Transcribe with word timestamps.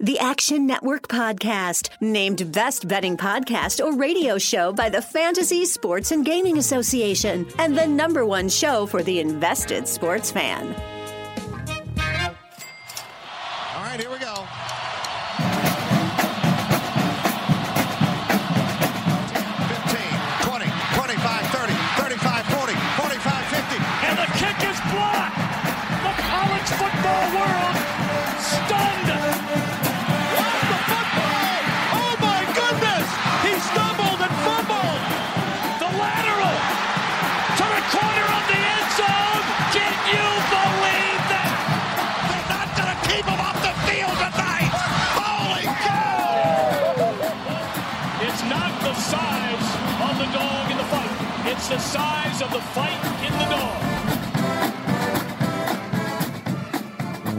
The 0.00 0.18
Action 0.18 0.66
Network 0.66 1.06
Podcast, 1.08 1.88
named 2.00 2.50
Best 2.52 2.88
Betting 2.88 3.16
Podcast 3.16 3.84
or 3.84 3.96
Radio 3.96 4.38
Show 4.38 4.72
by 4.72 4.88
the 4.88 5.00
Fantasy 5.00 5.64
Sports 5.64 6.10
and 6.10 6.24
Gaming 6.24 6.58
Association, 6.58 7.46
and 7.58 7.78
the 7.78 7.86
number 7.86 8.26
one 8.26 8.48
show 8.48 8.86
for 8.86 9.02
the 9.02 9.20
invested 9.20 9.86
sports 9.86 10.32
fan. 10.32 10.93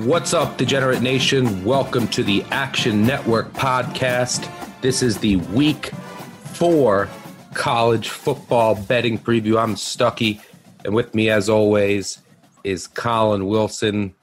What's 0.05 0.35
up, 0.35 0.57
Degenerate 0.57 1.01
Nation? 1.01 1.65
Welcome 1.65 2.07
to 2.09 2.21
the 2.21 2.43
Action 2.51 3.07
Network 3.07 3.51
podcast. 3.53 4.47
This 4.79 5.01
is 5.01 5.17
the 5.17 5.37
week 5.37 5.87
four 6.53 7.09
college 7.55 8.09
football 8.09 8.75
betting 8.75 9.17
preview. 9.17 9.59
I'm 9.59 9.73
Stuckey, 9.73 10.41
and 10.85 10.93
with 10.93 11.15
me, 11.15 11.31
as 11.31 11.49
always, 11.49 12.19
is 12.63 12.85
Collin 12.85 13.47
Wilson. 13.47 14.13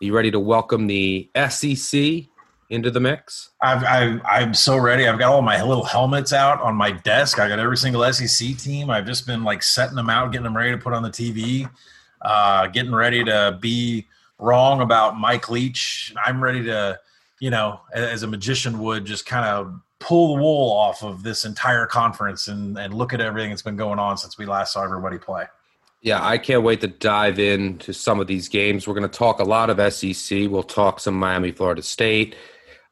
Are 0.00 0.04
you 0.04 0.14
ready 0.14 0.30
to 0.30 0.38
welcome 0.38 0.86
the 0.86 1.28
SEC 1.48 2.26
into 2.70 2.92
the 2.92 3.00
mix? 3.00 3.50
I've, 3.60 4.22
I'm 4.24 4.54
so 4.54 4.78
ready. 4.78 5.08
I've 5.08 5.18
got 5.18 5.32
all 5.32 5.42
my 5.42 5.60
little 5.64 5.84
helmets 5.84 6.32
out 6.32 6.60
on 6.60 6.76
my 6.76 6.92
desk. 6.92 7.40
I 7.40 7.48
got 7.48 7.58
every 7.58 7.76
single 7.76 8.04
SEC 8.12 8.56
team. 8.56 8.88
I've 8.88 9.04
just 9.04 9.26
been 9.26 9.42
like 9.42 9.64
setting 9.64 9.96
them 9.96 10.10
out, 10.10 10.30
getting 10.30 10.44
them 10.44 10.56
ready 10.56 10.70
to 10.70 10.78
put 10.78 10.92
on 10.92 11.02
the 11.02 11.10
TV, 11.10 11.68
uh, 12.22 12.68
getting 12.68 12.94
ready 12.94 13.24
to 13.24 13.58
be 13.60 14.06
wrong 14.44 14.80
about 14.80 15.18
Mike 15.18 15.50
Leach. 15.50 16.14
I'm 16.24 16.42
ready 16.42 16.62
to, 16.64 16.98
you 17.40 17.50
know, 17.50 17.80
as 17.92 18.22
a 18.22 18.26
magician 18.26 18.78
would, 18.78 19.04
just 19.04 19.26
kind 19.26 19.46
of 19.46 19.80
pull 19.98 20.36
the 20.36 20.42
wool 20.42 20.70
off 20.70 21.02
of 21.02 21.22
this 21.22 21.44
entire 21.44 21.86
conference 21.86 22.48
and, 22.48 22.78
and 22.78 22.92
look 22.92 23.12
at 23.14 23.20
everything 23.20 23.50
that's 23.50 23.62
been 23.62 23.76
going 23.76 23.98
on 23.98 24.16
since 24.18 24.36
we 24.36 24.44
last 24.44 24.74
saw 24.74 24.84
everybody 24.84 25.18
play. 25.18 25.44
Yeah, 26.02 26.22
I 26.22 26.36
can't 26.36 26.62
wait 26.62 26.82
to 26.82 26.88
dive 26.88 27.38
into 27.38 27.94
some 27.94 28.20
of 28.20 28.26
these 28.26 28.48
games. 28.50 28.86
We're 28.86 28.94
going 28.94 29.08
to 29.08 29.18
talk 29.18 29.40
a 29.40 29.44
lot 29.44 29.70
of 29.70 29.92
SEC. 29.92 30.50
We'll 30.50 30.62
talk 30.62 31.00
some 31.00 31.14
Miami, 31.14 31.50
Florida 31.50 31.80
State. 31.80 32.36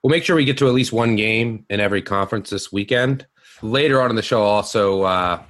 We'll 0.03 0.11
make 0.11 0.25
sure 0.25 0.34
we 0.34 0.47
get 0.47 0.56
to 0.59 0.66
at 0.66 0.72
least 0.72 0.94
one 0.94 1.14
game 1.14 1.66
in 1.69 1.78
every 1.78 2.00
conference 2.00 2.48
this 2.48 2.72
weekend. 2.72 3.27
Later 3.61 4.00
on 4.00 4.09
in 4.09 4.16
the 4.16 4.22
show, 4.22 4.42
I'll 4.42 4.48
also 4.48 5.03
uh, 5.03 5.42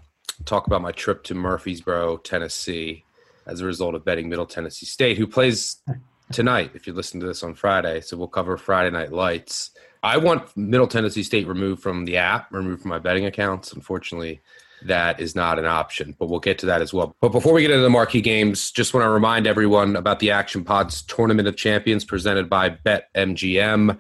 talk 0.44 0.66
about 0.66 0.82
my 0.82 0.90
trip 0.90 1.22
to 1.24 1.34
Murfreesboro, 1.34 2.16
Tennessee, 2.18 3.04
as 3.46 3.60
a 3.60 3.66
result 3.66 3.94
of 3.94 4.04
betting 4.04 4.28
Middle 4.28 4.46
Tennessee 4.46 4.86
State, 4.86 5.18
who 5.18 5.26
plays 5.26 5.82
tonight. 6.32 6.72
If 6.74 6.86
you're 6.86 6.96
listening 6.96 7.20
to 7.22 7.26
this 7.26 7.42
on 7.42 7.54
Friday, 7.54 8.00
so 8.00 8.16
we'll 8.16 8.28
cover 8.28 8.56
Friday 8.56 8.90
Night 8.90 9.12
Lights. 9.12 9.70
I 10.02 10.16
want 10.16 10.56
Middle 10.56 10.88
Tennessee 10.88 11.22
State 11.22 11.46
removed 11.46 11.82
from 11.82 12.04
the 12.04 12.16
app, 12.16 12.52
removed 12.52 12.82
from 12.82 12.90
my 12.90 12.98
betting 12.98 13.26
accounts. 13.26 13.72
Unfortunately, 13.72 14.40
that 14.86 15.20
is 15.20 15.34
not 15.34 15.58
an 15.58 15.64
option, 15.64 16.16
but 16.18 16.28
we'll 16.28 16.40
get 16.40 16.58
to 16.58 16.66
that 16.66 16.82
as 16.82 16.92
well. 16.92 17.14
But 17.20 17.30
before 17.30 17.52
we 17.52 17.62
get 17.62 17.70
into 17.70 17.82
the 17.82 17.90
marquee 17.90 18.20
games, 18.20 18.70
just 18.70 18.94
want 18.94 19.04
to 19.04 19.10
remind 19.10 19.46
everyone 19.46 19.96
about 19.96 20.18
the 20.18 20.30
Action 20.30 20.64
Pods 20.64 21.02
Tournament 21.02 21.46
of 21.48 21.56
Champions 21.56 22.04
presented 22.04 22.50
by 22.50 22.70
BetMGM, 22.70 23.98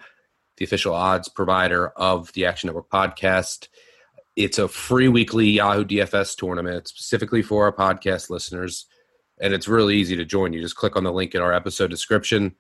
the 0.56 0.64
official 0.64 0.94
odds 0.94 1.28
provider 1.28 1.88
of 1.90 2.32
the 2.32 2.46
Action 2.46 2.68
Network 2.68 2.90
podcast. 2.90 3.68
It's 4.34 4.58
a 4.58 4.66
free 4.66 5.08
weekly 5.08 5.48
Yahoo 5.50 5.84
DFS 5.84 6.36
tournament 6.36 6.88
specifically 6.88 7.42
for 7.42 7.64
our 7.64 7.72
podcast 7.72 8.30
listeners, 8.30 8.86
and 9.42 9.52
it's 9.52 9.68
really 9.68 9.96
easy 9.96 10.14
to 10.16 10.24
join. 10.24 10.52
You 10.52 10.60
just 10.60 10.76
click 10.76 10.96
on 10.96 11.02
the 11.02 11.12
link 11.12 11.34
in 11.34 11.42
our 11.42 11.52
episode 11.52 11.90
description 11.90 12.54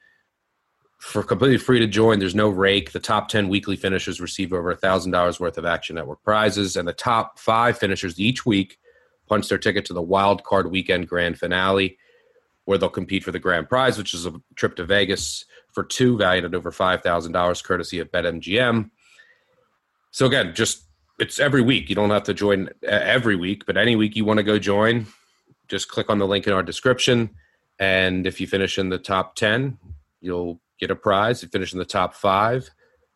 for 0.98 1.22
completely 1.22 1.56
free 1.56 1.78
to 1.78 1.86
join. 1.86 2.18
There's 2.18 2.34
no 2.34 2.48
rake. 2.48 2.90
The 2.90 3.00
top 3.00 3.28
10 3.28 3.48
weekly 3.48 3.76
finishers 3.76 4.20
receive 4.20 4.52
over 4.52 4.74
$1,000 4.74 5.40
worth 5.40 5.58
of 5.58 5.64
Action 5.64 5.94
Network 5.94 6.22
prizes, 6.24 6.76
and 6.76 6.86
the 6.86 6.92
top 6.92 7.38
five 7.38 7.78
finishers 7.78 8.18
each 8.20 8.44
week 8.44 8.78
punch 9.28 9.48
their 9.48 9.58
ticket 9.58 9.84
to 9.86 9.94
the 9.94 10.02
wild 10.02 10.42
card 10.42 10.72
weekend 10.72 11.08
grand 11.08 11.38
finale, 11.38 11.96
where 12.64 12.78
they'll 12.78 12.88
compete 12.88 13.22
for 13.22 13.30
the 13.30 13.38
grand 13.38 13.68
prize, 13.68 13.96
which 13.96 14.12
is 14.12 14.26
a 14.26 14.34
trip 14.56 14.74
to 14.76 14.84
Vegas 14.84 15.44
for 15.72 15.84
two, 15.84 16.18
valued 16.18 16.44
at 16.44 16.54
over 16.54 16.72
$5,000, 16.72 17.64
courtesy 17.64 18.00
of 18.00 18.10
BetMGM. 18.10 18.90
So, 20.10 20.26
again, 20.26 20.52
just 20.52 20.84
it's 21.20 21.38
every 21.38 21.62
week. 21.62 21.88
You 21.88 21.94
don't 21.94 22.10
have 22.10 22.24
to 22.24 22.34
join 22.34 22.68
uh, 22.82 22.90
every 22.90 23.36
week, 23.36 23.66
but 23.66 23.76
any 23.76 23.94
week 23.94 24.16
you 24.16 24.24
want 24.24 24.38
to 24.38 24.42
go 24.42 24.58
join, 24.58 25.06
just 25.72 25.88
click 25.88 26.10
on 26.10 26.18
the 26.18 26.26
link 26.26 26.46
in 26.46 26.52
our 26.52 26.62
description. 26.62 27.30
And 27.78 28.26
if 28.26 28.42
you 28.42 28.46
finish 28.46 28.78
in 28.78 28.90
the 28.90 28.98
top 28.98 29.36
10, 29.36 29.78
you'll 30.20 30.60
get 30.78 30.90
a 30.90 30.94
prize. 30.94 31.38
If 31.38 31.44
you 31.44 31.48
finish 31.48 31.72
in 31.72 31.78
the 31.78 31.86
top 31.86 32.14
five, 32.14 32.68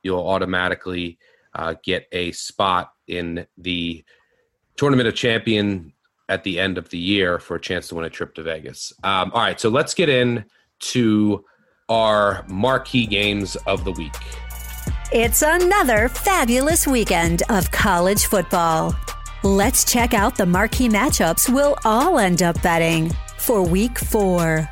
you'll 0.03 0.27
automatically 0.27 1.19
uh, 1.55 1.75
get 1.85 2.07
a 2.13 2.33
spot 2.33 2.95
in 3.07 3.47
the 3.59 4.03
Tournament 4.77 5.07
of 5.07 5.15
Champion 5.15 5.93
at 6.31 6.45
the 6.45 6.59
end 6.59 6.79
of 6.79 6.89
the 6.89 6.99
year 6.99 7.39
for 7.39 7.57
a 7.57 7.61
chance 7.61 7.89
to 7.89 7.95
win 7.95 8.07
a 8.07 8.11
trip 8.11 8.35
to 8.37 8.43
Vegas. 8.43 8.91
Um, 9.05 9.31
all 9.35 9.43
right, 9.43 9.61
so 9.61 9.69
let's 9.69 9.93
get 9.93 10.09
in 10.09 10.47
to 10.79 11.45
our 11.91 12.43
marquee 12.49 13.07
games 13.07 13.57
of 13.67 13.85
the 13.85 13.93
week. 13.93 14.17
It's 15.13 15.43
another 15.43 16.09
fabulous 16.09 16.87
weekend 16.87 17.43
of 17.51 17.71
college 17.71 18.25
football. 18.25 18.95
Let's 19.47 19.85
check 19.85 20.13
out 20.13 20.37
the 20.37 20.45
marquee 20.45 20.89
matchups 20.89 21.49
we'll 21.49 21.77
all 21.85 22.19
end 22.19 22.43
up 22.43 22.61
betting 22.63 23.15
for 23.39 23.63
week 23.63 23.97
four. 23.97 24.69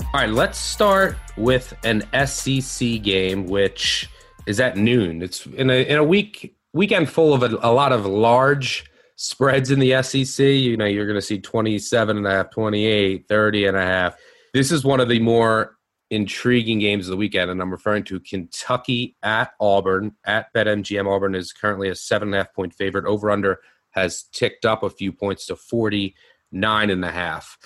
All 0.00 0.10
right, 0.14 0.30
let's 0.30 0.56
start 0.56 1.16
with 1.36 1.74
an 1.82 2.04
SEC 2.24 3.02
game, 3.02 3.46
which 3.46 4.08
is 4.46 4.60
at 4.60 4.76
noon. 4.76 5.20
It's 5.20 5.46
in 5.46 5.68
a 5.68 5.84
in 5.84 5.98
a 5.98 6.04
week 6.04 6.54
weekend 6.72 7.10
full 7.10 7.34
of 7.34 7.42
a, 7.42 7.58
a 7.60 7.72
lot 7.72 7.90
of 7.90 8.06
large 8.06 8.88
spreads 9.16 9.72
in 9.72 9.80
the 9.80 10.00
SEC. 10.04 10.46
You 10.46 10.76
know, 10.76 10.84
you're 10.84 11.06
going 11.06 11.18
to 11.18 11.20
see 11.20 11.40
27 11.40 12.18
and 12.18 12.24
a 12.24 12.30
half, 12.30 12.50
28, 12.50 13.26
30 13.26 13.66
and 13.66 13.76
a 13.76 13.82
half. 13.82 14.16
This 14.54 14.70
is 14.70 14.84
one 14.84 15.00
of 15.00 15.08
the 15.08 15.18
more 15.18 15.76
intriguing 16.10 16.78
games 16.78 17.08
of 17.08 17.10
the 17.10 17.16
weekend, 17.16 17.50
and 17.50 17.60
I'm 17.60 17.72
referring 17.72 18.04
to 18.04 18.20
Kentucky 18.20 19.16
at 19.24 19.54
Auburn 19.58 20.12
at 20.24 20.54
BetMGM. 20.54 21.12
Auburn 21.12 21.34
is 21.34 21.52
currently 21.52 21.88
a 21.88 21.96
seven 21.96 22.28
and 22.28 22.36
a 22.36 22.38
half 22.38 22.54
point 22.54 22.72
favorite. 22.74 23.04
Over 23.04 23.32
under 23.32 23.58
has 23.98 24.24
ticked 24.32 24.64
up 24.64 24.82
a 24.82 24.90
few 24.90 25.12
points 25.12 25.46
to 25.46 25.56
49 25.56 26.90
and 26.90 27.04
a 27.04 27.10
half. 27.10 27.58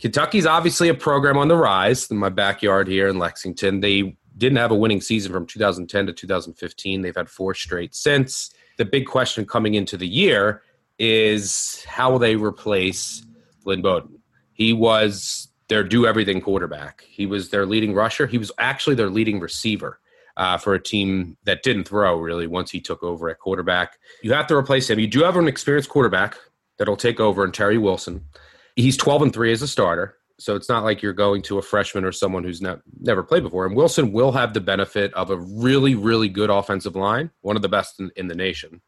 Kentucky's 0.00 0.46
obviously 0.46 0.88
a 0.88 0.94
program 0.94 1.38
on 1.38 1.48
the 1.48 1.56
rise 1.56 2.10
in 2.10 2.16
my 2.16 2.28
backyard 2.28 2.88
here 2.88 3.08
in 3.08 3.18
Lexington. 3.18 3.80
They 3.80 4.16
didn't 4.36 4.58
have 4.58 4.70
a 4.70 4.76
winning 4.76 5.00
season 5.00 5.32
from 5.32 5.46
2010 5.46 6.06
to 6.06 6.12
2015. 6.12 7.02
They've 7.02 7.14
had 7.14 7.30
four 7.30 7.54
straight 7.54 7.94
since. 7.94 8.52
The 8.76 8.84
big 8.84 9.06
question 9.06 9.46
coming 9.46 9.74
into 9.74 9.96
the 9.96 10.08
year 10.08 10.62
is 10.98 11.84
how 11.88 12.10
will 12.10 12.18
they 12.18 12.36
replace 12.36 13.24
Lynn 13.64 13.82
Bowden? 13.82 14.18
He 14.52 14.72
was 14.72 15.48
their 15.68 15.84
do 15.84 16.06
everything 16.06 16.40
quarterback. 16.40 17.04
He 17.08 17.26
was 17.26 17.50
their 17.50 17.66
leading 17.66 17.94
rusher. 17.94 18.26
He 18.26 18.38
was 18.38 18.52
actually 18.58 18.96
their 18.96 19.10
leading 19.10 19.40
receiver 19.40 20.00
uh, 20.36 20.58
for 20.58 20.74
a 20.74 20.82
team 20.82 21.36
that 21.44 21.62
didn't 21.62 21.84
throw 21.84 22.18
really 22.18 22.46
once 22.46 22.70
he 22.70 22.80
took 22.80 23.02
over 23.02 23.28
at 23.28 23.38
quarterback. 23.38 23.98
You 24.22 24.32
have 24.32 24.46
to 24.48 24.56
replace 24.56 24.90
him. 24.90 24.98
You 24.98 25.06
do 25.06 25.22
have 25.22 25.36
an 25.36 25.48
experienced 25.48 25.88
quarterback 25.88 26.36
that'll 26.78 26.96
take 26.96 27.20
over, 27.20 27.44
and 27.44 27.54
Terry 27.54 27.78
Wilson. 27.78 28.24
He's 28.76 28.96
12 28.96 29.22
and 29.22 29.32
3 29.32 29.52
as 29.52 29.62
a 29.62 29.68
starter. 29.68 30.16
So 30.38 30.56
it's 30.56 30.68
not 30.68 30.82
like 30.82 31.00
you're 31.00 31.12
going 31.12 31.42
to 31.42 31.58
a 31.58 31.62
freshman 31.62 32.04
or 32.04 32.10
someone 32.10 32.42
who's 32.42 32.60
not, 32.60 32.80
never 33.00 33.22
played 33.22 33.44
before. 33.44 33.66
And 33.66 33.76
Wilson 33.76 34.12
will 34.12 34.32
have 34.32 34.52
the 34.52 34.60
benefit 34.60 35.14
of 35.14 35.30
a 35.30 35.36
really, 35.36 35.94
really 35.94 36.28
good 36.28 36.50
offensive 36.50 36.96
line, 36.96 37.30
one 37.42 37.54
of 37.54 37.62
the 37.62 37.68
best 37.68 38.00
in, 38.00 38.10
in 38.16 38.26
the 38.26 38.34
nation. 38.34 38.82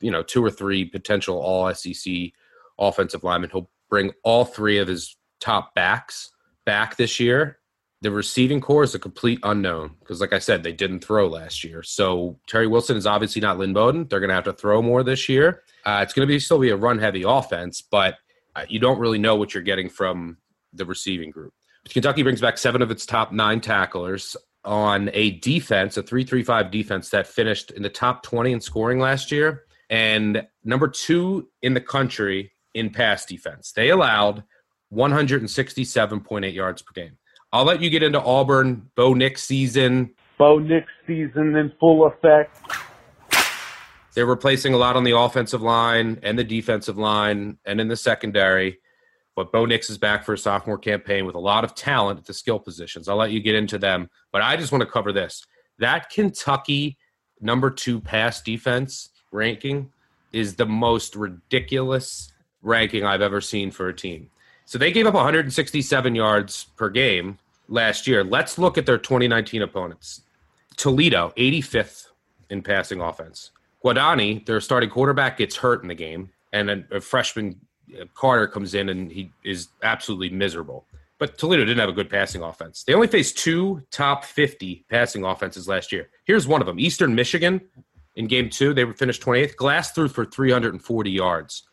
You 0.00 0.10
know, 0.10 0.22
two 0.22 0.44
or 0.44 0.50
three 0.50 0.84
potential 0.84 1.38
all 1.38 1.72
SEC 1.74 2.32
offensive 2.78 3.24
linemen. 3.24 3.50
He'll 3.50 3.70
bring 3.88 4.12
all 4.24 4.44
three 4.44 4.76
of 4.76 4.88
his 4.88 5.16
top 5.40 5.74
backs 5.74 6.30
back 6.66 6.96
this 6.96 7.18
year. 7.18 7.59
The 8.02 8.10
receiving 8.10 8.60
corps 8.60 8.84
is 8.84 8.94
a 8.94 8.98
complete 8.98 9.40
unknown 9.42 9.96
because, 10.00 10.20
like 10.20 10.32
I 10.32 10.38
said, 10.38 10.62
they 10.62 10.72
didn't 10.72 11.04
throw 11.04 11.28
last 11.28 11.64
year. 11.64 11.82
So 11.82 12.38
Terry 12.46 12.66
Wilson 12.66 12.96
is 12.96 13.06
obviously 13.06 13.42
not 13.42 13.58
Lynn 13.58 13.74
Bowden. 13.74 14.06
They're 14.08 14.20
going 14.20 14.28
to 14.28 14.34
have 14.34 14.44
to 14.44 14.54
throw 14.54 14.80
more 14.80 15.02
this 15.02 15.28
year. 15.28 15.62
Uh, 15.84 16.00
it's 16.02 16.14
going 16.14 16.26
to 16.26 16.32
be 16.32 16.38
still 16.40 16.58
be 16.58 16.70
a 16.70 16.76
run 16.76 16.98
heavy 16.98 17.24
offense, 17.26 17.82
but 17.82 18.16
uh, 18.56 18.64
you 18.68 18.78
don't 18.78 18.98
really 18.98 19.18
know 19.18 19.36
what 19.36 19.52
you're 19.52 19.62
getting 19.62 19.88
from 19.88 20.38
the 20.72 20.86
receiving 20.86 21.30
group. 21.30 21.52
Kentucky 21.88 22.22
brings 22.22 22.40
back 22.40 22.56
seven 22.58 22.82
of 22.82 22.90
its 22.90 23.04
top 23.04 23.32
nine 23.32 23.60
tacklers. 23.60 24.36
on 24.64 25.10
a 25.12 25.32
defense, 25.38 25.96
a 25.96 26.02
335 26.02 26.70
defense 26.70 27.10
that 27.10 27.26
finished 27.26 27.70
in 27.70 27.82
the 27.82 27.88
top 27.88 28.22
20 28.22 28.52
in 28.52 28.60
scoring 28.60 28.98
last 28.98 29.30
year 29.30 29.64
and 29.90 30.46
number 30.64 30.88
two 30.88 31.48
in 31.62 31.74
the 31.74 31.80
country 31.80 32.52
in 32.74 32.90
pass 32.90 33.26
defense. 33.26 33.72
They 33.72 33.90
allowed 33.90 34.44
167.8 34.92 36.54
yards 36.54 36.82
per 36.82 36.92
game. 36.92 37.18
I'll 37.52 37.64
let 37.64 37.82
you 37.82 37.90
get 37.90 38.02
into 38.02 38.20
Auburn, 38.20 38.90
Bo 38.94 39.12
Nix 39.12 39.42
season. 39.42 40.14
Bo 40.38 40.58
Nix 40.58 40.86
season 41.06 41.56
in 41.56 41.72
full 41.80 42.06
effect. 42.06 42.56
They're 44.14 44.26
replacing 44.26 44.72
a 44.74 44.76
lot 44.76 44.96
on 44.96 45.04
the 45.04 45.16
offensive 45.16 45.62
line 45.62 46.18
and 46.22 46.38
the 46.38 46.44
defensive 46.44 46.96
line 46.96 47.58
and 47.64 47.80
in 47.80 47.88
the 47.88 47.96
secondary. 47.96 48.78
But 49.34 49.52
Bo 49.52 49.64
Nix 49.64 49.90
is 49.90 49.98
back 49.98 50.24
for 50.24 50.34
a 50.34 50.38
sophomore 50.38 50.78
campaign 50.78 51.26
with 51.26 51.34
a 51.34 51.40
lot 51.40 51.64
of 51.64 51.74
talent 51.74 52.18
at 52.18 52.26
the 52.26 52.34
skill 52.34 52.58
positions. 52.58 53.08
I'll 53.08 53.16
let 53.16 53.32
you 53.32 53.40
get 53.40 53.54
into 53.54 53.78
them. 53.78 54.10
But 54.32 54.42
I 54.42 54.56
just 54.56 54.70
want 54.72 54.82
to 54.82 54.90
cover 54.90 55.12
this. 55.12 55.44
That 55.78 56.10
Kentucky 56.10 56.98
number 57.40 57.70
two 57.70 58.00
pass 58.00 58.42
defense 58.42 59.10
ranking 59.32 59.90
is 60.32 60.54
the 60.54 60.66
most 60.66 61.16
ridiculous 61.16 62.32
ranking 62.62 63.04
I've 63.04 63.22
ever 63.22 63.40
seen 63.40 63.70
for 63.70 63.88
a 63.88 63.94
team. 63.96 64.30
So 64.70 64.78
they 64.78 64.92
gave 64.92 65.04
up 65.04 65.14
167 65.14 66.14
yards 66.14 66.66
per 66.76 66.90
game 66.90 67.38
last 67.66 68.06
year. 68.06 68.22
Let's 68.22 68.56
look 68.56 68.78
at 68.78 68.86
their 68.86 68.98
2019 68.98 69.62
opponents. 69.62 70.20
Toledo, 70.76 71.32
85th 71.36 72.06
in 72.50 72.62
passing 72.62 73.00
offense. 73.00 73.50
Guadagni, 73.84 74.46
their 74.46 74.60
starting 74.60 74.88
quarterback, 74.88 75.38
gets 75.38 75.56
hurt 75.56 75.82
in 75.82 75.88
the 75.88 75.94
game, 75.96 76.30
and 76.52 76.70
a, 76.70 76.84
a 76.92 77.00
freshman 77.00 77.60
uh, 78.00 78.04
Carter 78.14 78.46
comes 78.46 78.74
in 78.74 78.90
and 78.90 79.10
he 79.10 79.32
is 79.44 79.70
absolutely 79.82 80.30
miserable. 80.30 80.86
But 81.18 81.36
Toledo 81.36 81.64
didn't 81.64 81.80
have 81.80 81.88
a 81.88 81.92
good 81.92 82.08
passing 82.08 82.44
offense. 82.44 82.84
They 82.84 82.94
only 82.94 83.08
faced 83.08 83.38
two 83.38 83.82
top 83.90 84.24
50 84.24 84.84
passing 84.88 85.24
offenses 85.24 85.66
last 85.66 85.90
year. 85.90 86.10
Here's 86.26 86.46
one 86.46 86.60
of 86.60 86.68
them 86.68 86.78
Eastern 86.78 87.16
Michigan 87.16 87.60
in 88.14 88.28
game 88.28 88.48
two, 88.48 88.72
they 88.72 88.84
were 88.84 88.94
finished 88.94 89.20
28th. 89.20 89.56
Glass 89.56 89.90
threw 89.90 90.06
for 90.06 90.24
340 90.24 91.10
yards. 91.10 91.64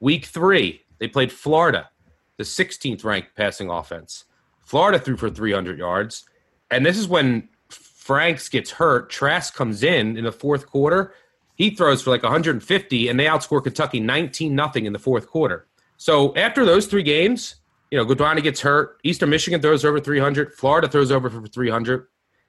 Week 0.00 0.24
three, 0.24 0.80
they 0.98 1.08
played 1.08 1.30
Florida, 1.30 1.90
the 2.38 2.44
16th 2.44 3.04
ranked 3.04 3.34
passing 3.36 3.70
offense. 3.70 4.24
Florida 4.60 4.98
threw 4.98 5.16
for 5.16 5.30
300 5.30 5.78
yards. 5.78 6.24
And 6.70 6.84
this 6.84 6.98
is 6.98 7.08
when 7.08 7.48
Franks 7.68 8.48
gets 8.48 8.72
hurt. 8.72 9.10
Trask 9.10 9.54
comes 9.54 9.82
in 9.82 10.16
in 10.16 10.24
the 10.24 10.32
fourth 10.32 10.66
quarter. 10.66 11.14
He 11.54 11.70
throws 11.70 12.02
for 12.02 12.10
like 12.10 12.22
150, 12.22 13.08
and 13.08 13.18
they 13.18 13.24
outscore 13.24 13.62
Kentucky 13.62 14.00
19 14.00 14.54
nothing 14.54 14.84
in 14.84 14.92
the 14.92 14.98
fourth 14.98 15.28
quarter. 15.28 15.66
So 15.96 16.34
after 16.36 16.64
those 16.64 16.86
three 16.86 17.02
games, 17.02 17.56
you 17.90 17.98
know, 17.98 18.04
Guadagni 18.04 18.42
gets 18.42 18.60
hurt. 18.60 18.98
Eastern 19.04 19.30
Michigan 19.30 19.62
throws 19.62 19.84
over 19.84 20.00
300. 20.00 20.52
Florida 20.54 20.88
throws 20.88 21.10
over 21.10 21.30
for 21.30 21.46
300. 21.46 22.06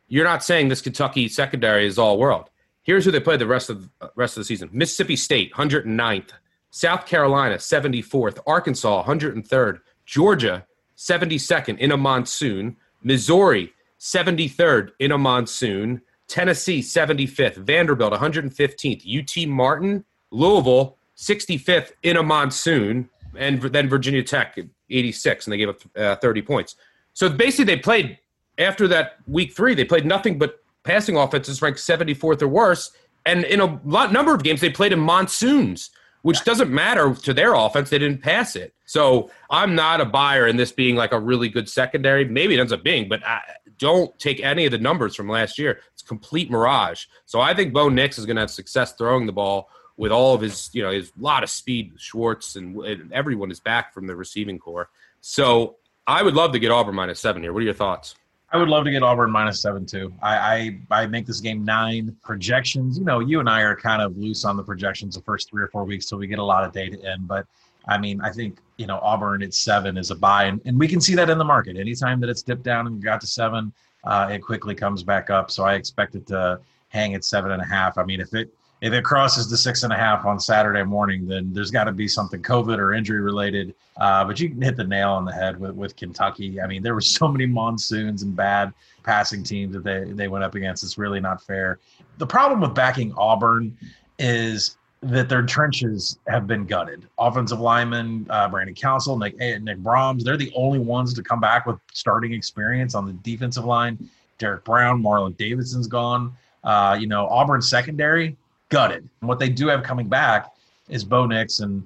You're 0.07 0.25
not 0.25 0.44
saying 0.44 0.68
this 0.68 0.81
Kentucky 0.81 1.28
secondary 1.30 1.86
is 1.86 1.98
all 1.98 2.18
world. 2.18 2.50
Here's 2.81 3.06
who 3.06 3.12
they 3.12 3.19
played 3.19 3.39
the 3.39 3.48
rest 3.48 3.69
of 3.69 3.89
uh, 4.00 4.07
rest 4.16 4.38
of 4.38 4.42
the 4.42 4.45
season: 4.45 4.69
Mississippi 4.72 5.18
State, 5.18 5.54
109th; 5.54 6.31
South 6.77 7.07
Carolina, 7.07 7.56
74th; 7.56 8.38
Arkansas, 8.45 9.03
103rd; 9.06 9.79
Georgia, 10.06 10.68
72nd 10.95 11.79
in 11.79 11.91
a 11.91 11.97
monsoon; 11.97 12.77
Missouri, 13.01 13.74
73rd 14.00 14.91
in 15.00 15.12
a 15.12 15.18
monsoon; 15.18 16.03
Tennessee, 16.27 16.81
75th; 16.81 17.56
Vanderbilt, 17.56 18.13
115th; 18.13 19.03
UT 19.07 19.50
Martin, 19.50 20.06
Louisville, 20.29 21.00
65th 21.18 21.94
in 22.03 22.15
a 22.15 22.21
monsoon, 22.21 23.09
and 23.35 23.59
then 23.59 23.89
Virginia 23.89 24.21
Tech, 24.21 24.56
86, 24.91 25.47
and 25.47 25.53
they 25.53 25.57
gave 25.57 25.69
up 25.69 25.81
uh, 25.97 26.15
30 26.18 26.44
points. 26.44 26.75
So 27.13 27.27
basically, 27.27 27.65
they 27.74 27.81
played 27.81 28.19
after 28.59 28.88
that 28.89 29.15
week 29.25 29.56
three. 29.56 29.74
They 29.74 29.83
played 29.83 30.06
nothing 30.06 30.38
but 30.38 30.59
passing 30.83 31.18
offenses 31.18 31.59
ranked 31.59 31.79
74th 31.79 32.44
or 32.44 32.47
worse. 32.47 32.91
And 33.25 33.45
in 33.45 33.62
a 33.62 33.81
lot 33.83 34.13
number 34.13 34.35
of 34.35 34.44
games, 34.44 34.62
they 34.62 34.69
played 34.69 34.94
in 34.94 35.00
monsoons, 35.00 35.89
which 36.27 36.44
doesn't 36.44 36.69
matter 36.69 37.15
to 37.15 37.33
their 37.33 37.53
offense. 37.53 37.89
They 37.89 38.00
didn't 38.00 38.21
pass 38.21 38.57
it. 38.57 38.74
So 38.83 39.31
I'm 39.50 39.75
not 39.75 40.01
a 40.01 40.06
buyer 40.06 40.45
in 40.45 40.57
this 40.57 40.74
being 40.74 40.97
like 40.97 41.13
a 41.13 41.19
really 41.21 41.47
good 41.47 41.69
secondary. 41.69 42.25
Maybe 42.25 42.53
it 42.53 42.59
ends 42.59 42.74
up 42.74 42.83
being, 42.83 43.07
but 43.07 43.25
I 43.25 43.39
don't 43.77 44.12
take 44.19 44.41
any 44.41 44.65
of 44.65 44.74
the 44.74 44.77
numbers 44.77 45.15
from 45.15 45.29
last 45.29 45.57
year. 45.57 45.79
It's 45.94 46.01
complete 46.01 46.51
mirage. 46.51 47.06
So 47.27 47.39
I 47.39 47.53
think 47.53 47.74
Bo 47.74 47.88
Nix 47.88 48.18
is 48.18 48.25
going 48.25 48.35
to 48.35 48.41
have 48.41 48.51
success 48.51 48.91
throwing 48.91 49.25
the 49.25 49.31
ball 49.31 49.69
with 49.95 50.12
all 50.12 50.35
of 50.35 50.41
his, 50.41 50.69
you 50.74 50.83
know, 50.83 50.91
his 50.91 51.13
lot 51.18 51.44
of 51.44 51.50
speed. 51.50 51.94
Schwartz 51.95 52.57
and, 52.57 52.75
and 52.75 53.13
everyone 53.13 53.50
is 53.50 53.62
back 53.62 53.94
from 53.94 54.06
the 54.06 54.15
receiving 54.18 54.59
corps. 54.59 54.89
So 55.21 55.77
I 56.06 56.24
would 56.24 56.33
love 56.33 56.51
to 56.51 56.59
get 56.59 56.71
Auburn 56.71 56.95
minus 56.95 57.21
seven 57.21 57.41
here. 57.41 57.53
What 57.53 57.62
are 57.62 57.65
your 57.65 57.74
thoughts? 57.74 58.15
I 58.50 58.58
would 58.58 58.70
love 58.70 58.86
to 58.86 58.92
get 58.92 59.04
Auburn 59.04 59.30
minus 59.30 59.62
seven 59.62 59.86
too. 59.86 60.14
I, 60.22 60.80
I, 60.92 61.02
I 61.02 61.08
make 61.08 61.26
this 61.26 61.42
game 61.42 61.66
nine 61.66 62.16
projections. 62.24 62.98
You 62.98 63.04
know, 63.04 63.20
you 63.20 63.42
and 63.42 63.50
I 63.50 63.62
are 63.62 63.76
kind 63.76 64.02
of 64.02 64.18
loose 64.18 64.46
on 64.46 64.56
the 64.56 64.64
projections 64.64 65.16
the 65.16 65.22
first 65.22 65.50
three 65.50 65.62
or 65.62 65.68
four 65.68 65.84
weeks 65.84 66.06
till 66.06 66.18
we 66.18 66.28
get 66.28 66.40
a 66.40 66.44
lot 66.44 66.64
of 66.64 66.72
data 66.72 66.98
in. 67.14 67.26
But 67.26 67.46
I 67.90 67.98
mean, 67.98 68.22
I 68.22 68.32
think 68.32 68.60
you 68.78 68.88
know 68.88 69.00
Auburn 69.02 69.44
at 69.44 69.54
seven 69.54 69.98
is 69.98 70.12
a 70.12 70.16
buy, 70.16 70.46
and, 70.46 70.62
and 70.66 70.80
we 70.80 70.88
can 70.88 71.02
see 71.02 71.14
that 71.16 71.30
in 71.30 71.38
the 71.38 71.44
market. 71.44 71.76
Anytime 71.76 72.22
that 72.22 72.30
it's 72.30 72.42
dipped 72.42 72.64
down 72.64 72.88
and 72.88 73.04
got 73.04 73.20
to 73.22 73.28
seven, 73.28 73.74
uh, 74.06 74.30
it 74.32 74.40
quickly 74.40 74.76
comes 74.76 75.04
back 75.04 75.30
up. 75.30 75.52
So 75.52 75.66
I 75.66 75.74
expect 75.76 76.16
it 76.16 76.26
to 76.28 76.62
hang 76.88 77.16
at 77.16 77.26
seven 77.26 77.52
and 77.52 77.62
a 77.62 77.66
half. 77.66 77.98
I 77.98 78.06
mean, 78.06 78.22
if 78.22 78.34
it 78.34 78.54
if 78.81 78.94
it 78.94 79.03
crosses 79.03 79.50
the 79.50 79.57
six 79.57 79.83
and 79.83 79.91
a 79.91 79.95
half 79.95 80.25
on 80.25 80.39
Saturday 80.39 80.83
morning, 80.83 81.27
then 81.27 81.51
there's 81.51 81.71
got 81.71 81.85
to 81.85 81.91
be 81.91 82.07
something 82.07 82.41
COVID 82.41 82.77
or 82.77 82.94
injury 82.94 83.21
related. 83.21 83.74
Uh, 83.97 84.24
but 84.24 84.39
you 84.39 84.50
can 84.50 84.62
hit 84.62 84.75
the 84.75 84.83
nail 84.83 85.12
on 85.12 85.25
the 85.25 85.31
head 85.31 85.59
with, 85.59 85.71
with 85.75 85.95
Kentucky. 85.95 86.62
I 86.62 86.68
mean, 86.68 86.83
there 86.83 86.94
were 86.94 87.01
so 87.01 87.27
many 87.27 87.47
monsoons 87.47 88.21
and 88.21 88.35
bad 88.35 88.74
passing 89.03 89.44
teams 89.44 89.74
that 89.74 89.83
they, 89.83 90.03
they 90.12 90.27
went 90.27 90.44
up 90.44 90.53
against. 90.53 90.83
It's 90.83 90.97
really 90.97 91.19
not 91.19 91.44
fair. 91.44 91.79
The 92.19 92.27
problem 92.27 92.62
with 92.62 92.75
backing 92.75 93.13
Auburn 93.18 93.75
is 94.19 94.77
that 95.01 95.29
their 95.29 95.44
trenches 95.44 96.18
have 96.27 96.45
been 96.47 96.65
gutted. 96.65 97.07
Offensive 97.18 97.59
linemen, 97.59 98.27
uh, 98.29 98.47
Brandon 98.50 98.75
Council, 98.75 99.18
Nick, 99.18 99.35
eh, 99.39 99.57
Nick 99.59 99.77
Brahms, 99.77 100.24
they're 100.24 100.38
the 100.38 100.51
only 100.56 100.79
ones 100.79 101.13
to 101.13 101.24
come 101.24 101.39
back 101.39 101.65
with 101.65 101.77
starting 101.94 102.33
experience 102.33 102.95
on 102.95 103.06
the 103.06 103.13
defensive 103.13 103.65
line. 103.65 104.09
Derrick 104.38 104.63
Brown, 104.63 105.01
Marlon 105.01 105.35
Davidson's 105.38 105.88
gone. 105.88 106.35
Uh, 106.63 106.97
you 107.00 107.07
know, 107.07 107.27
Auburn 107.27 107.62
secondary, 107.62 108.35
gutted. 108.69 109.08
And 109.22 109.28
what 109.28 109.40
they 109.40 109.50
do 109.50 109.68
have 109.68 109.84
coming 109.84 110.08
back 110.08 110.54
is 110.90 111.04
Bo 111.04 111.25
Nix 111.25 111.60
and 111.60 111.86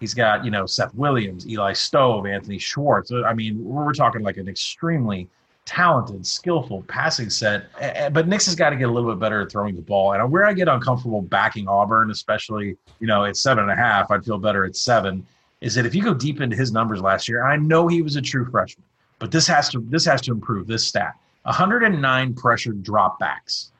he's 0.00 0.14
got, 0.14 0.44
you 0.44 0.50
know, 0.50 0.66
Seth 0.66 0.94
Williams, 0.94 1.48
Eli 1.48 1.72
Stove, 1.72 2.26
Anthony 2.26 2.58
Schwartz. 2.58 3.12
Uh, 3.12 3.22
I 3.24 3.34
mean, 3.34 3.64
we're 3.64 3.92
talking 3.92 4.22
like 4.22 4.36
an 4.36 4.48
extremely 4.48 5.28
talented, 5.64 6.26
skillful 6.26 6.82
passing 6.88 7.30
set. 7.30 7.66
But 8.12 8.26
Nix 8.26 8.46
has 8.46 8.56
got 8.56 8.70
to 8.70 8.76
get 8.76 8.88
a 8.88 8.92
little 8.92 9.10
bit 9.10 9.20
better 9.20 9.42
at 9.42 9.50
throwing 9.50 9.76
the 9.76 9.82
ball. 9.82 10.12
And 10.12 10.30
where 10.30 10.44
I 10.44 10.52
get 10.52 10.68
uncomfortable 10.68 11.22
backing 11.22 11.68
Auburn, 11.68 12.10
especially, 12.10 12.76
you 12.98 13.06
know, 13.06 13.24
at 13.24 13.36
seven 13.36 13.64
and 13.64 13.72
a 13.72 13.76
half, 13.76 14.10
I'd 14.10 14.24
feel 14.24 14.38
better 14.38 14.64
at 14.64 14.76
seven, 14.76 15.24
is 15.60 15.74
that 15.76 15.86
if 15.86 15.94
you 15.94 16.02
go 16.02 16.14
deep 16.14 16.40
into 16.40 16.56
his 16.56 16.72
numbers 16.72 17.00
last 17.00 17.28
year, 17.28 17.44
I 17.44 17.56
know 17.56 17.86
he 17.86 18.02
was 18.02 18.16
a 18.16 18.22
true 18.22 18.44
freshman, 18.50 18.84
but 19.20 19.30
this 19.30 19.46
has 19.46 19.68
to 19.70 19.80
this 19.88 20.04
has 20.04 20.20
to 20.22 20.32
improve 20.32 20.66
this 20.66 20.84
stat. 20.84 21.14
109 21.44 22.34
pressured 22.34 22.82
dropbacks 22.82 23.71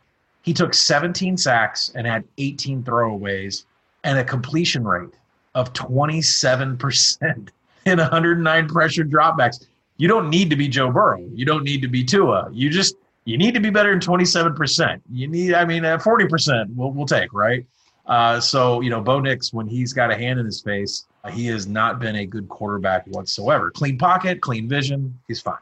he 0.43 0.53
took 0.53 0.75
17 0.75 1.37
sacks 1.37 1.93
and 1.95 2.07
had 2.07 2.25
18 2.39 2.83
throwaways 2.83 3.65
and 4.05 4.19
a 4.19 4.25
completion 4.25 4.85
rate 4.85 5.15
of 5.55 5.73
27% 5.73 7.49
in 7.87 7.99
109 7.99 8.69
pressure 8.69 9.05
dropbacks. 9.05 9.67
You 9.97 10.09
don't 10.09 10.31
need 10.31 10.51
to 10.51 10.57
be 10.57 10.69
Joe 10.69 10.91
Burrow. 10.91 11.25
You 11.33 11.45
don't 11.45 11.65
need 11.65 11.83
to 11.83 11.89
be 11.89 12.03
Tua. 12.03 12.49
You 12.53 12.71
just 12.71 12.97
you 13.25 13.39
need 13.39 13.55
to 13.55 13.61
be 13.61 13.71
better 13.71 13.91
than 13.91 14.01
27%. 14.01 15.01
You 15.13 15.29
need, 15.29 15.55
I 15.55 15.65
mean, 15.65 15.85
40% 15.85 16.75
we'll, 16.75 16.91
we'll 16.91 17.07
take, 17.07 17.33
right? 17.33 17.65
Uh, 18.07 18.41
so, 18.41 18.81
you 18.81 18.91
know, 18.91 19.01
Bo 19.01 19.21
Nix, 19.21 19.53
when 19.53 19.69
he's 19.69 19.93
got 19.93 20.11
a 20.11 20.17
hand 20.17 20.41
in 20.41 20.47
his 20.47 20.61
face, 20.61 21.07
uh, 21.23 21.31
he 21.31 21.47
has 21.47 21.69
not 21.69 22.01
been 22.01 22.17
a 22.17 22.27
good 22.27 22.49
quarterback 22.49 23.07
whatsoever. 23.07 23.71
Clean 23.71 23.97
pocket, 23.97 24.41
clean 24.41 24.69
vision, 24.69 25.17
he's 25.29 25.41
fine. 25.41 25.55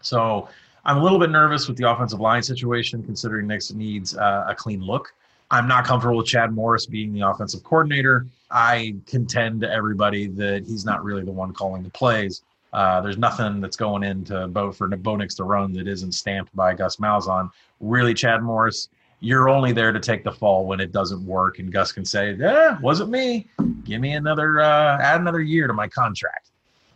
So 0.00 0.48
I'm 0.86 0.98
a 0.98 1.02
little 1.02 1.18
bit 1.18 1.30
nervous 1.30 1.66
with 1.66 1.78
the 1.78 1.90
offensive 1.90 2.20
line 2.20 2.42
situation, 2.42 3.02
considering 3.02 3.46
Nix 3.46 3.72
needs 3.72 4.16
uh, 4.16 4.44
a 4.46 4.54
clean 4.54 4.82
look. 4.82 5.14
I'm 5.50 5.66
not 5.66 5.84
comfortable 5.84 6.18
with 6.18 6.26
Chad 6.26 6.52
Morris 6.52 6.84
being 6.84 7.14
the 7.14 7.22
offensive 7.22 7.64
coordinator. 7.64 8.26
I 8.50 8.96
contend 9.06 9.62
to 9.62 9.70
everybody 9.70 10.26
that 10.26 10.64
he's 10.66 10.84
not 10.84 11.02
really 11.02 11.24
the 11.24 11.32
one 11.32 11.52
calling 11.52 11.82
the 11.82 11.90
plays. 11.90 12.42
Uh, 12.74 13.00
there's 13.00 13.16
nothing 13.16 13.60
that's 13.60 13.76
going 13.76 14.02
into 14.02 14.46
Bo 14.48 14.72
for 14.72 14.88
Bo 14.88 15.16
Nix 15.16 15.34
to 15.36 15.44
run 15.44 15.72
that 15.74 15.86
isn't 15.86 16.12
stamped 16.12 16.54
by 16.56 16.74
Gus 16.74 16.96
Malzahn. 16.96 17.50
Really, 17.80 18.12
Chad 18.12 18.42
Morris, 18.42 18.88
you're 19.20 19.48
only 19.48 19.72
there 19.72 19.92
to 19.92 20.00
take 20.00 20.22
the 20.22 20.32
fall 20.32 20.66
when 20.66 20.80
it 20.80 20.92
doesn't 20.92 21.24
work, 21.24 21.60
and 21.60 21.72
Gus 21.72 21.92
can 21.92 22.04
say, 22.04 22.34
"Yeah, 22.34 22.78
wasn't 22.80 23.10
me. 23.10 23.46
Give 23.84 24.00
me 24.00 24.14
another, 24.14 24.60
uh, 24.60 24.98
add 25.00 25.20
another 25.20 25.40
year 25.40 25.66
to 25.66 25.72
my 25.72 25.88
contract." 25.88 26.50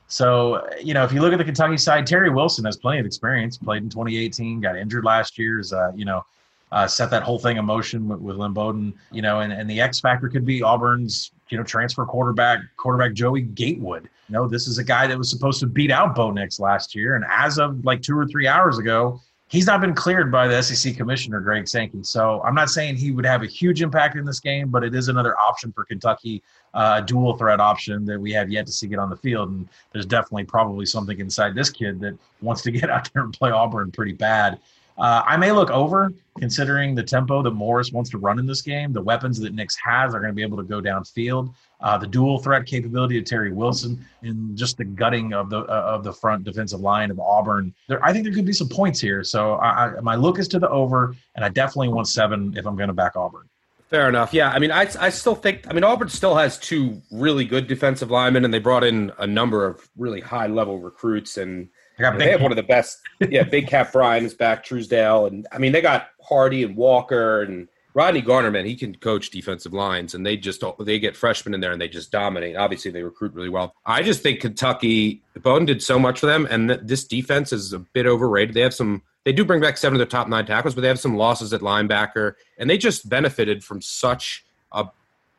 So, 0.09 0.67
you 0.83 0.95
know, 0.95 1.05
if 1.05 1.13
you 1.13 1.21
look 1.21 1.33
at 1.33 1.39
the 1.39 1.45
Kentucky 1.45 1.77
side, 1.77 2.07
Terry 2.07 2.31
Wilson 2.31 2.65
has 2.65 2.79
plenty 2.79 2.99
of 2.99 3.07
experience, 3.07 3.59
played 3.59 3.83
in 3.83 3.91
2018, 3.91 4.61
got 4.61 4.77
injured 4.77 5.05
last 5.05 5.39
year, 5.39 5.63
uh, 5.73 5.93
you 5.95 6.07
know, 6.07 6.25
uh, 6.73 6.87
set 6.87 7.11
that 7.11 7.23
whole 7.23 7.39
thing 7.39 7.59
in 7.59 7.65
motion 7.65 8.09
with, 8.09 8.21
with 8.21 8.37
Lynn 8.37 8.53
Bowden, 8.53 8.95
you 9.13 9.23
know, 9.23 9.41
and, 9.41 9.53
and 9.53 9.69
the 9.69 9.81
X 9.81 10.01
factor 10.01 10.29
could 10.29 10.45
be 10.45 10.63
Auburn's, 10.63 11.33
you 11.51 11.59
know, 11.59 11.65
transfer 11.65 12.05
quarterback, 12.05 12.61
quarterback 12.77 13.13
Joey 13.13 13.43
Gatewood. 13.43 14.09
You 14.29 14.33
know, 14.35 14.49
this 14.49 14.67
is 14.67 14.79
a 14.79 14.85
guy 14.85 15.07
that 15.07 15.17
was 15.17 15.31
supposed 15.31 15.61
to 15.61 15.67
beat 15.67 15.91
out 15.91 16.15
Bo 16.15 16.31
Nix 16.31 16.59
last 16.59 16.95
year. 16.95 17.15
And 17.15 17.25
as 17.31 17.59
of 17.59 17.85
like 17.85 18.03
two 18.03 18.19
or 18.19 18.27
three 18.27 18.47
hours 18.47 18.79
ago, 18.79 19.21
he's 19.49 19.67
not 19.67 19.81
been 19.81 19.95
cleared 19.95 20.31
by 20.31 20.47
the 20.47 20.63
SEC 20.63 20.97
commissioner 20.97 21.41
Greg 21.41 21.67
Sankey. 21.67 22.03
So 22.03 22.43
I'm 22.43 22.55
not 22.55 22.69
saying 22.69 22.97
he 22.97 23.11
would 23.11 23.27
have 23.27 23.43
a 23.43 23.47
huge 23.47 23.83
impact 23.83 24.17
in 24.17 24.25
this 24.25 24.41
game, 24.41 24.69
but 24.69 24.85
it 24.85 24.95
is 24.95 25.09
another 25.09 25.37
option 25.39 25.73
for 25.73 25.85
Kentucky, 25.85 26.43
uh, 26.75 27.01
dual 27.01 27.37
threat 27.37 27.61
option 27.61 28.05
that 28.07 28.21
we 28.21 28.33
have 28.33 28.51
yet 28.51 28.67
to 28.67 28.73
see 28.73 28.87
get 28.87 28.99
on 28.99 29.11
the 29.11 29.17
field. 29.17 29.51
And 29.51 29.69
there's 29.93 30.07
definitely 30.07 30.45
probably 30.45 30.87
something 30.87 31.19
inside 31.19 31.55
this 31.55 31.71
kid 31.71 31.99
that 32.01 32.17
wants 32.43 32.63
to 32.63 32.71
get 32.71 32.91
out 32.91 33.11
there 33.13 33.25
and 33.25 33.33
play 33.33 33.51
Auburn 33.51 33.91
pretty 33.91 34.13
bad. 34.13 34.59
Uh, 34.99 35.23
I 35.25 35.37
may 35.37 35.53
look 35.53 35.71
over 35.71 36.13
considering 36.39 36.95
the 36.95 37.03
tempo 37.03 37.43
that 37.43 37.53
Morris 37.53 37.93
wants 37.93 38.11
to 38.11 38.19
run 38.19 38.39
in 38.39 38.47
this 38.47 38.63
game. 38.63 38.93
The 38.93 39.03
weapons 39.03 39.39
that 39.41 39.55
Nix 39.55 39.77
has 39.85 40.15
are 40.15 40.21
going 40.21 40.31
to 40.31 40.35
be 40.35 40.43
able 40.43 40.57
to 40.57 40.65
go 40.65 40.81
downfield. 40.81 41.55
Uh, 41.81 41.97
the 41.97 42.07
dual 42.07 42.39
threat 42.39 42.67
capability 42.67 43.19
of 43.19 43.25
Terry 43.25 43.53
Wilson 43.53 44.05
and 44.23 44.57
just 44.57 44.77
the 44.77 44.85
gutting 44.85 45.33
of 45.33 45.49
the 45.51 45.61
uh, 45.61 45.95
of 45.95 46.03
the 46.03 46.13
front 46.13 46.43
defensive 46.43 46.81
line 46.81 47.13
of 47.13 47.21
Auburn. 47.21 47.73
There, 47.87 48.05
I 48.05 48.13
think 48.13 48.25
there 48.25 48.33
could 48.33 48.45
be 48.45 48.53
some 48.53 48.69
points 48.69 49.01
here. 49.01 49.23
So 49.23 49.55
I, 49.55 49.97
I, 49.97 50.01
my 50.01 50.17
look 50.17 50.41
is 50.41 50.49
to 50.49 50.59
the 50.59 50.69
over, 50.69 51.15
and 51.37 51.45
I 51.45 51.49
definitely 51.49 51.89
want 51.89 52.09
seven 52.09 52.55
if 52.57 52.67
I'm 52.67 52.75
going 52.75 52.89
to 52.89 52.95
back 52.95 53.15
Auburn. 53.15 53.49
Fair 53.89 54.09
enough. 54.09 54.35
Yeah, 54.35 54.51
I 54.51 54.59
mean, 54.59 54.71
I, 54.71 54.89
I 55.01 55.09
still 55.09 55.37
think. 55.37 55.67
I 55.69 55.73
mean, 55.73 55.85
Auburn 55.85 56.09
still 56.09 56.35
has 56.35 56.59
two 56.59 57.01
really 57.13 57.45
good 57.45 57.69
defensive 57.69 58.11
linemen, 58.11 58.45
and 58.45 58.53
they 58.53 58.59
brought 58.59 58.85
in 58.85 59.13
a 59.19 59.27
number 59.27 59.65
of 59.65 59.89
really 59.97 60.21
high 60.21 60.49
level 60.49 60.79
recruits, 60.79 61.39
and 61.39 61.69
they 61.99 62.31
have 62.31 62.41
one 62.41 62.53
of 62.53 62.57
the 62.57 62.63
best. 62.63 63.01
Yeah, 63.21 63.43
Big 63.43 63.67
Cat 63.67 63.93
Bryant 63.93 64.25
is 64.27 64.35
back, 64.35 64.65
Truesdell, 64.65 65.29
and 65.29 65.47
I 65.53 65.59
mean, 65.59 65.73
they 65.73 65.81
got 65.81 66.09
Hardy 66.23 66.63
and 66.63 66.77
Walker 66.77 67.43
and 67.43 67.69
Rodney 67.99 68.21
Garner, 68.21 68.53
man, 68.53 68.65
he 68.65 68.77
can 68.77 68.95
coach 68.95 69.31
defensive 69.31 69.73
lines, 69.73 70.15
and 70.15 70.25
they 70.25 70.37
just 70.37 70.63
they 70.79 71.01
get 71.01 71.17
freshmen 71.17 71.53
in 71.53 71.61
there 71.61 71.73
and 71.73 71.81
they 71.81 71.89
just 71.89 72.13
dominate. 72.13 72.55
Obviously, 72.55 72.93
they 72.93 73.03
recruit 73.03 73.35
really 73.35 73.49
well. 73.49 73.75
I 73.85 74.03
just 74.03 74.23
think 74.23 74.39
Kentucky 74.39 75.21
Bowden 75.35 75.67
did 75.67 75.83
so 75.83 75.99
much 75.99 76.21
for 76.21 76.27
them, 76.27 76.47
and 76.49 76.71
this 76.71 77.05
defense 77.05 77.53
is 77.53 77.73
a 77.73 77.81
bit 77.81 78.07
overrated. 78.07 78.55
They 78.55 78.61
have 78.61 78.73
some. 78.73 79.03
They 79.25 79.33
do 79.33 79.45
bring 79.45 79.61
back 79.61 79.77
seven 79.77 79.97
of 79.97 79.99
their 79.99 80.07
top 80.07 80.29
nine 80.29 80.47
tackles, 80.47 80.77
but 80.77 80.83
they 80.83 80.89
have 80.89 81.01
some 81.01 81.17
losses 81.17 81.53
at 81.53 81.61
linebacker, 81.61 82.35
and 82.57 82.71
they 82.71 82.79
just 82.79 83.09
benefited 83.09 83.65
from 83.65 83.83
such 83.83 84.45
a 84.71 84.87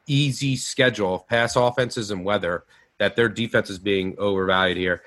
easy 0.08 0.58
schedule 0.58 1.16
of 1.16 1.28
pass 1.28 1.56
offenses 1.56 2.12
and 2.12 2.26
weather 2.26 2.66
that 2.98 3.16
their 3.16 3.30
defense 3.30 3.70
is 3.70 3.80
being 3.80 4.16
overvalued 4.18 4.76
here. 4.76 5.02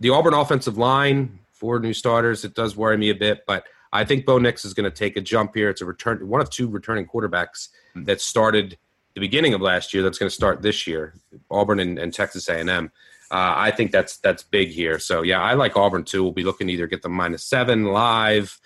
The 0.00 0.10
Auburn 0.10 0.34
offensive 0.34 0.76
line, 0.76 1.38
four 1.52 1.78
new 1.78 1.92
starters, 1.92 2.44
it 2.44 2.54
does 2.54 2.76
worry 2.76 2.96
me 2.96 3.10
a 3.10 3.14
bit, 3.14 3.44
but 3.46 3.64
I 3.92 4.04
think 4.04 4.26
Bo 4.26 4.38
Nix 4.38 4.64
is 4.64 4.74
going 4.74 4.90
to 4.90 4.96
take 4.96 5.16
a 5.16 5.20
jump 5.20 5.54
here. 5.54 5.70
It's 5.70 5.80
a 5.80 5.84
return, 5.84 6.28
one 6.28 6.40
of 6.40 6.50
two 6.50 6.68
returning 6.68 7.06
quarterbacks 7.06 7.68
that 7.94 8.20
started 8.20 8.76
the 9.14 9.20
beginning 9.20 9.54
of 9.54 9.60
last 9.60 9.94
year. 9.94 10.02
That's 10.02 10.18
going 10.18 10.28
to 10.28 10.34
start 10.34 10.62
this 10.62 10.86
year. 10.86 11.14
Auburn 11.48 11.78
and, 11.78 11.98
and 11.98 12.12
Texas 12.12 12.48
A&M. 12.48 12.90
Uh, 13.30 13.54
I 13.56 13.70
think 13.70 13.92
that's 13.92 14.18
that's 14.18 14.42
big 14.42 14.68
here. 14.68 14.98
So 14.98 15.22
yeah, 15.22 15.40
I 15.40 15.54
like 15.54 15.76
Auburn 15.76 16.04
too. 16.04 16.22
We'll 16.22 16.32
be 16.32 16.44
looking 16.44 16.66
to 16.66 16.72
either 16.72 16.86
get 16.86 17.02
them 17.02 17.12
minus 17.12 17.44
seven 17.44 17.84
live, 17.84 18.60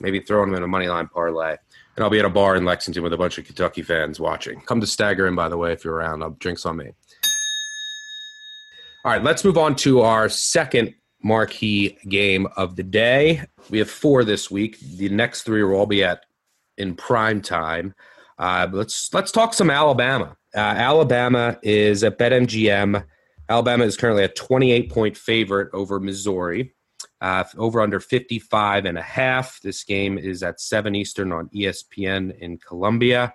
maybe 0.00 0.20
throwing 0.20 0.50
them 0.50 0.58
in 0.58 0.62
a 0.62 0.68
money 0.68 0.86
line 0.86 1.08
parlay. 1.08 1.56
And 1.96 2.04
I'll 2.04 2.10
be 2.10 2.18
at 2.18 2.24
a 2.24 2.30
bar 2.30 2.56
in 2.56 2.64
Lexington 2.64 3.02
with 3.02 3.12
a 3.12 3.16
bunch 3.16 3.38
of 3.38 3.44
Kentucky 3.44 3.82
fans 3.82 4.20
watching. 4.20 4.60
Come 4.62 4.80
to 4.80 4.86
Stagger 4.86 5.26
Inn, 5.26 5.34
by 5.34 5.48
the 5.48 5.56
way, 5.56 5.72
if 5.72 5.84
you're 5.84 5.94
around. 5.94 6.22
I'll 6.22 6.30
drinks 6.30 6.66
on 6.66 6.76
me. 6.76 6.92
All 9.04 9.12
right, 9.12 9.22
let's 9.22 9.44
move 9.44 9.58
on 9.58 9.76
to 9.76 10.00
our 10.00 10.30
second 10.30 10.94
marquee 11.22 11.98
game 12.08 12.46
of 12.56 12.74
the 12.74 12.82
day. 12.82 13.44
We 13.68 13.76
have 13.76 13.90
four 13.90 14.24
this 14.24 14.50
week. 14.50 14.78
The 14.80 15.10
next 15.10 15.42
three 15.42 15.62
will 15.62 15.74
all 15.74 15.84
be 15.84 16.02
at 16.02 16.24
in 16.78 16.94
prime 16.94 17.42
time. 17.42 17.94
Uh, 18.38 18.66
let's 18.72 19.12
let's 19.12 19.30
talk 19.30 19.52
some 19.52 19.68
Alabama. 19.68 20.38
Uh, 20.56 20.60
Alabama 20.60 21.58
is 21.62 22.02
at 22.02 22.18
BetMGM. 22.18 23.04
Alabama 23.50 23.84
is 23.84 23.98
currently 23.98 24.24
a 24.24 24.28
28 24.28 24.90
point 24.90 25.18
favorite 25.18 25.68
over 25.74 26.00
Missouri. 26.00 26.72
Uh, 27.20 27.44
over 27.58 27.82
under 27.82 28.00
55 28.00 28.86
and 28.86 28.96
a 28.96 29.02
half. 29.02 29.60
This 29.60 29.84
game 29.84 30.16
is 30.16 30.42
at 30.42 30.62
7 30.62 30.94
Eastern 30.94 31.30
on 31.30 31.50
ESPN 31.50 32.38
in 32.38 32.56
Columbia. 32.56 33.34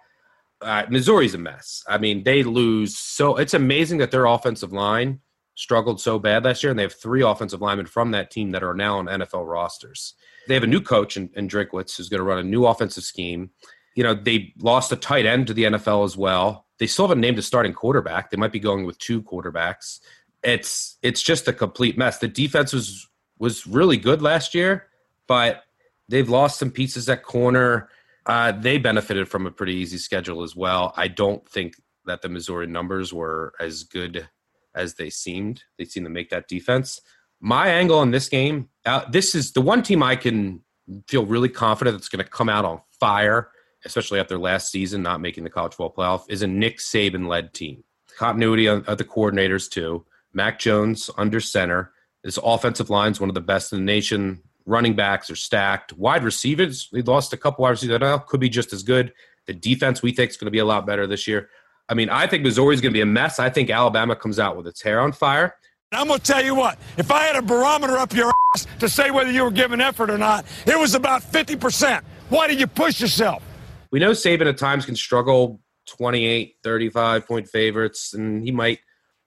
Uh, 0.62 0.86
Missouri's 0.90 1.36
a 1.36 1.38
mess. 1.38 1.84
I 1.88 2.00
mean, 2.00 2.24
they 2.24 2.42
lose 2.42 2.98
so 2.98 3.36
it's 3.36 3.54
amazing 3.54 4.00
that 4.00 4.10
their 4.10 4.26
offensive 4.26 4.74
line 4.74 5.20
struggled 5.60 6.00
so 6.00 6.18
bad 6.18 6.46
last 6.46 6.64
year, 6.64 6.70
and 6.70 6.80
they 6.80 6.84
have 6.84 6.94
three 6.94 7.22
offensive 7.22 7.60
linemen 7.60 7.86
from 7.86 8.12
that 8.12 8.32
team 8.32 8.52
that 8.52 8.64
are 8.64 8.74
now 8.74 8.98
on 8.98 9.08
NFL 9.08 9.46
rosters. 9.46 10.14
They 10.48 10.54
have 10.54 10.64
a 10.64 10.68
new 10.68 10.80
coach 10.80 11.18
in, 11.18 11.30
in 11.36 11.50
Drinkwitz 11.50 11.98
who's 11.98 12.08
going 12.08 12.20
to 12.20 12.24
run 12.24 12.38
a 12.38 12.44
new 12.44 12.66
offensive 12.66 13.04
scheme. 13.04 13.50
You 13.94 14.04
know, 14.04 14.14
they 14.14 14.54
lost 14.60 14.94
a 14.94 14.96
tight 14.96 15.26
end 15.26 15.48
to 15.48 15.54
the 15.54 15.66
NFL 15.66 16.06
as 16.06 16.16
well. 16.16 16.66
They 16.78 16.88
still 16.88 17.06
haven't 17.06 17.20
named 17.20 17.38
a 17.40 17.42
starting 17.42 17.74
quarterback. 17.74 18.32
They 18.32 18.38
might 18.38 18.54
be 18.54 18.60
going 18.60 18.86
with 18.86 18.98
two 19.00 19.22
quarterbacks. 19.22 20.00
It's 20.44 20.98
it's 21.02 21.22
just 21.22 21.50
a 21.50 21.54
complete 21.54 21.98
mess. 21.98 22.20
The 22.20 22.30
defense 22.30 22.72
was 22.72 23.10
was 23.38 23.68
really 23.68 23.98
good 23.98 24.22
last 24.22 24.56
year, 24.56 24.88
but 25.28 25.64
they've 26.08 26.30
lost 26.30 26.58
some 26.58 26.72
pieces 26.72 27.10
at 27.10 27.24
corner. 27.24 27.90
Uh, 28.26 28.54
they 28.54 28.78
benefited 28.78 29.28
from 29.28 29.46
a 29.46 29.52
pretty 29.52 29.74
easy 29.74 29.98
schedule 29.98 30.42
as 30.42 30.56
well. 30.56 30.94
I 30.96 31.10
don't 31.10 31.46
think 31.50 31.74
that 32.06 32.22
the 32.22 32.30
Missouri 32.30 32.68
numbers 32.68 33.14
were 33.14 33.54
as 33.60 33.84
good 33.84 34.30
as 34.76 34.96
they 34.96 35.10
seemed. 35.10 35.64
They 35.78 35.86
seemed 35.86 36.06
to 36.06 36.12
make 36.12 36.30
that 36.30 36.48
defense. 36.48 37.00
My 37.40 37.68
angle 37.70 38.02
in 38.02 38.12
this 38.12 38.30
game, 38.30 38.70
uh, 38.86 39.06
this 39.10 39.34
is 39.34 39.54
the 39.54 39.62
one 39.62 39.84
team 39.84 40.04
I 40.04 40.16
can 40.16 40.62
feel 41.08 41.26
really 41.26 41.50
confident 41.50 41.96
that's 41.96 42.10
going 42.10 42.24
to 42.24 42.30
come 42.30 42.50
out 42.50 42.66
on 42.66 42.82
fire, 43.00 43.52
especially 43.86 44.20
after 44.20 44.38
last 44.38 44.72
season 44.72 45.02
not 45.02 45.22
making 45.22 45.44
the 45.44 45.50
college 45.50 45.74
football 45.74 45.94
playoff, 45.94 46.26
is 46.30 46.42
a 46.42 46.48
Nick 46.48 46.80
Saban 46.80 47.28
led 47.28 47.54
team. 47.54 47.84
Continuity 48.18 48.68
of 48.68 48.86
the 48.86 49.06
coordinators 49.06 49.70
too. 49.70 50.06
Mac 50.34 50.60
Jones 50.60 51.10
under 51.18 51.40
center. 51.40 51.94
This 52.24 52.40
offensive 52.44 52.90
line 52.90 53.14
is 53.14 53.20
one 53.20 53.30
of 53.30 53.36
the 53.36 53.42
best 53.42 53.72
in 53.72 53.80
the 53.80 53.86
nation. 53.86 54.44
Running 54.66 54.96
backs 54.96 55.30
are 55.32 55.36
stacked. 55.36 55.94
Wide 55.94 56.24
receivers, 56.24 56.90
we 56.92 57.02
lost 57.02 57.34
a 57.34 57.38
couple 57.38 57.64
wide 57.64 57.72
receivers. 57.72 58.00
Now 58.00 58.18
could 58.18 58.42
be 58.42 58.50
just 58.50 58.74
as 58.74 58.84
good. 58.84 59.14
The 59.48 59.54
defense 59.54 60.02
we 60.02 60.12
think 60.12 60.30
is 60.30 60.38
going 60.38 60.46
to 60.46 60.52
be 60.52 60.60
a 60.60 60.66
lot 60.66 60.86
better 60.86 61.08
this 61.08 61.28
year. 61.28 61.50
I 61.90 61.96
mean, 61.96 62.10
I 62.10 62.28
think 62.28 62.44
Missouri's 62.44 62.82
going 62.82 62.94
to 62.94 62.98
be 62.98 63.02
a 63.02 63.06
mess. 63.06 63.40
I 63.40 63.50
think 63.50 63.70
Alabama 63.72 64.16
comes 64.16 64.38
out 64.38 64.56
with 64.56 64.68
its 64.68 64.82
hair 64.82 65.00
on 65.00 65.12
fire. 65.12 65.56
I'm 65.92 66.08
going 66.08 66.20
to 66.20 66.26
tell 66.26 66.46
you 66.46 66.54
what, 66.54 66.78
if 66.98 67.10
I 67.12 67.24
had 67.24 67.36
a 67.36 67.42
barometer 67.42 67.98
up 67.98 68.14
your 68.14 68.32
ass 68.54 68.68
to 68.80 68.88
say 68.88 69.10
whether 69.10 69.32
you 69.32 69.44
were 69.44 69.52
giving 69.52 69.82
effort 69.82 70.12
or 70.12 70.20
not, 70.20 70.46
it 70.68 70.78
was 70.78 70.94
about 70.94 71.24
50%. 71.24 72.04
Why 72.30 72.48
did 72.48 72.60
you 72.60 72.68
push 72.68 73.02
yourself? 73.02 73.44
We 73.92 74.00
know 74.00 74.12
Saban 74.12 74.48
at 74.48 74.60
times 74.60 74.86
can 74.86 74.96
struggle 74.96 75.60
28, 75.88 76.58
35 76.64 77.28
point 77.28 77.50
favorites, 77.50 78.14
and 78.14 78.44
he 78.44 78.52
might, 78.52 78.80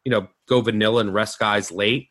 you 0.04 0.12
know, 0.12 0.28
go 0.48 0.60
vanilla 0.60 1.00
and 1.00 1.12
rest 1.12 1.40
guys 1.40 1.72
late. 1.72 2.10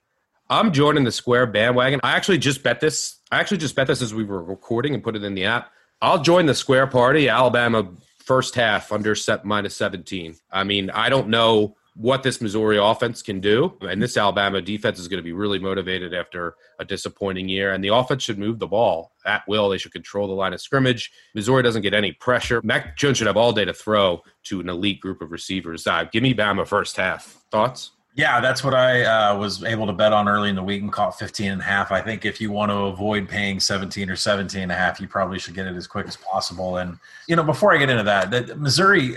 I'm 0.49 0.73
joining 0.73 1.05
the 1.05 1.13
square 1.13 1.47
bandwagon. 1.47 2.01
I 2.03 2.11
actually 2.17 2.39
just 2.39 2.61
bet 2.61 2.81
this. 2.81 3.21
I 3.31 3.39
actually 3.39 3.59
just 3.59 3.73
bet 3.73 3.87
this 3.87 4.01
as 4.01 4.13
we 4.13 4.25
were 4.25 4.43
recording 4.43 4.93
and 4.93 5.01
put 5.01 5.15
it 5.15 5.23
in 5.23 5.33
the 5.33 5.45
app. 5.45 5.71
I'll 6.01 6.21
join 6.21 6.45
the 6.45 6.55
square 6.55 6.87
party. 6.87 7.29
Alabama 7.29 7.87
first 8.31 8.55
half 8.55 8.93
under 8.93 9.13
set 9.13 9.43
minus 9.43 9.75
17. 9.75 10.37
I 10.53 10.63
mean, 10.63 10.89
I 10.91 11.09
don't 11.09 11.27
know 11.27 11.75
what 11.95 12.23
this 12.23 12.39
Missouri 12.39 12.77
offense 12.77 13.21
can 13.21 13.41
do. 13.41 13.77
And 13.81 14.01
this 14.01 14.15
Alabama 14.15 14.61
defense 14.61 14.99
is 14.99 15.09
going 15.09 15.17
to 15.17 15.23
be 15.23 15.33
really 15.33 15.59
motivated 15.59 16.13
after 16.13 16.55
a 16.79 16.85
disappointing 16.85 17.49
year. 17.49 17.73
And 17.73 17.83
the 17.83 17.89
offense 17.89 18.23
should 18.23 18.39
move 18.39 18.57
the 18.57 18.67
ball 18.67 19.11
at 19.25 19.45
will. 19.49 19.67
They 19.67 19.77
should 19.77 19.91
control 19.91 20.29
the 20.29 20.33
line 20.33 20.53
of 20.53 20.61
scrimmage. 20.61 21.11
Missouri 21.35 21.61
doesn't 21.61 21.81
get 21.81 21.93
any 21.93 22.13
pressure. 22.13 22.61
Mac 22.63 22.95
Jones 22.95 23.17
should 23.17 23.27
have 23.27 23.35
all 23.35 23.51
day 23.51 23.65
to 23.65 23.73
throw 23.73 24.21
to 24.43 24.61
an 24.61 24.69
elite 24.69 25.01
group 25.01 25.21
of 25.21 25.33
receivers. 25.33 25.85
Uh, 25.85 26.05
give 26.05 26.23
me 26.23 26.33
Bama 26.33 26.65
first 26.65 26.95
half. 26.95 27.43
Thoughts? 27.51 27.91
Yeah, 28.13 28.41
that's 28.41 28.61
what 28.61 28.73
I 28.73 29.03
uh, 29.03 29.37
was 29.37 29.63
able 29.63 29.87
to 29.87 29.93
bet 29.93 30.11
on 30.11 30.27
early 30.27 30.49
in 30.49 30.55
the 30.55 30.63
week 30.63 30.81
and 30.81 30.91
caught 30.91 31.17
15 31.17 31.51
and 31.51 31.61
a 31.61 31.63
half. 31.63 31.93
I 31.93 32.01
think 32.01 32.25
if 32.25 32.41
you 32.41 32.51
want 32.51 32.69
to 32.69 32.75
avoid 32.75 33.29
paying 33.29 33.59
17 33.59 34.09
or 34.09 34.17
17 34.17 34.63
and 34.63 34.71
a 34.71 34.75
half, 34.75 34.99
you 34.99 35.07
probably 35.07 35.39
should 35.39 35.53
get 35.53 35.65
it 35.65 35.75
as 35.75 35.87
quick 35.87 36.07
as 36.07 36.17
possible. 36.17 36.77
And, 36.77 36.99
you 37.27 37.37
know, 37.37 37.43
before 37.43 37.73
I 37.73 37.77
get 37.77 37.89
into 37.89 38.03
that, 38.03 38.29
that 38.31 38.59
Missouri 38.59 39.15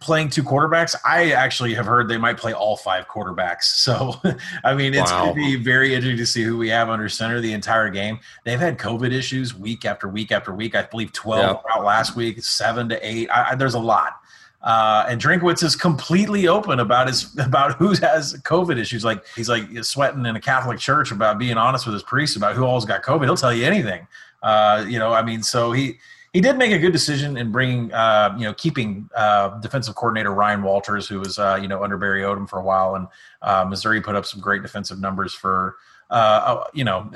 playing 0.00 0.30
two 0.30 0.42
quarterbacks, 0.42 0.94
I 1.04 1.32
actually 1.32 1.74
have 1.74 1.84
heard 1.84 2.08
they 2.08 2.16
might 2.16 2.38
play 2.38 2.54
all 2.54 2.76
five 2.76 3.08
quarterbacks. 3.08 3.64
So, 3.90 4.14
I 4.62 4.74
mean, 4.74 4.94
it's 4.94 5.10
wow. 5.10 5.24
going 5.24 5.36
to 5.36 5.40
be 5.40 5.56
very 5.56 5.94
interesting 5.94 6.18
to 6.18 6.26
see 6.26 6.42
who 6.42 6.56
we 6.56 6.68
have 6.68 6.90
under 6.90 7.08
center 7.08 7.40
the 7.40 7.52
entire 7.52 7.90
game. 7.90 8.20
They've 8.44 8.60
had 8.60 8.78
COVID 8.78 9.10
issues 9.10 9.54
week 9.54 9.84
after 9.84 10.06
week 10.06 10.30
after 10.30 10.54
week. 10.54 10.74
I 10.74 10.82
believe 10.82 11.12
12 11.12 11.42
yep. 11.42 11.64
out 11.74 11.84
last 11.84 12.14
week, 12.14 12.42
seven 12.42 12.88
to 12.90 13.06
eight. 13.06 13.28
I, 13.30 13.50
I, 13.50 13.54
there's 13.56 13.74
a 13.74 13.80
lot. 13.80 14.19
Uh, 14.62 15.06
and 15.08 15.20
Drinkwitz 15.20 15.62
is 15.62 15.74
completely 15.74 16.46
open 16.46 16.80
about 16.80 17.06
his 17.06 17.36
about 17.38 17.76
who 17.76 17.88
has 17.88 18.34
COVID 18.42 18.78
issues. 18.78 19.04
Like 19.04 19.24
he's 19.34 19.48
like 19.48 19.64
sweating 19.84 20.26
in 20.26 20.36
a 20.36 20.40
Catholic 20.40 20.78
church 20.78 21.10
about 21.12 21.38
being 21.38 21.56
honest 21.56 21.86
with 21.86 21.94
his 21.94 22.02
priest 22.02 22.36
about 22.36 22.54
who 22.56 22.64
all's 22.64 22.84
got 22.84 23.02
COVID. 23.02 23.24
He'll 23.24 23.36
tell 23.36 23.54
you 23.54 23.64
anything. 23.64 24.06
Uh, 24.42 24.84
you 24.88 24.98
know, 24.98 25.12
I 25.12 25.22
mean, 25.22 25.42
so 25.42 25.72
he 25.72 25.98
he 26.32 26.40
did 26.40 26.56
make 26.56 26.70
a 26.70 26.78
good 26.78 26.92
decision 26.92 27.36
in 27.36 27.50
bringing, 27.50 27.92
uh, 27.92 28.34
you 28.38 28.44
know, 28.44 28.54
keeping 28.54 29.10
uh, 29.16 29.58
defensive 29.60 29.96
coordinator 29.96 30.32
Ryan 30.32 30.62
Walters, 30.62 31.08
who 31.08 31.18
was, 31.18 31.38
uh, 31.38 31.58
you 31.60 31.66
know, 31.66 31.82
under 31.82 31.96
Barry 31.96 32.22
Odom 32.22 32.48
for 32.48 32.58
a 32.58 32.62
while, 32.62 32.94
and 32.94 33.08
uh, 33.42 33.64
Missouri 33.68 34.00
put 34.00 34.14
up 34.14 34.24
some 34.24 34.40
great 34.40 34.62
defensive 34.62 35.00
numbers 35.00 35.34
for, 35.34 35.76
uh, 36.10 36.64
you 36.72 36.84
know, 36.84 37.10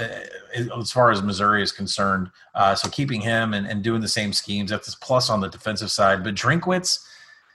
as 0.76 0.90
far 0.90 1.12
as 1.12 1.22
Missouri 1.22 1.62
is 1.62 1.70
concerned. 1.70 2.30
Uh, 2.56 2.74
so 2.74 2.88
keeping 2.88 3.20
him 3.20 3.54
and, 3.54 3.68
and 3.68 3.84
doing 3.84 4.00
the 4.00 4.08
same 4.08 4.32
schemes, 4.32 4.70
that's 4.70 4.92
plus 4.96 5.30
on 5.30 5.40
the 5.40 5.48
defensive 5.48 5.92
side. 5.92 6.24
But 6.24 6.34
Drinkwitz, 6.34 7.06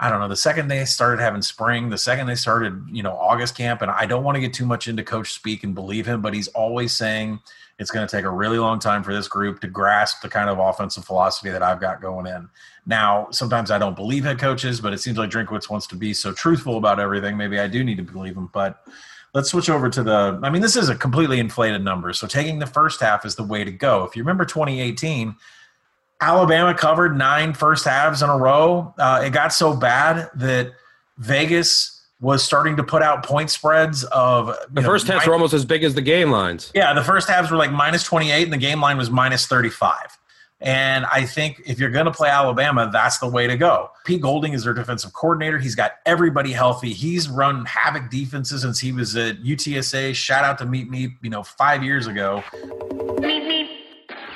I 0.02 0.10
don't 0.10 0.22
know, 0.22 0.30
the 0.30 0.36
second 0.36 0.70
they 0.70 0.86
started 0.86 1.22
having 1.22 1.42
spring, 1.42 1.90
the 1.90 1.98
second 1.98 2.28
they 2.28 2.36
started, 2.36 2.86
you 2.90 3.04
know, 3.04 3.14
August 3.18 3.58
camp, 3.58 3.82
and 3.82 3.92
I 3.92 4.06
don't 4.06 4.24
want 4.24 4.36
to 4.36 4.42
get 4.42 4.54
too 4.54 4.66
much 4.66 4.88
into 4.88 5.04
coach 5.04 5.34
speak 5.34 5.64
and 5.64 5.76
believe 5.76 6.06
him, 6.06 6.22
but 6.22 6.34
he's 6.34 6.48
always 6.50 6.94
saying 6.94 7.40
it's 7.80 7.92
going 7.92 8.08
to 8.08 8.12
take 8.16 8.26
a 8.26 8.30
really 8.30 8.60
long 8.60 8.80
time 8.80 9.04
for 9.04 9.14
this 9.14 9.28
group 9.28 9.60
to 9.62 9.68
grasp 9.68 10.22
the 10.22 10.30
kind 10.30 10.50
of 10.50 10.58
offensive 10.58 11.04
philosophy 11.04 11.50
that 11.50 11.64
I've 11.64 11.82
got 11.82 12.02
going 12.02 12.28
in. 12.28 12.48
Now, 12.86 13.28
sometimes 13.32 13.72
I 13.72 13.78
don't 13.78 13.96
believe 13.96 14.24
head 14.24 14.40
coaches, 14.40 14.80
but 14.80 14.94
it 14.94 15.00
seems 15.00 15.18
like 15.18 15.30
Drinkwitz 15.30 15.70
wants 15.70 15.88
to 15.88 15.96
be 15.96 16.14
so 16.14 16.32
truthful 16.32 16.78
about 16.78 17.00
everything. 17.00 17.36
Maybe 17.36 17.60
I 17.60 17.68
do 17.68 17.84
need 17.84 17.98
to 17.98 18.04
believe 18.04 18.38
him, 18.38 18.50
but 18.54 18.86
let's 19.34 19.50
switch 19.50 19.70
over 19.70 19.90
to 19.90 20.04
the 20.04 20.40
I 20.44 20.50
mean, 20.50 20.62
this 20.62 20.76
is 20.76 20.90
a 20.90 20.96
completely 20.96 21.40
inflated 21.40 21.84
number. 21.84 22.14
So 22.14 22.28
taking 22.28 22.60
the 22.60 22.66
first 22.66 23.00
half 23.02 23.26
is 23.26 23.36
the 23.36 23.44
way 23.44 23.64
to 23.64 23.72
go. 23.72 24.04
If 24.04 24.16
you 24.16 24.24
remember 24.24 24.46
2018, 24.46 25.36
Alabama 26.22 26.74
covered 26.74 27.18
nine 27.18 27.54
first 27.54 27.86
halves 27.86 28.22
in 28.22 28.30
a 28.30 28.38
row. 28.38 28.94
Uh, 28.98 29.22
it 29.26 29.32
got 29.32 29.54
so 29.54 29.76
bad 29.76 30.30
that 30.36 30.74
Vegas 31.18 31.96
was 32.22 32.44
starting 32.44 32.76
to 32.76 32.84
put 32.84 33.02
out 33.02 33.24
point 33.24 33.50
spreads 33.50 34.04
of 34.06 34.54
the 34.72 34.82
first 34.82 35.08
halves 35.08 35.26
were 35.26 35.34
almost 35.34 35.54
as 35.54 35.64
big 35.64 35.84
as 35.84 35.96
the 35.96 36.02
game 36.02 36.32
lines. 36.32 36.72
Yeah, 36.76 36.94
the 36.94 37.04
first 37.04 37.30
halves 37.30 37.50
were 37.50 37.58
like 37.58 37.72
minus 37.72 38.04
28 38.04 38.44
and 38.44 38.52
the 38.52 38.58
game 38.58 38.82
line 38.82 38.98
was 38.98 39.10
minus 39.10 39.46
35. 39.46 39.96
And 40.62 41.06
I 41.06 41.26
think 41.26 41.62
if 41.66 41.80
you're 41.80 41.90
going 41.90 42.06
to 42.06 42.12
play 42.12 42.30
Alabama, 42.30 42.90
that's 42.92 43.20
the 43.20 43.30
way 43.30 43.48
to 43.48 43.56
go. 43.56 43.92
Pete 44.04 44.20
Golding 44.20 44.52
is 44.52 44.66
their 44.66 44.74
defensive 44.74 45.14
coordinator. 45.14 45.58
He's 45.58 45.76
got 45.76 45.94
everybody 46.06 46.52
healthy. 46.52 46.92
He's 46.92 47.30
run 47.30 47.64
havoc 47.64 48.10
defenses 48.10 48.64
since 48.64 48.78
he 48.78 48.92
was 48.92 49.16
at 49.16 49.42
UTSA. 49.42 50.14
Shout 50.14 50.44
out 50.44 50.58
to 50.58 50.66
Meet 50.66 50.90
Me, 50.90 51.16
you 51.22 51.30
know, 51.30 51.44
five 51.44 51.82
years 51.82 52.08
ago. 52.08 52.44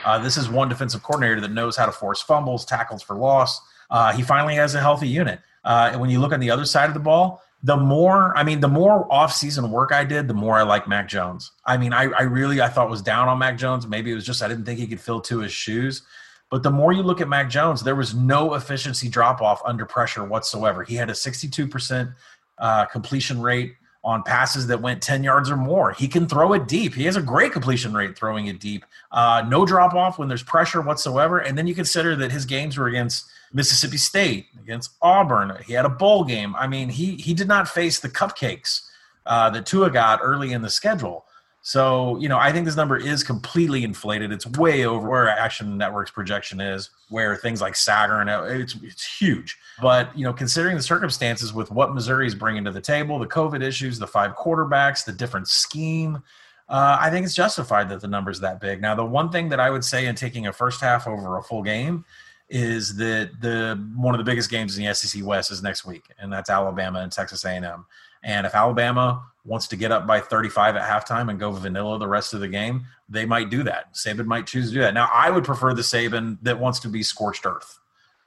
Uh, 0.06 0.20
this 0.20 0.38
is 0.38 0.50
one 0.50 0.70
defensive 0.70 1.04
coordinator 1.04 1.40
that 1.42 1.52
knows 1.52 1.76
how 1.76 1.86
to 1.86 1.92
force 1.92 2.22
fumbles, 2.22 2.66
tackles 2.66 3.02
for 3.02 3.16
loss. 3.16 3.62
Uh, 3.90 4.12
he 4.12 4.22
finally 4.22 4.56
has 4.56 4.76
a 4.76 4.80
healthy 4.80 5.08
unit. 5.08 5.40
Uh, 5.64 5.90
and 5.92 6.02
when 6.02 6.10
you 6.10 6.20
look 6.20 6.34
on 6.34 6.40
the 6.40 6.52
other 6.52 6.66
side 6.66 6.90
of 6.90 6.94
the 6.94 7.00
ball, 7.00 7.42
the 7.64 7.78
more 7.78 8.38
I 8.38 8.44
mean, 8.44 8.60
the 8.60 8.68
more 8.68 9.12
off-season 9.12 9.72
work 9.72 9.94
I 9.94 10.04
did, 10.04 10.28
the 10.28 10.34
more 10.34 10.58
I 10.58 10.64
like 10.64 10.88
Mac 10.88 11.08
Jones. 11.08 11.52
I 11.66 11.78
mean, 11.78 11.94
I, 11.94 12.04
I 12.12 12.24
really 12.24 12.62
I 12.62 12.68
thought 12.68 12.90
was 12.90 13.02
down 13.02 13.30
on 13.30 13.40
Mac 13.40 13.58
Jones. 13.58 13.88
Maybe 13.88 14.12
it 14.12 14.16
was 14.16 14.26
just 14.26 14.44
I 14.44 14.50
didn't 14.50 14.66
think 14.66 14.80
he 14.80 14.88
could 14.88 15.00
fill 15.00 15.22
two 15.22 15.40
his 15.40 15.54
shoes. 15.54 16.02
But 16.50 16.62
the 16.62 16.70
more 16.70 16.92
you 16.92 17.02
look 17.02 17.22
at 17.22 17.30
Mac 17.30 17.50
Jones, 17.50 17.82
there 17.82 17.96
was 17.96 18.14
no 18.14 18.54
efficiency 18.54 19.08
drop 19.08 19.42
off 19.42 19.62
under 19.66 19.86
pressure 19.86 20.24
whatsoever. 20.24 20.84
He 20.84 20.96
had 20.96 21.10
a 21.10 21.14
62% 21.14 22.14
uh, 22.60 22.86
completion 22.86 23.42
rate 23.42 23.76
on 24.04 24.22
passes 24.24 24.68
that 24.68 24.82
went 24.82 25.02
10 25.02 25.24
yards 25.24 25.50
or 25.50 25.56
more. 25.56 25.94
He 25.94 26.08
can 26.08 26.28
throw 26.28 26.54
it 26.54 26.68
deep. 26.68 26.94
He 26.94 27.06
has 27.06 27.16
a 27.16 27.22
great 27.22 27.54
completion 27.54 27.94
rate 27.94 28.18
throwing 28.18 28.48
it 28.48 28.60
deep. 28.60 28.86
Uh, 29.12 29.46
no 29.48 29.66
drop 29.66 29.94
off 29.94 30.20
when 30.20 30.28
there's 30.28 30.44
pressure 30.44 30.82
whatsoever. 30.82 31.40
And 31.40 31.58
then 31.58 31.68
you 31.68 31.76
consider 31.76 32.16
that 32.18 32.32
his 32.32 32.46
games 32.46 32.78
were 32.78 32.88
against 32.88 33.26
Mississippi 33.54 33.98
State, 33.98 34.48
against 34.62 34.92
Auburn. 35.02 35.58
He 35.66 35.74
had 35.74 35.86
a 35.86 35.90
bowl 35.90 36.26
game. 36.26 36.56
I 36.56 36.68
mean, 36.68 36.90
he 36.90 37.16
he 37.16 37.34
did 37.34 37.48
not 37.48 37.70
face 37.70 38.00
the 38.00 38.10
cupcakes 38.10 38.90
uh, 39.26 39.50
that 39.52 39.66
Tua 39.66 39.90
got 39.90 40.20
early 40.22 40.52
in 40.52 40.62
the 40.62 40.70
schedule. 40.70 41.26
So, 41.66 42.18
you 42.20 42.28
know, 42.28 42.38
I 42.38 42.52
think 42.52 42.66
this 42.66 42.76
number 42.76 42.98
is 42.98 43.24
completely 43.24 43.86
inflated. 43.86 44.34
It's 44.34 44.46
way 44.46 44.86
over 44.86 45.08
where 45.08 45.30
Action 45.30 45.78
Network's 45.78 46.12
projection 46.12 46.60
is, 46.60 46.90
where 47.08 47.38
things 47.38 47.62
like 47.62 47.74
Sagarin, 47.74 48.60
it's, 48.62 48.76
it's 48.84 49.18
huge. 49.18 49.58
But, 49.82 50.16
you 50.18 50.26
know, 50.26 50.34
considering 50.34 50.76
the 50.76 50.84
circumstances 50.84 51.54
with 51.54 51.72
what 51.72 51.94
Missouri 51.94 52.28
is 52.28 52.36
bringing 52.36 52.66
to 52.66 52.72
the 52.72 52.82
table, 52.82 53.18
the 53.18 53.28
COVID 53.28 53.64
issues, 53.64 53.98
the 53.98 54.06
five 54.06 54.36
quarterbacks, 54.36 55.06
the 55.06 55.14
different 55.14 55.48
scheme, 55.48 56.22
uh, 56.68 56.98
I 57.00 57.10
think 57.10 57.26
it's 57.26 57.36
justified 57.36 57.88
that 57.90 58.02
the 58.02 58.10
number's 58.10 58.42
that 58.42 58.60
big. 58.60 58.82
Now, 58.82 58.94
the 58.94 59.06
one 59.06 59.32
thing 59.32 59.48
that 59.48 59.62
I 59.62 59.70
would 59.70 59.86
say 59.86 60.08
in 60.08 60.16
taking 60.16 60.48
a 60.48 60.54
first 60.54 60.82
half 60.82 61.08
over 61.08 61.38
a 61.38 61.44
full 61.44 61.64
game 61.64 62.04
is 62.50 62.98
that 62.98 63.32
the 63.40 63.82
one 63.96 64.14
of 64.14 64.18
the 64.18 64.30
biggest 64.30 64.50
games 64.50 64.78
in 64.78 64.84
the 64.84 64.94
SEC 64.94 65.24
West 65.26 65.50
is 65.50 65.64
next 65.64 65.86
week, 65.86 66.10
and 66.20 66.32
that's 66.32 66.50
Alabama 66.50 67.00
and 67.00 67.12
Texas 67.12 67.46
A&M. 67.46 67.86
And 68.24 68.46
if 68.46 68.56
Alabama 68.56 69.24
wants 69.46 69.68
to 69.68 69.76
get 69.76 69.92
up 69.92 70.08
by 70.08 70.20
35 70.20 70.78
at 70.78 70.84
halftime 70.84 71.30
and 71.30 71.40
go 71.40 71.52
vanilla 71.52 72.00
the 72.00 72.08
rest 72.08 72.34
of 72.34 72.40
the 72.40 72.48
game, 72.48 72.86
they 73.10 73.26
might 73.26 73.50
do 73.50 73.64
that. 73.64 73.94
Saban 73.94 74.26
might 74.26 74.48
choose 74.48 74.70
to 74.70 74.76
do 74.76 74.82
that. 74.82 74.94
Now, 74.94 75.10
I 75.14 75.30
would 75.30 75.44
prefer 75.44 75.74
the 75.74 75.82
Saban 75.82 76.38
that 76.44 76.60
wants 76.60 76.80
to 76.80 76.88
be 76.88 77.04
scorched 77.04 77.46
earth. 77.46 77.80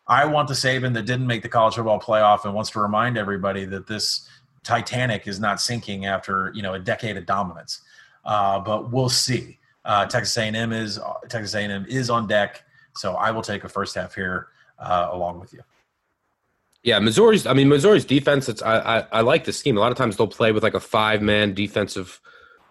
I 0.06 0.26
want 0.26 0.48
the 0.48 0.54
Saban 0.54 0.94
that 0.94 1.06
didn't 1.06 1.26
make 1.26 1.42
the 1.42 1.48
college 1.48 1.74
football 1.74 2.00
playoff 2.00 2.44
and 2.44 2.54
wants 2.54 2.70
to 2.70 2.80
remind 2.80 3.16
everybody 3.18 3.64
that 3.64 3.86
this 3.86 4.28
Titanic 4.62 5.26
is 5.26 5.40
not 5.40 5.60
sinking 5.60 6.06
after 6.06 6.52
you 6.54 6.62
know 6.62 6.74
a 6.74 6.78
decade 6.78 7.16
of 7.16 7.24
dominance. 7.24 7.82
Uh, 8.24 8.58
but 8.58 8.90
we'll 8.90 9.08
see. 9.08 9.58
Uh, 9.84 10.04
Texas 10.04 10.36
A&M 10.36 10.72
is 10.72 10.98
Texas 11.28 11.54
A&M 11.54 11.86
is 11.88 12.10
on 12.10 12.26
deck, 12.26 12.64
so 12.96 13.14
I 13.14 13.30
will 13.30 13.42
take 13.42 13.62
a 13.62 13.68
first 13.68 13.94
half 13.94 14.14
here 14.14 14.48
uh, 14.80 15.08
along 15.12 15.38
with 15.38 15.52
you. 15.52 15.62
Yeah, 16.86 17.00
Missouri's. 17.00 17.48
I 17.48 17.52
mean, 17.52 17.68
Missouri's 17.68 18.04
defense. 18.04 18.48
It's 18.48 18.62
I, 18.62 18.78
I, 18.78 19.06
I 19.10 19.20
like 19.22 19.42
the 19.44 19.52
scheme. 19.52 19.76
A 19.76 19.80
lot 19.80 19.90
of 19.90 19.98
times 19.98 20.16
they'll 20.16 20.28
play 20.28 20.52
with 20.52 20.62
like 20.62 20.74
a 20.74 20.80
five 20.80 21.20
man 21.20 21.52
defensive 21.52 22.20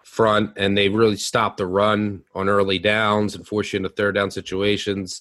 front, 0.04 0.54
and 0.56 0.76
they 0.76 0.88
really 0.88 1.18
stop 1.18 1.58
the 1.58 1.66
run 1.66 2.22
on 2.34 2.48
early 2.48 2.78
downs 2.78 3.34
and 3.34 3.46
force 3.46 3.74
you 3.74 3.76
into 3.76 3.90
third 3.90 4.14
down 4.14 4.30
situations. 4.30 5.20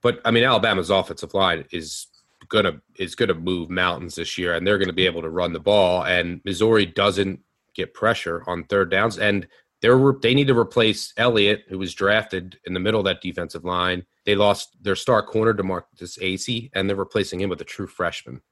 But 0.00 0.20
I 0.24 0.30
mean, 0.30 0.44
Alabama's 0.44 0.90
offensive 0.90 1.34
line 1.34 1.64
is 1.72 2.06
gonna 2.48 2.80
is 2.94 3.16
gonna 3.16 3.34
move 3.34 3.68
mountains 3.68 4.14
this 4.14 4.38
year, 4.38 4.54
and 4.54 4.64
they're 4.64 4.78
gonna 4.78 4.92
be 4.92 5.06
able 5.06 5.22
to 5.22 5.28
run 5.28 5.52
the 5.52 5.58
ball. 5.58 6.04
And 6.04 6.40
Missouri 6.44 6.86
doesn't 6.86 7.40
get 7.74 7.94
pressure 7.94 8.44
on 8.46 8.62
third 8.62 8.92
downs, 8.92 9.18
and 9.18 9.48
they're 9.82 10.12
they 10.22 10.34
need 10.34 10.46
to 10.46 10.56
replace 10.56 11.12
Elliott, 11.16 11.64
who 11.68 11.78
was 11.78 11.94
drafted 11.94 12.60
in 12.64 12.74
the 12.74 12.80
middle 12.80 13.00
of 13.00 13.06
that 13.06 13.22
defensive 13.22 13.64
line. 13.64 14.06
They 14.24 14.34
lost 14.34 14.76
their 14.82 14.96
star 14.96 15.22
corner 15.22 15.54
to 15.54 15.62
DeMarkus 15.62 16.18
Acy, 16.20 16.70
and 16.74 16.88
they're 16.88 16.96
replacing 16.96 17.40
him 17.40 17.50
with 17.50 17.60
a 17.60 17.64
true 17.64 17.86
freshman. 17.86 18.42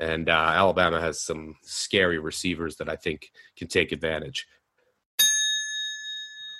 And 0.00 0.28
uh, 0.28 0.52
Alabama 0.54 1.00
has 1.00 1.22
some 1.22 1.56
scary 1.62 2.18
receivers 2.18 2.76
that 2.76 2.88
I 2.88 2.96
think 2.96 3.30
can 3.56 3.68
take 3.68 3.90
advantage. 3.92 4.46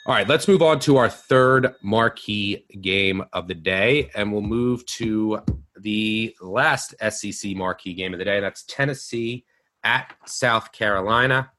All 0.06 0.14
right, 0.14 0.26
let's 0.26 0.48
move 0.48 0.62
on 0.62 0.80
to 0.80 0.96
our 0.96 1.10
third 1.10 1.74
marquee 1.82 2.64
game 2.80 3.22
of 3.34 3.46
the 3.46 3.54
day, 3.54 4.10
and 4.14 4.32
we'll 4.32 4.40
move 4.40 4.84
to 4.86 5.42
the 5.78 6.34
last 6.40 6.94
SEC 7.10 7.54
marquee 7.54 7.92
game 7.92 8.14
of 8.14 8.18
the 8.18 8.24
day. 8.24 8.40
That's 8.40 8.64
Tennessee 8.64 9.44
at 9.84 10.14
South 10.24 10.72
Carolina. 10.72 11.50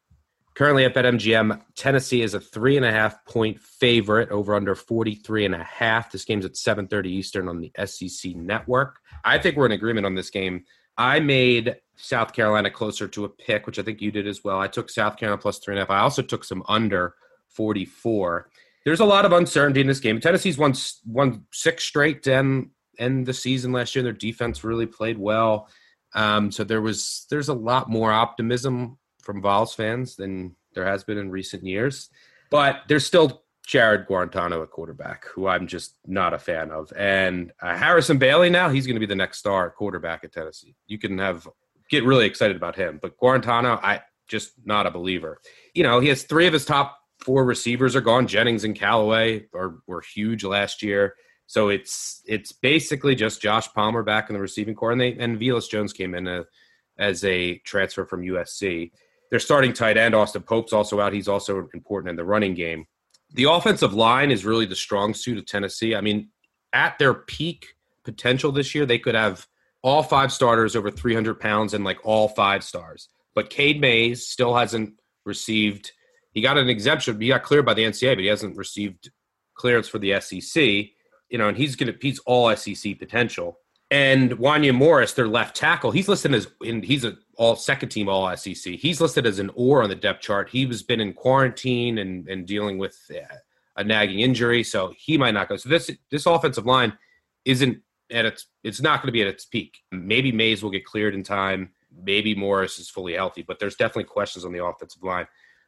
Currently 0.60 0.84
up 0.84 0.98
at 0.98 1.06
BetMGM, 1.06 1.62
Tennessee 1.78 2.22
is 2.22 2.34
a 2.34 2.40
three 2.42 2.76
and 2.76 2.86
a 2.86 2.92
half 2.92 3.24
point 3.24 3.62
favorite 3.62 4.30
over 4.30 4.56
under 4.56 4.76
43 4.76 5.46
and 5.46 5.56
a 5.56 5.64
half. 5.64 6.12
This 6.12 6.26
game's 6.26 6.44
at 6.44 6.58
7:30 6.58 7.06
Eastern 7.08 7.48
on 7.48 7.62
the 7.62 7.72
SEC 7.86 8.36
network. 8.36 9.00
I 9.24 9.38
think 9.38 9.56
we're 9.56 9.68
in 9.68 9.72
agreement 9.72 10.06
on 10.06 10.16
this 10.16 10.30
game. 10.30 10.66
I 10.98 11.22
made 11.22 11.78
South 11.96 12.34
Carolina 12.34 12.70
closer 12.70 13.08
to 13.08 13.24
a 13.24 13.30
pick, 13.30 13.68
which 13.68 13.80
I 13.80 13.84
think 13.84 14.02
you 14.02 14.12
did 14.12 14.28
as 14.28 14.44
well. 14.44 14.60
I 14.60 14.68
took 14.68 14.90
South 14.90 15.16
Carolina 15.16 15.42
plus 15.42 15.60
three 15.60 15.76
and 15.76 15.80
a 15.80 15.84
half. 15.84 15.92
I 15.92 16.02
also 16.02 16.22
took 16.22 16.44
some 16.44 16.62
under 16.68 17.16
44. 17.48 18.50
There's 18.84 19.00
a 19.00 19.06
lot 19.06 19.24
of 19.24 19.32
uncertainty 19.32 19.80
in 19.80 19.88
this 19.88 20.02
game. 20.02 20.20
Tennessee's 20.20 20.58
won 20.58 20.74
won 21.06 21.46
six 21.54 21.86
straight 21.86 22.22
to 22.24 22.34
end, 22.34 22.72
end 22.98 23.26
the 23.26 23.34
season 23.34 23.72
last 23.72 23.96
year. 23.96 24.04
Their 24.04 24.12
defense 24.12 24.66
really 24.66 24.88
played 24.88 25.18
well. 25.18 25.70
Um, 26.14 26.52
so 26.52 26.66
there 26.66 26.82
was 26.82 27.28
there's 27.30 27.48
a 27.48 27.54
lot 27.54 27.90
more 27.90 28.12
optimism 28.12 28.98
from 29.30 29.44
Vols 29.44 29.76
fans 29.76 30.16
than 30.16 30.56
there 30.74 30.86
has 30.86 31.04
been 31.04 31.20
in 31.20 31.30
recent 31.30 31.64
years. 31.64 32.10
But 32.50 32.78
there's 32.88 33.06
still 33.06 33.44
Jarrett 33.64 34.10
Guarantano 34.10 34.64
at 34.64 34.72
quarterback, 34.72 35.28
who 35.28 35.46
I'm 35.46 35.68
just 35.68 35.94
not 36.08 36.34
a 36.34 36.40
fan 36.40 36.72
of. 36.72 36.92
And 36.98 37.52
uh, 37.62 37.78
Harrison 37.78 38.18
Bailey 38.18 38.50
now, 38.50 38.70
he's 38.70 38.88
going 38.88 38.96
to 38.96 39.00
be 39.00 39.06
the 39.06 39.14
next 39.14 39.38
star 39.38 39.70
quarterback 39.70 40.24
at 40.24 40.32
Tennessee. 40.32 40.76
You 40.88 40.98
can 40.98 41.20
have 41.20 41.48
get 41.92 42.04
really 42.04 42.26
excited 42.26 42.56
about 42.56 42.76
him, 42.76 42.98
but 43.00 43.20
Guarantano, 43.20 43.80
I 43.84 44.02
just 44.28 44.54
not 44.66 44.88
a 44.88 44.92
believer. 44.92 45.40
You 45.76 45.84
know, 45.84 46.00
he 46.00 46.08
has 46.08 46.24
three 46.24 46.48
of 46.48 46.54
his 46.54 46.66
top 46.66 46.98
four 47.20 47.46
receivers 47.46 47.96
are 47.96 48.02
gone. 48.02 48.26
Jennings 48.26 48.64
and 48.64 48.76
Callaway 48.76 49.46
are 49.54 49.76
were 49.86 50.02
huge 50.02 50.44
last 50.44 50.82
year. 50.82 51.14
So 51.46 51.70
it's 51.70 52.24
it's 52.26 52.52
basically 52.52 53.14
just 53.14 53.44
Josh 53.44 53.72
Palmer 53.74 54.02
back 54.02 54.32
in 54.32 54.34
the 54.34 54.42
receiving 54.42 54.74
corps, 54.74 54.92
and 54.92 55.02
they 55.02 55.14
and 55.14 55.40
Velus 55.40 55.70
Jones 55.70 55.94
came 55.94 56.16
in 56.16 56.28
a, 56.28 56.46
as 56.98 57.24
a 57.24 57.60
transfer 57.60 58.06
from 58.06 58.24
USC. 58.24 58.92
Their 59.32 59.40
starting 59.40 59.74
tight 59.74 59.98
end, 59.98 60.16
Austin 60.16 60.42
Pope's 60.42 60.74
also 60.74 61.00
out. 61.00 61.14
He's 61.14 61.28
also 61.28 61.70
important 61.74 62.10
in 62.10 62.16
the 62.16 62.26
running 62.26 62.56
game. 62.56 62.86
The 63.34 63.44
offensive 63.44 63.94
line 63.94 64.32
is 64.32 64.44
really 64.46 64.66
the 64.66 64.76
strong 64.76 65.14
suit 65.14 65.38
of 65.38 65.46
Tennessee. 65.46 65.96
I 65.96 66.02
mean, 66.02 66.30
at 66.74 66.98
their 66.98 67.14
peak 67.14 67.68
potential 68.04 68.52
this 68.52 68.74
year, 68.74 68.86
they 68.86 68.98
could 68.98 69.16
have 69.16 69.46
all 69.82 70.04
five 70.04 70.32
starters 70.32 70.76
over 70.76 70.90
300 70.90 71.40
pounds 71.40 71.74
and 71.74 71.84
like 71.84 72.00
all 72.04 72.30
five 72.30 72.64
stars. 72.64 73.10
But 73.36 73.50
Cade 73.50 73.80
Mays 73.80 74.28
still 74.28 74.56
hasn't 74.56 74.96
received, 75.26 75.92
he 76.32 76.42
got 76.42 76.58
an 76.58 76.70
exemption. 76.70 77.20
He 77.22 77.28
got 77.28 77.44
cleared 77.44 77.66
by 77.66 77.76
the 77.76 77.84
NCAA, 77.84 78.16
but 78.16 78.20
he 78.20 78.28
hasn't 78.28 78.58
received 78.58 79.12
clearance 79.54 79.88
for 79.88 80.00
the 80.00 80.20
SEC. 80.20 80.64
You 81.30 81.38
know, 81.38 81.48
and 81.48 81.58
he's 81.58 81.76
going 81.76 81.94
to, 81.94 82.00
he's 82.02 82.20
all 82.20 82.54
SEC 82.56 82.98
potential. 82.98 83.60
And 83.92 84.32
Wanya 84.34 84.74
Morris, 84.74 85.14
their 85.14 85.28
left 85.28 85.56
tackle, 85.56 85.92
he's 85.92 86.08
listed 86.08 86.34
as 86.34 86.48
and 86.62 86.84
he's 86.84 87.04
a 87.04 87.18
all 87.40 87.56
second 87.56 87.88
team 87.88 88.10
all 88.10 88.36
SEC. 88.36 88.74
He's 88.74 89.00
listed 89.00 89.26
as 89.26 89.40
an 89.40 89.50
or 89.56 89.82
on 89.82 89.90
the 89.90 89.96
depth 89.96 90.22
chart. 90.22 90.50
He 90.50 90.66
was 90.66 90.84
been 90.84 91.00
in 91.00 91.14
quarantine 91.14 91.98
and 91.98 92.28
and 92.28 92.46
dealing 92.46 92.78
with 92.78 93.00
uh, 93.10 93.36
a 93.78 93.84
nagging 93.84 94.20
injury, 94.20 94.62
so 94.62 94.94
he 94.98 95.18
might 95.18 95.34
not 95.34 95.48
go. 95.48 95.56
So 95.56 95.70
this 95.70 95.90
this 96.12 96.26
offensive 96.26 96.66
line 96.66 96.98
isn't 97.46 97.82
at 98.12 98.26
its 98.26 98.48
it's 98.64 98.82
not 98.82 99.02
going 99.02 99.08
to 99.08 99.14
be 99.14 99.22
at 99.22 99.28
its 99.28 99.46
peak. 99.46 99.80
Maybe 99.92 100.34
Mays 100.34 100.62
will 100.62 100.70
get 100.70 100.84
cleared 100.84 101.16
in 101.16 101.24
time. 101.24 101.72
Maybe 102.04 102.36
Morris 102.36 102.78
is 102.78 102.90
fully 102.90 103.14
healthy, 103.14 103.42
but 103.42 103.58
there's 103.58 103.76
definitely 103.76 104.04
questions 104.04 104.44
on 104.44 104.52
the 104.52 104.64
offensive 104.64 105.02
line. 105.02 105.26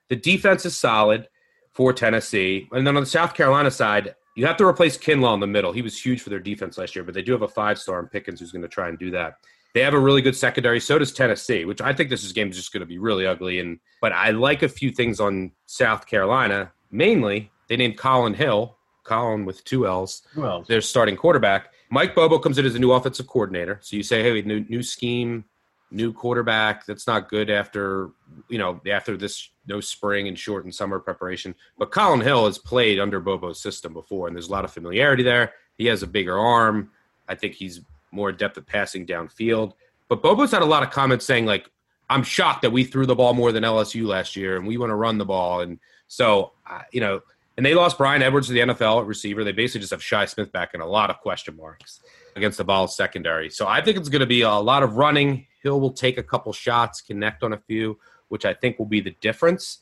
The 0.10 0.18
defense 0.18 0.66
is 0.66 0.76
solid 0.76 1.30
for 1.72 1.94
Tennessee, 1.94 2.68
and 2.74 2.86
then 2.86 2.98
on 2.98 3.04
the 3.04 3.10
South 3.10 3.34
Carolina 3.34 3.72
side, 3.72 4.14
you 4.36 4.46
have 4.46 4.58
to 4.58 4.66
replace 4.66 4.98
Kinlaw 4.98 5.34
in 5.36 5.40
the 5.40 5.48
middle. 5.48 5.72
He 5.72 5.82
was 5.82 6.00
huge 6.00 6.22
for 6.22 6.30
their 6.30 6.40
defense 6.40 6.78
last 6.78 6.98
year, 6.98 7.06
but 7.06 7.14
they 7.14 7.22
do 7.22 7.32
have 7.32 7.44
a 7.44 7.48
five 7.48 7.80
star 7.80 8.02
in 8.02 8.08
Pickens 8.08 8.42
who's 8.42 8.52
going 8.52 8.62
to 8.62 8.68
try 8.68 8.90
and 8.90 9.00
do 9.00 9.10
that. 9.12 9.36
They 9.74 9.82
have 9.82 9.94
a 9.94 10.00
really 10.00 10.22
good 10.22 10.36
secondary. 10.36 10.80
So 10.80 11.00
does 11.00 11.14
Tennessee, 11.14 11.66
which 11.66 11.82
I 11.82 11.94
think 11.94 12.10
this 12.10 12.24
is 12.24 12.34
game 12.34 12.50
is 12.50 12.58
just 12.58 12.74
going 12.74 12.82
to 12.82 12.86
be 12.86 12.98
really 12.98 13.26
ugly. 13.26 13.60
And 13.60 13.80
but 14.02 14.12
I 14.12 14.32
like 14.32 14.64
a 14.64 14.70
few 14.70 14.92
things 14.92 15.20
on 15.20 15.52
South 15.66 16.06
Carolina. 16.06 16.72
Mainly, 16.92 17.52
they 17.70 17.78
named 17.78 17.98
Collin 17.98 18.34
Hill, 18.34 18.78
Collin 19.04 19.46
with 19.46 19.64
two 19.64 19.88
L's. 19.88 20.24
Else? 20.38 20.68
Their 20.68 20.82
starting 20.82 21.16
quarterback. 21.16 21.72
Mike 21.90 22.16
Bobo 22.16 22.40
comes 22.40 22.58
in 22.58 22.66
as 22.66 22.76
a 22.76 22.80
new 22.80 22.92
offensive 22.92 23.28
coordinator. 23.28 23.80
So 23.82 23.96
you 23.96 24.04
say, 24.04 24.24
hey, 24.24 24.42
new 24.42 24.66
new 24.68 24.84
scheme, 24.84 25.46
new 25.92 26.14
quarterback. 26.14 26.86
That's 26.86 27.08
not 27.08 27.30
good 27.30 27.50
after 27.50 28.10
you 28.50 28.58
know 28.58 28.82
after 28.90 29.16
this 29.18 29.50
no 29.68 29.80
spring 29.80 30.28
and 30.28 30.38
shortened 30.38 30.76
summer 30.76 31.00
preparation. 31.00 31.56
But 31.78 31.92
Collin 31.92 32.22
Hill 32.22 32.46
has 32.46 32.58
played 32.58 33.00
under 33.00 33.20
Bobo's 33.20 33.62
system 33.62 33.94
before, 33.94 34.28
and 34.28 34.36
there's 34.36 34.50
a 34.50 34.52
lot 34.52 34.66
of 34.66 34.72
familiarity 34.72 35.24
there. 35.24 35.54
He 35.78 35.86
has 35.88 36.04
a 36.04 36.08
bigger 36.08 36.38
arm. 36.38 36.92
I 37.28 37.36
think 37.36 37.54
he's 37.54 37.82
more 38.12 38.32
depth 38.32 38.58
of 38.58 38.66
passing 38.66 39.06
downfield. 39.06 39.74
But 40.08 40.22
Bobo's 40.22 40.52
had 40.52 40.62
a 40.62 40.66
lot 40.66 40.84
of 40.84 40.92
comments 40.92 41.26
saying 41.26 41.46
like, 41.46 41.70
"I'm 42.10 42.24
shocked 42.24 42.62
that 42.64 42.72
we 42.72 42.84
threw 42.84 43.06
the 43.06 43.16
ball 43.16 43.34
more 43.34 43.52
than 43.52 43.64
LSU 43.64 44.06
last 44.06 44.36
year, 44.36 44.58
and 44.58 44.68
we 44.68 44.78
want 44.78 44.90
to 44.90 44.96
run 44.96 45.18
the 45.18 45.26
ball." 45.26 45.62
And 45.62 45.80
so, 46.08 46.52
uh, 46.70 46.82
you 46.92 47.00
know, 47.00 47.22
and 47.58 47.66
they 47.66 47.74
lost 47.74 47.98
Bryan 47.98 48.22
Edwards 48.22 48.48
to 48.48 48.54
the 48.54 48.62
NFL 48.62 49.02
at 49.02 49.08
receiver. 49.08 49.44
They 49.44 49.52
basically 49.52 49.82
just 49.82 49.92
have 49.92 50.04
Shi 50.04 50.26
Smith 50.28 50.52
back 50.52 50.74
and 50.74 50.82
a 50.82 50.86
lot 50.86 51.10
of 51.10 51.20
question 51.20 51.56
marks 51.56 52.02
against 52.36 52.58
the 52.58 52.64
ball 52.64 52.88
secondary. 52.88 53.50
So 53.50 53.68
I 53.68 53.82
think 53.82 53.98
it's 53.98 54.10
going 54.10 54.22
to 54.22 54.26
be 54.26 54.42
a 54.42 54.52
lot 54.52 54.84
of 54.84 54.96
running. 54.96 55.46
Hill 55.62 55.80
will 55.80 55.92
take 55.92 56.18
a 56.18 56.24
couple 56.24 56.52
shots, 56.54 57.02
connect 57.02 57.44
on 57.44 57.54
a 57.54 57.58
few, 57.58 58.00
which 58.30 58.46
I 58.46 58.54
think 58.54 58.80
will 58.80 58.86
be 58.86 59.02
the 59.02 59.16
difference. 59.22 59.80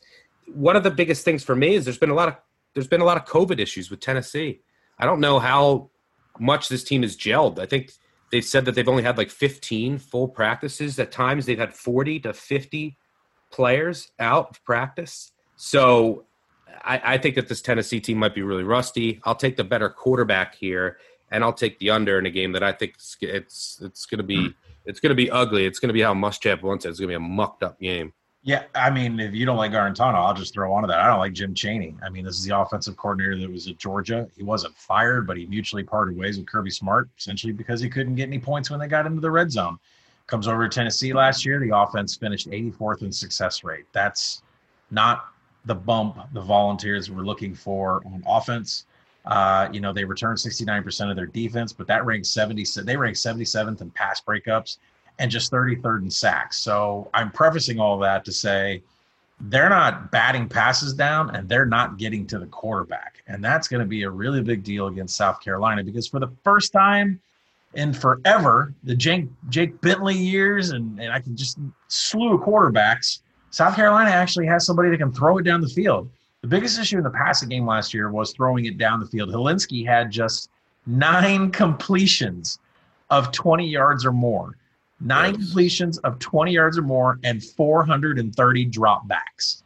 One 0.52 0.76
of 0.76 0.82
the 0.82 0.90
biggest 0.90 1.24
things 1.24 1.44
for 1.44 1.54
me 1.54 1.74
is 1.74 1.84
there's 1.84 1.98
been 1.98 2.10
a 2.10 2.14
lot 2.14 2.28
of 2.28 2.36
there's 2.74 2.88
been 2.88 3.00
a 3.00 3.04
lot 3.04 3.16
of 3.16 3.24
COVID 3.24 3.58
issues 3.58 3.90
with 3.90 4.00
Tennessee. 4.00 4.60
I 4.98 5.06
don't 5.06 5.20
know 5.20 5.38
how 5.38 5.90
much 6.38 6.68
this 6.68 6.84
team 6.84 7.02
has 7.02 7.16
gelled. 7.16 7.58
I 7.58 7.66
think 7.66 7.92
they've 8.30 8.44
said 8.44 8.64
that 8.64 8.74
they've 8.74 8.88
only 8.88 9.02
had 9.02 9.18
like 9.18 9.30
15 9.30 9.98
full 9.98 10.28
practices. 10.28 10.98
At 10.98 11.12
times, 11.12 11.46
they've 11.46 11.58
had 11.58 11.74
40 11.74 12.20
to 12.20 12.32
50 12.32 12.96
players 13.50 14.10
out 14.18 14.50
of 14.50 14.64
practice. 14.64 15.32
So 15.56 16.24
I, 16.84 17.14
I, 17.14 17.18
think 17.18 17.34
that 17.34 17.48
this 17.48 17.60
Tennessee 17.60 18.00
team 18.00 18.18
might 18.18 18.34
be 18.34 18.42
really 18.42 18.62
rusty. 18.62 19.20
I'll 19.24 19.34
take 19.34 19.56
the 19.56 19.64
better 19.64 19.90
quarterback 19.90 20.54
here, 20.54 20.98
and 21.30 21.44
I'll 21.44 21.52
take 21.52 21.78
the 21.78 21.90
under 21.90 22.18
in 22.18 22.26
a 22.26 22.30
game 22.30 22.52
that 22.52 22.62
I 22.62 22.72
think 22.72 22.94
it's 22.94 23.16
it's, 23.20 23.80
it's 23.82 24.06
going 24.06 24.18
to 24.18 24.24
be 24.24 24.36
hmm. 24.36 24.52
it's 24.86 25.00
going 25.00 25.10
to 25.10 25.16
be 25.16 25.30
ugly. 25.30 25.66
It's 25.66 25.78
going 25.78 25.88
to 25.88 25.94
be 25.94 26.02
how 26.02 26.14
Muschamp 26.14 26.62
wants 26.62 26.84
it. 26.84 26.90
It's 26.90 27.00
going 27.00 27.08
to 27.08 27.18
be 27.18 27.24
a 27.24 27.28
mucked 27.28 27.62
up 27.62 27.78
game. 27.80 28.12
Yeah, 28.42 28.64
I 28.74 28.88
mean, 28.88 29.20
if 29.20 29.34
you 29.34 29.44
don't 29.44 29.58
like 29.58 29.72
Guarantano, 29.72 30.14
I'll 30.14 30.32
just 30.32 30.54
throw 30.54 30.72
onto 30.72 30.86
that. 30.88 30.98
I 30.98 31.08
don't 31.08 31.18
like 31.18 31.34
Jim 31.34 31.52
Chaney. 31.52 31.94
I 32.02 32.08
mean, 32.08 32.24
this 32.24 32.38
is 32.38 32.44
the 32.44 32.58
offensive 32.58 32.96
coordinator 32.96 33.36
that 33.38 33.50
was 33.50 33.68
at 33.68 33.76
Georgia. 33.76 34.26
He 34.34 34.42
wasn't 34.42 34.74
fired, 34.76 35.26
but 35.26 35.36
he 35.36 35.44
mutually 35.44 35.82
parted 35.82 36.16
ways 36.16 36.38
with 36.38 36.46
Kirby 36.46 36.70
Smart, 36.70 37.10
essentially 37.18 37.52
because 37.52 37.82
he 37.82 37.90
couldn't 37.90 38.14
get 38.14 38.28
any 38.28 38.38
points 38.38 38.70
when 38.70 38.80
they 38.80 38.86
got 38.86 39.04
into 39.04 39.20
the 39.20 39.30
red 39.30 39.52
zone. 39.52 39.78
Comes 40.26 40.48
over 40.48 40.66
to 40.66 40.74
Tennessee 40.74 41.12
last 41.12 41.44
year. 41.44 41.60
The 41.60 41.76
offense 41.76 42.16
finished 42.16 42.48
84th 42.48 43.02
in 43.02 43.12
success 43.12 43.62
rate. 43.62 43.84
That's 43.92 44.42
not 44.90 45.26
the 45.66 45.74
bump 45.74 46.16
the 46.32 46.40
Volunteers 46.40 47.10
were 47.10 47.24
looking 47.24 47.54
for 47.54 48.00
on 48.06 48.22
offense. 48.26 48.86
Uh, 49.26 49.68
you 49.70 49.80
know, 49.80 49.92
they 49.92 50.04
returned 50.04 50.38
69% 50.38 51.10
of 51.10 51.16
their 51.16 51.26
defense, 51.26 51.74
but 51.74 51.86
that 51.88 52.06
ranks 52.06 52.30
70. 52.30 52.64
They 52.84 52.96
ranked 52.96 53.18
77th 53.18 53.82
in 53.82 53.90
pass 53.90 54.22
breakups 54.22 54.78
and 55.20 55.30
just 55.30 55.52
33rd 55.52 56.02
in 56.02 56.10
sacks. 56.10 56.56
So 56.56 57.10
I'm 57.12 57.30
prefacing 57.30 57.78
all 57.78 57.98
that 57.98 58.24
to 58.24 58.32
say 58.32 58.82
they're 59.42 59.68
not 59.68 60.10
batting 60.10 60.48
passes 60.48 60.94
down 60.94 61.36
and 61.36 61.46
they're 61.46 61.66
not 61.66 61.98
getting 61.98 62.26
to 62.28 62.38
the 62.38 62.46
quarterback. 62.46 63.22
And 63.28 63.44
that's 63.44 63.68
going 63.68 63.80
to 63.80 63.86
be 63.86 64.02
a 64.04 64.10
really 64.10 64.42
big 64.42 64.64
deal 64.64 64.86
against 64.86 65.16
South 65.16 65.40
Carolina 65.40 65.84
because 65.84 66.08
for 66.08 66.20
the 66.20 66.28
first 66.42 66.72
time 66.72 67.20
in 67.74 67.92
forever, 67.92 68.72
the 68.82 68.96
Jake, 68.96 69.28
Jake 69.50 69.78
Bentley 69.82 70.16
years, 70.16 70.70
and, 70.70 70.98
and 70.98 71.12
I 71.12 71.20
can 71.20 71.36
just 71.36 71.58
slew 71.88 72.38
quarterbacks, 72.38 73.20
South 73.50 73.76
Carolina 73.76 74.10
actually 74.10 74.46
has 74.46 74.64
somebody 74.64 74.88
that 74.88 74.98
can 74.98 75.12
throw 75.12 75.36
it 75.36 75.42
down 75.42 75.60
the 75.60 75.68
field. 75.68 76.08
The 76.40 76.48
biggest 76.48 76.80
issue 76.80 76.96
in 76.96 77.04
the 77.04 77.10
passing 77.10 77.50
game 77.50 77.66
last 77.66 77.92
year 77.92 78.10
was 78.10 78.32
throwing 78.32 78.64
it 78.64 78.78
down 78.78 79.00
the 79.00 79.06
field. 79.06 79.28
Hilinski 79.28 79.84
had 79.84 80.10
just 80.10 80.48
nine 80.86 81.50
completions 81.50 82.58
of 83.10 83.32
20 83.32 83.68
yards 83.68 84.06
or 84.06 84.12
more 84.12 84.56
nine 85.00 85.34
yes. 85.34 85.44
completions 85.44 85.98
of 85.98 86.18
20 86.18 86.52
yards 86.52 86.78
or 86.78 86.82
more, 86.82 87.18
and 87.24 87.42
430 87.42 88.66
dropbacks. 88.66 89.62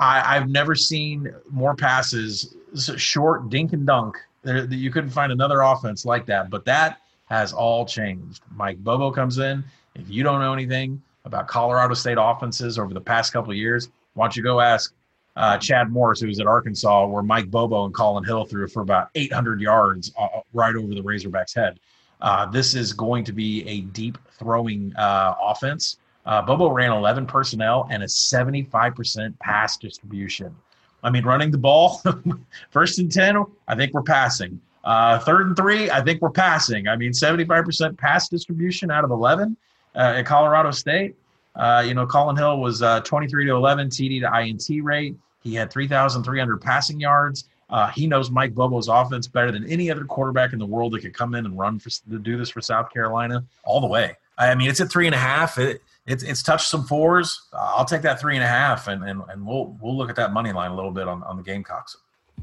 I, 0.00 0.36
I've 0.36 0.48
never 0.48 0.74
seen 0.74 1.32
more 1.50 1.74
passes, 1.74 2.54
short 2.96 3.50
dink 3.50 3.72
and 3.72 3.86
dunk. 3.86 4.16
There, 4.42 4.64
you 4.66 4.90
couldn't 4.90 5.10
find 5.10 5.32
another 5.32 5.60
offense 5.60 6.04
like 6.04 6.26
that, 6.26 6.50
but 6.50 6.64
that 6.64 7.00
has 7.26 7.52
all 7.52 7.84
changed. 7.84 8.42
Mike 8.54 8.78
Bobo 8.78 9.10
comes 9.10 9.38
in. 9.38 9.64
If 9.94 10.08
you 10.08 10.22
don't 10.22 10.40
know 10.40 10.52
anything 10.52 11.02
about 11.24 11.48
Colorado 11.48 11.94
State 11.94 12.18
offenses 12.20 12.78
over 12.78 12.94
the 12.94 13.00
past 13.00 13.32
couple 13.32 13.50
of 13.50 13.56
years, 13.56 13.88
why 14.14 14.24
don't 14.24 14.36
you 14.36 14.42
go 14.42 14.60
ask 14.60 14.94
uh, 15.36 15.56
Chad 15.58 15.90
Morris, 15.90 16.20
who 16.20 16.26
was 16.26 16.40
at 16.40 16.46
Arkansas, 16.46 17.06
where 17.06 17.22
Mike 17.22 17.50
Bobo 17.50 17.84
and 17.84 17.94
Collin 17.94 18.24
Hill 18.24 18.44
threw 18.44 18.66
for 18.66 18.82
about 18.82 19.10
800 19.14 19.60
yards 19.60 20.12
uh, 20.18 20.28
right 20.52 20.74
over 20.74 20.94
the 20.94 21.02
Razorbacks' 21.02 21.54
head. 21.54 21.78
Uh, 22.20 22.46
this 22.46 22.74
is 22.74 22.92
going 22.92 23.24
to 23.24 23.32
be 23.32 23.66
a 23.68 23.82
deep 23.82 24.18
throwing 24.38 24.94
uh, 24.96 25.34
offense. 25.40 25.98
Uh, 26.26 26.42
Bobo 26.42 26.70
ran 26.70 26.92
11 26.92 27.26
personnel 27.26 27.86
and 27.90 28.02
a 28.02 28.06
75% 28.06 29.38
pass 29.38 29.76
distribution. 29.76 30.54
I 31.02 31.10
mean, 31.10 31.24
running 31.24 31.50
the 31.50 31.58
ball, 31.58 32.02
first 32.70 32.98
and 32.98 33.10
10, 33.10 33.44
I 33.68 33.74
think 33.74 33.94
we're 33.94 34.02
passing. 34.02 34.60
Uh, 34.84 35.18
third 35.20 35.46
and 35.46 35.56
three, 35.56 35.90
I 35.90 36.02
think 36.02 36.20
we're 36.20 36.30
passing. 36.30 36.88
I 36.88 36.96
mean, 36.96 37.12
75% 37.12 37.96
pass 37.96 38.28
distribution 38.28 38.90
out 38.90 39.04
of 39.04 39.10
11 39.10 39.56
uh, 39.94 39.98
at 40.16 40.26
Colorado 40.26 40.70
State. 40.70 41.14
Uh, 41.54 41.82
you 41.86 41.94
know, 41.94 42.06
Collin 42.06 42.36
Hill 42.36 42.58
was 42.58 42.80
23 43.04 43.46
to 43.46 43.52
11 43.52 43.88
TD 43.88 44.20
to 44.20 44.40
INT 44.40 44.84
rate. 44.84 45.16
He 45.42 45.54
had 45.54 45.70
3,300 45.70 46.60
passing 46.60 47.00
yards. 47.00 47.48
Uh, 47.70 47.88
he 47.88 48.06
knows 48.06 48.30
Mike 48.30 48.54
Bobo's 48.54 48.88
offense 48.88 49.26
better 49.26 49.52
than 49.52 49.68
any 49.68 49.90
other 49.90 50.04
quarterback 50.04 50.52
in 50.52 50.58
the 50.58 50.66
world 50.66 50.92
that 50.92 51.00
could 51.00 51.14
come 51.14 51.34
in 51.34 51.44
and 51.44 51.58
run 51.58 51.78
for 51.78 51.90
to 51.90 52.18
do 52.18 52.38
this 52.38 52.48
for 52.48 52.60
South 52.60 52.92
Carolina 52.92 53.44
all 53.64 53.80
the 53.80 53.86
way. 53.86 54.16
I 54.38 54.54
mean, 54.54 54.70
it's 54.70 54.80
at 54.80 54.90
three 54.90 55.06
and 55.06 55.14
a 55.14 55.18
half. 55.18 55.58
It, 55.58 55.82
it's 56.06 56.22
it's 56.22 56.42
touched 56.42 56.68
some 56.68 56.84
fours. 56.84 57.48
Uh, 57.52 57.74
I'll 57.76 57.84
take 57.84 58.02
that 58.02 58.20
three 58.20 58.36
and 58.36 58.44
a 58.44 58.48
half, 58.48 58.88
and, 58.88 59.04
and 59.04 59.22
and 59.28 59.46
we'll 59.46 59.76
we'll 59.80 59.96
look 59.96 60.08
at 60.08 60.16
that 60.16 60.32
money 60.32 60.52
line 60.52 60.70
a 60.70 60.74
little 60.74 60.90
bit 60.90 61.06
on, 61.06 61.22
on 61.24 61.36
the 61.36 61.42
Gamecocks. 61.42 61.96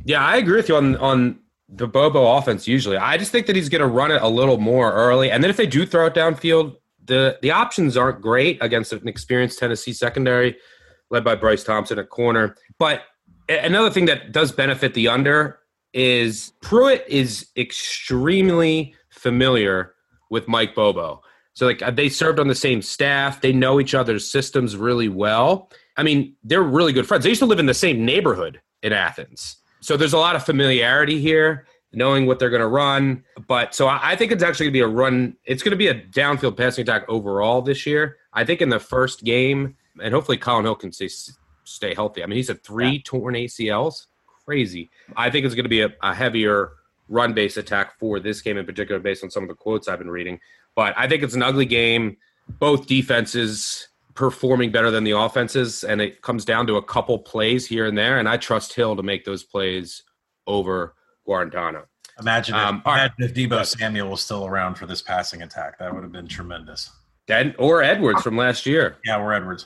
Yeah, 0.04 0.24
I 0.24 0.38
agree 0.38 0.58
with 0.58 0.70
you 0.70 0.76
on 0.76 0.96
on 0.98 1.40
the 1.70 1.88
Bobo 1.88 2.38
offense. 2.38 2.68
Usually, 2.68 2.98
I 2.98 3.18
just 3.18 3.32
think 3.32 3.48
that 3.48 3.56
he's 3.56 3.70
going 3.70 3.82
to 3.82 3.88
run 3.88 4.12
it 4.12 4.22
a 4.22 4.28
little 4.28 4.58
more 4.58 4.94
early, 4.94 5.32
and 5.32 5.44
then 5.44 5.50
if 5.50 5.58
they 5.58 5.66
do 5.66 5.86
throw 5.86 6.06
it 6.06 6.14
downfield, 6.14 6.76
the 7.06 7.40
the 7.42 7.52
options 7.52 7.98
aren't 7.98 8.22
great 8.22 8.62
against 8.62 8.94
an 8.94 9.08
experienced 9.08 9.58
Tennessee 9.58 9.94
secondary 9.94 10.58
led 11.10 11.24
by 11.24 11.36
Bryce 11.36 11.64
Thompson 11.64 11.98
at 11.98 12.10
corner. 12.10 12.56
But 12.78 13.04
another 13.50 13.90
thing 13.90 14.06
that 14.06 14.32
does 14.32 14.52
benefit 14.52 14.94
the 14.94 15.08
under 15.08 15.60
is 15.94 16.54
Pruitt 16.62 17.06
is 17.08 17.48
extremely 17.56 18.96
familiar 19.10 19.94
with 20.30 20.48
Mike 20.48 20.76
Bobo. 20.76 21.22
So 21.54 21.66
like 21.66 21.82
uh, 21.82 21.92
they 21.92 22.10
served 22.10 22.40
on 22.40 22.48
the 22.48 22.56
same 22.56 22.82
staff, 22.82 23.42
they 23.42 23.54
know 23.54 23.80
each 23.80 23.96
other's 23.96 24.30
systems 24.30 24.76
really 24.76 25.08
well. 25.08 25.72
I 25.98 26.04
mean, 26.04 26.36
they're 26.44 26.64
really 26.64 26.92
good 26.92 27.08
friends. 27.08 27.24
They 27.24 27.30
used 27.30 27.40
to 27.40 27.46
live 27.46 27.60
in 27.60 27.66
the 27.66 27.74
same 27.74 28.04
neighborhood 28.04 28.60
in 28.84 28.92
Athens. 28.92 29.58
So 29.80 29.96
there's 29.96 30.14
a 30.14 30.18
lot 30.18 30.36
of 30.36 30.44
familiarity 30.44 31.22
here, 31.22 31.66
knowing 31.94 32.26
what 32.26 32.40
they're 32.40 32.50
going 32.50 32.62
to 32.62 32.68
run. 32.68 33.24
But 33.48 33.74
so 33.74 33.88
I 33.88 34.18
think 34.18 34.34
it's 34.34 34.44
actually 34.44 34.66
going 34.66 34.74
to 34.74 34.80
be 34.80 34.82
a 34.82 34.88
run. 34.88 35.38
It's 35.46 35.64
going 35.64 35.72
to 35.72 35.78
be 35.78 35.88
a 35.88 35.94
downfield 35.94 36.58
passing 36.58 36.82
attack 36.82 37.06
overall 37.08 37.62
this 37.62 37.86
year. 37.86 38.18
I 38.34 38.44
think 38.44 38.62
in 38.62 38.70
the 38.70 38.80
first 38.80 39.24
game, 39.24 39.78
and 40.02 40.14
hopefully 40.14 40.38
Collin 40.38 40.66
Hill 40.66 40.76
can 40.76 40.92
stay 40.92 41.08
stay 41.66 41.94
healthy. 41.94 42.24
I 42.24 42.28
mean, 42.28 42.38
he's 42.38 42.48
had 42.48 42.64
three 42.64 42.94
yeah. 42.94 43.02
torn 43.04 43.36
ACLs. 43.36 44.08
Crazy. 44.46 44.90
I 45.18 45.30
think 45.30 45.46
it's 45.46 45.56
going 45.56 45.66
to 45.66 45.70
be 45.70 45.82
a, 45.82 45.94
a 46.02 46.14
heavier 46.14 46.72
run 47.10 47.34
based 47.34 47.58
attack 47.58 48.00
for 48.00 48.20
this 48.20 48.42
game 48.42 48.58
in 48.58 48.66
particular, 48.66 49.00
based 49.00 49.24
on 49.24 49.30
some 49.30 49.44
of 49.44 49.50
the 49.50 49.56
quotes 49.56 49.88
I've 49.88 50.00
been 50.00 50.10
reading. 50.10 50.40
But 50.76 50.94
I 50.98 51.08
think 51.08 51.24
it's 51.24 51.36
an 51.36 51.44
ugly 51.44 51.66
game. 51.66 52.18
Both 52.48 52.88
defenses 52.88 53.88
performing 54.14 54.72
better 54.72 54.92
than 54.92 55.04
the 55.04 55.12
offenses, 55.12 55.84
and 55.84 56.00
it 56.00 56.22
comes 56.22 56.46
down 56.46 56.68
to 56.68 56.76
a 56.76 56.84
couple 56.84 57.20
plays 57.20 57.66
here 57.66 57.86
and 57.86 57.98
there. 57.98 58.20
And 58.20 58.30
I 58.30 58.38
trust 58.38 58.74
Hill 58.74 58.96
to 58.96 59.04
make 59.04 59.26
those 59.26 59.44
plays 59.44 60.04
over 60.48 60.96
Guarantano. 61.28 61.84
Imagine, 62.20 62.56
if, 62.56 62.62
um, 62.62 62.82
imagine 62.86 63.16
right. 63.20 63.30
if 63.30 63.34
Deebo 63.34 63.66
Samuel 63.66 64.10
was 64.10 64.22
still 64.22 64.46
around 64.46 64.76
for 64.76 64.86
this 64.86 65.02
passing 65.02 65.42
attack. 65.42 65.78
That 65.80 65.94
would 65.94 66.04
have 66.04 66.14
been 66.14 66.28
tremendous. 66.28 66.92
Ed, 67.28 67.56
or 67.58 67.82
Edwards 67.82 68.22
from 68.22 68.38
last 68.38 68.66
year. 68.66 68.98
Yeah, 69.04 69.18
or 69.18 69.34
Edwards. 69.34 69.66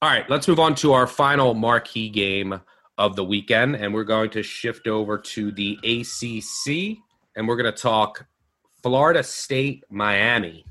All 0.00 0.08
right, 0.08 0.30
let's 0.30 0.46
move 0.46 0.60
on 0.60 0.76
to 0.76 0.92
our 0.92 1.08
final 1.08 1.54
marquee 1.54 2.08
game 2.08 2.60
of 2.98 3.16
the 3.16 3.24
weekend, 3.24 3.74
and 3.74 3.92
we're 3.92 4.04
going 4.04 4.30
to 4.30 4.44
shift 4.44 4.86
over 4.86 5.18
to 5.18 5.50
the 5.50 5.76
ACC, 5.82 6.98
and 7.34 7.48
we're 7.48 7.56
going 7.56 7.72
to 7.72 7.76
talk 7.76 8.24
Florida 8.80 9.24
State 9.24 9.82
Miami. 9.90 10.64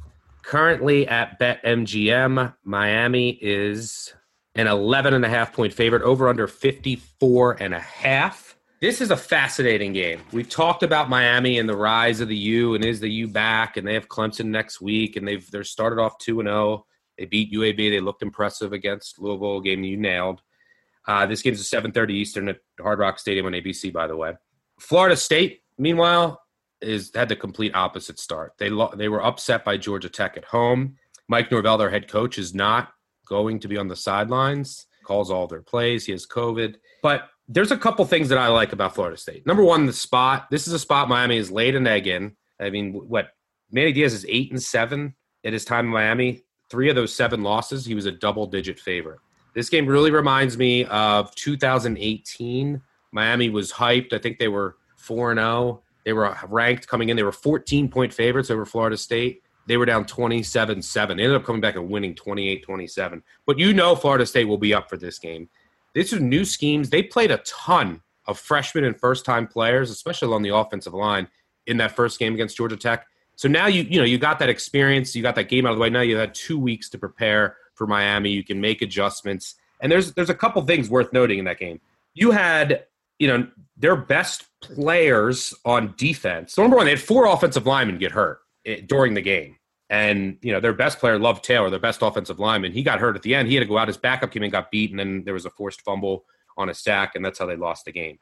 Currently 0.44 1.10
at 1.10 1.38
BetMGM, 1.42 2.56
Miami 2.64 3.32
is 3.42 4.14
an 4.56 4.68
11 4.68 5.14
and 5.14 5.26
a 5.26 5.30
half 5.30 5.52
point 5.52 5.74
favorite 5.74 6.04
over 6.04 6.30
under 6.30 6.48
54 6.48 7.62
and 7.62 7.74
a 7.74 7.82
half. 7.82 8.56
This 8.80 9.02
is 9.02 9.12
a 9.12 9.18
fascinating 9.18 9.92
game. 9.92 10.22
We've 10.32 10.48
talked 10.48 10.84
about 10.84 11.10
Miami 11.10 11.60
and 11.60 11.68
the 11.68 11.76
rise 11.76 12.22
of 12.22 12.30
the 12.30 12.38
U 12.38 12.76
and 12.76 12.86
is 12.86 13.02
the 13.02 13.10
U 13.10 13.28
back 13.28 13.76
and 13.76 13.86
they 13.86 13.96
have 13.96 14.08
Clemson 14.08 14.46
next 14.46 14.80
week 14.80 15.18
and 15.18 15.28
they've 15.28 15.50
they're 15.52 15.66
started 15.66 16.00
off 16.00 16.18
2 16.20 16.40
and 16.40 16.48
0. 16.48 16.86
They 17.18 17.26
beat 17.26 17.54
UAB. 17.54 17.78
They 17.90 18.00
looked 18.00 18.22
impressive 18.22 18.74
against 18.74 19.20
Louisville, 19.20 19.62
game 19.62 19.84
you 19.84 19.98
nailed. 19.98 20.42
Uh, 21.08 21.26
this 21.26 21.42
game 21.42 21.54
is 21.54 21.70
7:30 21.70 22.14
Eastern 22.14 22.50
at 22.50 22.60
Hard 22.80 23.00
Rock 23.00 23.18
Stadium 23.18 23.46
on 23.46 23.54
ABC. 23.54 23.92
By 23.92 24.08
the 24.08 24.18
way, 24.18 24.34
Florida 24.80 25.16
State, 25.16 25.62
meanwhile, 25.78 26.42
is 26.82 27.12
had 27.16 27.30
the 27.30 27.36
complete 27.36 27.74
opposite 27.76 28.20
start. 28.20 28.54
They 28.60 28.70
lo- 28.70 28.94
they 28.96 29.08
were 29.08 29.24
upset 29.24 29.64
by 29.64 29.78
Georgia 29.78 30.10
Tech 30.10 30.38
at 30.38 30.46
home. 30.46 30.98
Mike 31.30 31.52
Norvell, 31.52 31.78
their 31.78 31.90
head 31.90 32.08
coach, 32.08 32.38
is 32.38 32.54
not 32.54 32.90
going 33.26 33.60
to 33.60 33.68
be 33.68 33.78
on 33.78 33.88
the 33.88 33.96
sidelines. 33.96 34.86
Calls 35.04 35.32
all 35.32 35.48
their 35.48 35.62
plays. 35.62 36.06
He 36.06 36.12
has 36.12 36.28
COVID, 36.28 36.76
but 37.02 37.30
there's 37.48 37.72
a 37.72 37.78
couple 37.78 38.04
things 38.04 38.28
that 38.28 38.38
I 38.38 38.50
like 38.50 38.74
about 38.74 38.94
Florida 38.94 39.16
State. 39.16 39.46
Number 39.48 39.64
one, 39.64 39.86
the 39.86 39.94
spot. 39.94 40.48
This 40.52 40.68
is 40.68 40.74
a 40.74 40.80
spot 40.80 41.08
Miami 41.08 41.38
has 41.38 41.50
laid 41.50 41.76
an 41.76 41.88
egg 41.88 42.08
in. 42.08 42.36
I 42.60 42.70
mean, 42.70 42.94
what 42.94 43.30
Manny 43.72 43.94
Diaz 43.94 44.14
is 44.14 44.26
eight 44.28 44.52
and 44.52 44.62
seven 44.62 45.16
at 45.46 45.54
his 45.54 45.64
time 45.64 45.86
in 45.86 45.92
Miami 45.92 46.44
three 46.70 46.90
of 46.90 46.96
those 46.96 47.14
seven 47.14 47.44
losses, 47.44 47.86
he 47.86 47.96
was 47.96 48.06
a 48.06 48.12
double 48.12 48.46
digit 48.48 48.80
favorite. 48.80 49.20
This 49.54 49.70
game 49.70 49.88
really 49.88 50.12
reminds 50.12 50.58
me 50.58 50.86
of 50.86 51.34
2018. 51.36 52.82
Miami 53.12 53.50
was 53.50 53.72
hyped. 53.72 54.14
I 54.14 54.20
think 54.20 54.38
they 54.38 54.48
were 54.48 54.78
4 54.98 55.34
0. 55.34 55.82
They 56.06 56.14
were 56.14 56.38
ranked 56.48 56.88
coming 56.88 57.10
in. 57.10 57.18
They 57.18 57.24
were 57.24 57.32
14 57.32 57.90
point 57.90 58.14
favorites 58.14 58.52
over 58.52 58.66
Florida 58.66 58.98
State. 58.98 59.42
They 59.68 59.78
were 59.78 59.86
down 59.86 60.06
27 60.06 60.82
7. 60.82 61.18
They 61.18 61.24
ended 61.24 61.38
up 61.38 61.46
coming 61.46 61.62
back 61.62 61.76
and 61.76 61.90
winning 61.90 62.16
28 62.16 62.64
27. 62.64 63.24
But 63.46 63.60
you 63.60 63.74
know 63.74 63.96
Florida 63.96 64.26
State 64.26 64.46
will 64.46 64.58
be 64.58 64.74
up 64.74 64.90
for 64.90 64.98
this 64.98 65.20
game. 65.20 65.50
These 65.94 66.14
are 66.14 66.20
new 66.20 66.46
schemes. 66.46 66.90
They 66.90 67.04
played 67.04 67.32
a 67.32 67.38
ton 67.40 68.02
of 68.28 68.40
freshmen 68.40 68.84
and 68.84 69.00
first 69.00 69.26
time 69.26 69.48
players, 69.48 69.90
especially 69.90 70.34
on 70.34 70.44
the 70.44 70.56
offensive 70.56 70.94
line, 70.94 71.28
in 71.66 71.78
that 71.78 71.96
first 71.96 72.20
game 72.20 72.34
against 72.34 72.58
Georgia 72.58 72.78
Tech. 72.78 73.08
So 73.38 73.48
now 73.48 73.68
you 73.68 73.84
you 73.84 74.00
know 74.00 74.06
you 74.06 74.18
got 74.18 74.40
that 74.40 74.50
experience, 74.50 75.16
you 75.16 75.22
got 75.22 75.36
that 75.36 75.48
game 75.48 75.66
out 75.66 75.72
of 75.72 75.78
the 75.78 75.82
way. 75.82 75.90
Now 75.90 76.02
you 76.02 76.18
had 76.18 76.34
two 76.34 76.60
weeks 76.60 76.90
to 76.90 76.98
prepare 76.98 77.56
for 77.76 77.86
Miami. 77.86 78.32
You 78.32 78.44
can 78.44 78.60
make 78.60 78.82
adjustments, 78.82 79.56
and 79.80 79.92
there's 79.92 80.14
there's 80.14 80.32
a 80.32 80.36
couple 80.36 80.62
things 80.64 80.90
worth 80.90 81.14
noting 81.14 81.38
in 81.40 81.46
that 81.46 81.60
game. 81.60 81.80
You 82.16 82.32
had 82.32 82.86
you 83.20 83.28
know 83.28 83.48
their 83.78 83.96
best 83.96 84.46
players 84.62 85.54
on 85.64 85.94
defense. 85.98 86.54
So 86.54 86.64
number 86.64 86.78
one, 86.78 86.88
they 86.88 86.94
had 86.94 87.00
four 87.00 87.28
offensive 87.28 87.68
linemen 87.68 88.00
get 88.00 88.12
hurt 88.12 88.40
eh, 88.66 88.82
during 88.88 89.14
the 89.14 89.22
game, 89.22 89.56
and 89.88 90.40
you 90.42 90.52
know 90.52 90.60
their 90.60 90.74
best 90.74 90.98
player, 90.98 91.20
Love 91.20 91.44
Taylor, 91.44 91.70
their 91.70 91.80
best 91.80 92.02
offensive 92.02 92.40
lineman, 92.40 92.72
he 92.72 92.82
got 92.82 93.00
hurt 93.00 93.16
at 93.16 93.22
the 93.22 93.36
end. 93.36 93.50
He 93.50 93.54
had 93.54 93.62
to 93.62 93.68
go 93.68 93.78
out. 93.78 93.88
His 93.88 93.98
backup 93.98 94.32
came 94.32 94.42
in, 94.42 94.50
got 94.50 94.72
beat, 94.72 94.92
and 94.92 95.24
there 95.26 95.36
was 95.36 95.46
a 95.46 95.52
forced 95.52 95.82
fumble 95.82 96.26
on 96.58 96.70
a 96.70 96.74
sack, 96.74 97.14
and 97.14 97.24
that's 97.24 97.38
how 97.38 97.46
they 97.46 97.56
lost 97.56 97.86
the 97.86 97.92
game. 97.92 98.18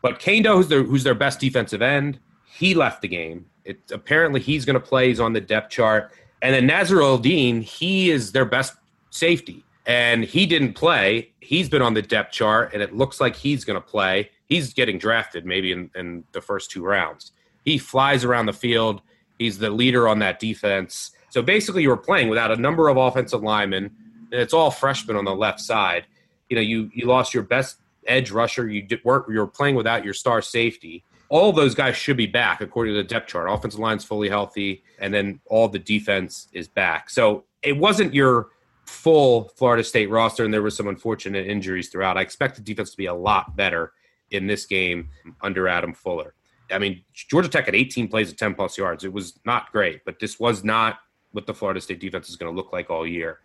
But 0.00 0.20
Kaindoh, 0.20 0.56
who's 0.56 0.68
their 0.68 0.82
who's 0.82 1.04
their 1.04 1.14
best 1.14 1.38
defensive 1.38 1.82
end, 1.82 2.18
he 2.54 2.74
left 2.74 3.02
the 3.02 3.08
game. 3.08 3.46
It, 3.64 3.80
apparently, 3.90 4.40
he's 4.40 4.64
going 4.64 4.74
to 4.74 4.80
play. 4.80 5.08
He's 5.08 5.18
on 5.18 5.32
the 5.32 5.40
depth 5.40 5.70
chart. 5.70 6.12
And 6.40 6.54
then 6.54 6.68
Nasirildeen, 6.68 7.62
he 7.62 8.10
is 8.10 8.32
their 8.32 8.44
best 8.44 8.74
safety. 9.10 9.64
And 9.86 10.24
he 10.24 10.46
didn't 10.46 10.74
play. 10.74 11.32
He's 11.40 11.68
been 11.68 11.82
on 11.82 11.94
the 11.94 12.02
depth 12.02 12.32
chart, 12.32 12.72
and 12.72 12.80
it 12.80 12.94
looks 12.94 13.20
like 13.20 13.34
he's 13.34 13.64
going 13.64 13.80
to 13.80 13.86
play. 13.86 14.30
He's 14.46 14.72
getting 14.72 14.98
drafted 14.98 15.44
maybe 15.44 15.72
in, 15.72 15.90
in 15.94 16.24
the 16.32 16.40
first 16.40 16.70
two 16.70 16.84
rounds. 16.84 17.32
He 17.64 17.76
flies 17.76 18.24
around 18.24 18.46
the 18.46 18.52
field. 18.52 19.02
He's 19.38 19.58
the 19.58 19.70
leader 19.70 20.06
on 20.06 20.20
that 20.20 20.38
defense. 20.38 21.10
So 21.30 21.42
basically, 21.42 21.82
you 21.82 21.88
were 21.88 21.96
playing 21.96 22.28
without 22.28 22.52
a 22.52 22.56
number 22.56 22.88
of 22.88 22.96
offensive 22.96 23.42
linemen, 23.42 23.90
and 24.30 24.40
it's 24.40 24.54
all 24.54 24.70
freshmen 24.70 25.16
on 25.16 25.24
the 25.24 25.34
left 25.34 25.60
side. 25.60 26.06
You 26.48 26.56
know, 26.56 26.62
you 26.62 26.90
you 26.94 27.06
lost 27.06 27.34
your 27.34 27.42
best 27.42 27.78
edge 28.06 28.30
rusher. 28.30 28.68
You 28.68 28.82
did 28.82 29.04
work. 29.04 29.26
You 29.28 29.40
were 29.40 29.46
playing 29.46 29.74
without 29.74 30.04
your 30.04 30.14
star 30.14 30.40
safety 30.40 31.04
all 31.28 31.52
those 31.52 31.74
guys 31.74 31.96
should 31.96 32.16
be 32.16 32.26
back 32.26 32.60
according 32.60 32.94
to 32.94 32.98
the 32.98 33.08
depth 33.08 33.28
chart. 33.28 33.48
Offensive 33.50 33.80
line's 33.80 34.04
fully 34.04 34.28
healthy, 34.28 34.84
and 34.98 35.12
then 35.12 35.40
all 35.46 35.68
the 35.68 35.78
defense 35.78 36.48
is 36.52 36.68
back. 36.68 37.10
So 37.10 37.44
it 37.62 37.76
wasn't 37.76 38.14
your 38.14 38.48
full 38.86 39.50
Florida 39.56 39.82
State 39.82 40.10
roster, 40.10 40.44
and 40.44 40.52
there 40.52 40.62
were 40.62 40.70
some 40.70 40.88
unfortunate 40.88 41.46
injuries 41.46 41.88
throughout. 41.88 42.16
I 42.16 42.20
expect 42.20 42.56
the 42.56 42.62
defense 42.62 42.90
to 42.90 42.96
be 42.96 43.06
a 43.06 43.14
lot 43.14 43.56
better 43.56 43.92
in 44.30 44.46
this 44.46 44.66
game 44.66 45.10
under 45.40 45.68
Adam 45.68 45.94
Fuller. 45.94 46.34
I 46.70 46.78
mean, 46.78 47.02
Georgia 47.12 47.48
Tech 47.48 47.66
had 47.66 47.74
18 47.74 48.08
plays 48.08 48.30
at 48.30 48.38
10 48.38 48.54
plus 48.54 48.76
yards. 48.76 49.04
It 49.04 49.12
was 49.12 49.38
not 49.44 49.70
great, 49.72 50.04
but 50.04 50.18
this 50.18 50.40
was 50.40 50.64
not 50.64 50.98
what 51.32 51.46
the 51.46 51.54
Florida 51.54 51.80
State 51.80 52.00
defense 52.00 52.28
is 52.28 52.36
going 52.36 52.52
to 52.52 52.56
look 52.56 52.72
like 52.72 52.90
all 52.90 53.06
year. 53.06 53.40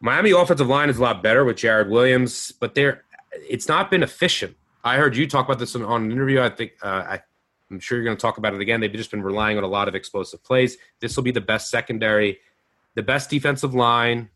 Miami 0.00 0.30
offensive 0.30 0.68
line 0.68 0.88
is 0.88 0.98
a 0.98 1.02
lot 1.02 1.22
better 1.22 1.44
with 1.44 1.56
Jarrid 1.56 1.88
Williams, 1.90 2.52
but 2.52 2.74
they're 2.74 3.04
it's 3.32 3.68
not 3.68 3.90
been 3.90 4.02
efficient. 4.02 4.56
I 4.86 4.98
heard 4.98 5.16
you 5.16 5.26
talk 5.26 5.46
about 5.46 5.58
this 5.58 5.74
on, 5.74 5.82
an 5.82 6.12
interview. 6.12 6.40
I 6.40 6.48
think 6.48 6.74
uh, 6.80 6.86
I, 7.08 7.22
I'm 7.72 7.80
sure 7.80 7.98
you're 7.98 8.04
going 8.04 8.16
to 8.16 8.20
talk 8.20 8.38
about 8.38 8.54
it 8.54 8.60
again. 8.60 8.80
They've 8.80 8.92
just 8.92 9.10
been 9.10 9.22
relying 9.22 9.58
on 9.58 9.64
a 9.64 9.68
lot 9.68 9.88
of 9.88 9.96
explosive 9.96 10.44
plays. 10.44 10.76
This 11.00 11.16
will 11.16 11.24
be 11.24 11.32
the 11.32 11.40
best 11.40 11.70
secondary, 11.70 12.38
the 12.94 13.02
best 13.02 13.28
defensive 13.28 13.74
line 13.74 14.30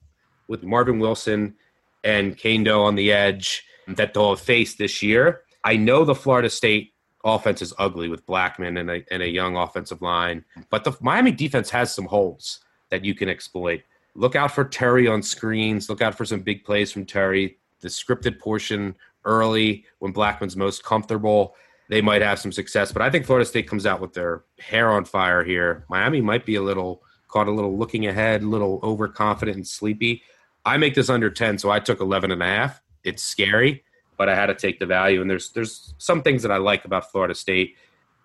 with 0.48 0.64
Marvin 0.64 0.98
Wilson 0.98 1.54
and 2.02 2.36
Kaindoh 2.36 2.80
on 2.80 2.96
the 2.96 3.12
edge 3.12 3.64
that 3.86 4.12
they'll 4.12 4.34
faced 4.34 4.76
this 4.78 5.04
year. 5.04 5.42
I 5.62 5.76
know 5.76 6.04
the 6.04 6.16
Florida 6.16 6.50
State 6.50 6.94
offense 7.24 7.62
is 7.62 7.72
ugly 7.78 8.08
with 8.08 8.26
Blackman 8.26 8.76
and 8.76 8.90
a, 8.90 9.04
and 9.12 9.22
a 9.22 9.28
young 9.28 9.56
offensive 9.56 10.02
line, 10.02 10.44
but 10.68 10.82
the 10.82 10.96
Miami 11.00 11.30
defense 11.30 11.70
has 11.70 11.94
some 11.94 12.06
holes 12.06 12.58
that 12.88 13.04
you 13.04 13.14
can 13.14 13.28
exploit. 13.28 13.82
Look 14.16 14.34
out 14.34 14.50
for 14.50 14.64
Terry 14.64 15.06
on 15.06 15.22
screens. 15.22 15.88
Look 15.88 16.02
out 16.02 16.16
for 16.16 16.24
some 16.24 16.40
big 16.40 16.64
plays 16.64 16.90
from 16.90 17.06
Terry. 17.06 17.58
The 17.82 17.88
scripted 17.88 18.40
portion 18.40 18.96
early 19.24 19.85
when 19.98 20.12
Blackman's 20.12 20.56
most 20.56 20.85
comfortable, 20.85 21.54
they 21.88 22.00
might 22.00 22.22
have 22.22 22.38
some 22.38 22.52
success. 22.52 22.92
But 22.92 23.02
I 23.02 23.11
think 23.11 23.26
Florida 23.26 23.44
State 23.44 23.68
comes 23.68 23.87
out 23.87 24.00
with 24.00 24.14
their 24.14 24.44
hair 24.59 24.90
on 24.90 25.04
fire 25.04 25.44
here. 25.44 25.85
Miami 25.88 26.20
might 26.20 26.46
be 26.46 26.54
a 26.54 26.62
little 26.62 27.02
caught 27.28 27.46
a 27.46 27.52
little 27.52 27.76
looking 27.76 28.06
ahead, 28.06 28.42
a 28.42 28.46
little 28.46 28.80
overconfident 28.83 29.56
and 29.56 29.66
sleepy. 29.66 30.22
I 30.64 30.76
make 30.76 30.94
this 30.94 31.09
under 31.09 31.30
10, 31.30 31.59
so 31.59 31.70
I 31.70 31.78
took 31.78 32.00
11 32.00 32.33
and 32.33 32.42
a 32.42 32.46
half. 32.46 32.83
It's 33.04 33.22
scary, 33.22 33.85
but 34.16 34.28
I 34.28 34.35
had 34.35 34.46
to 34.46 34.54
take 34.54 34.78
the 34.78 34.87
value. 34.87 35.20
And 35.20 35.30
there's 35.30 35.50
there's 35.50 35.94
some 35.98 36.22
things 36.22 36.42
that 36.42 36.52
I 36.52 36.56
like 36.56 36.85
about 36.85 37.11
Florida 37.11 37.35
State 37.35 37.76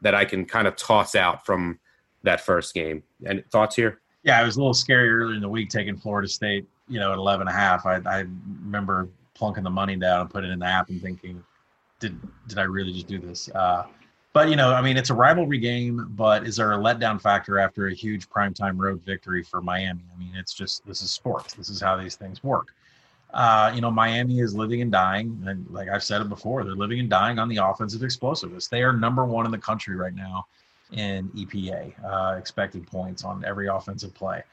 that 0.02 0.16
I 0.16 0.26
can 0.26 0.46
kind 0.46 0.68
of 0.68 0.76
toss 0.76 1.16
out 1.16 1.46
from 1.46 1.80
that 2.24 2.42
first 2.42 2.74
game. 2.74 3.04
And 3.26 3.44
thoughts 3.52 3.76
here? 3.76 4.02
Yeah, 4.24 4.42
it 4.42 4.46
was 4.46 4.58
a 4.58 4.60
little 4.60 4.74
scary 4.74 5.10
earlier 5.10 5.36
in 5.36 5.42
the 5.42 5.50
week 5.50 5.70
taking 5.70 5.96
Florida 5.96 6.28
State, 6.28 6.66
you 6.90 7.00
know, 7.00 7.12
at 7.12 7.18
11 7.18 7.48
and 7.48 7.56
a 7.56 7.58
half. 7.58 7.86
I, 7.86 8.02
I 8.06 8.26
remember 8.64 9.08
plunking 9.36 9.64
the 9.64 9.70
money 9.70 9.96
down 9.96 10.22
and 10.22 10.30
putting 10.30 10.50
it 10.50 10.54
in 10.54 10.60
the 10.60 10.66
app 10.66 10.90
and 10.90 11.02
thinking, 11.02 11.44
did 12.00 12.20
did 12.48 12.58
I 12.58 12.64
really 12.64 12.94
just 12.94 13.08
do 13.08 13.20
this? 13.20 13.50
Uh, 13.50 13.86
but 14.34 14.50
you 14.50 14.56
know, 14.56 14.74
I 14.74 14.82
mean, 14.82 14.98
it's 14.98 15.12
a 15.12 15.14
rivalry 15.14 15.60
game, 15.60 16.08
but 16.12 16.46
is 16.46 16.58
there 16.58 16.74
a 16.74 16.78
letdown 16.78 17.22
factor 17.22 17.60
after 17.60 17.88
a 17.88 17.94
huge 17.94 18.28
primetime 18.30 18.78
road 18.78 19.02
victory 19.02 19.44
for 19.44 19.62
Miami? 19.62 20.04
I 20.14 20.18
mean, 20.18 20.34
it's 20.36 20.54
just 20.54 20.86
this 20.86 21.02
is 21.02 21.12
sports. 21.12 21.54
This 21.54 21.70
is 21.70 21.80
how 21.80 21.96
these 21.96 22.16
things 22.16 22.44
work. 22.44 22.74
Uh, 23.34 23.72
you 23.74 23.82
know, 23.82 23.92
Miami 23.92 24.40
is 24.40 24.56
living 24.56 24.82
and 24.82 24.92
dying, 24.92 25.42
and 25.48 25.66
like 25.70 25.90
I've 25.90 26.04
said 26.04 26.22
it 26.22 26.30
before, 26.30 26.64
they're 26.64 26.76
living 26.76 27.00
and 27.00 27.10
dying 27.10 27.40
on 27.40 27.50
the 27.50 27.58
offensive 27.58 28.04
explosiveness. 28.04 28.68
They 28.68 28.84
are 28.84 28.94
number 28.94 29.26
one 29.26 29.46
in 29.46 29.52
the 29.52 29.58
country 29.58 29.96
right 29.96 30.16
now 30.16 30.48
in 30.92 31.30
EPA, 31.30 31.94
uh, 32.04 32.38
expected 32.38 32.86
points 32.88 33.24
on 33.24 33.44
every 33.46 33.68
offensive 33.68 34.14
play. 34.14 34.44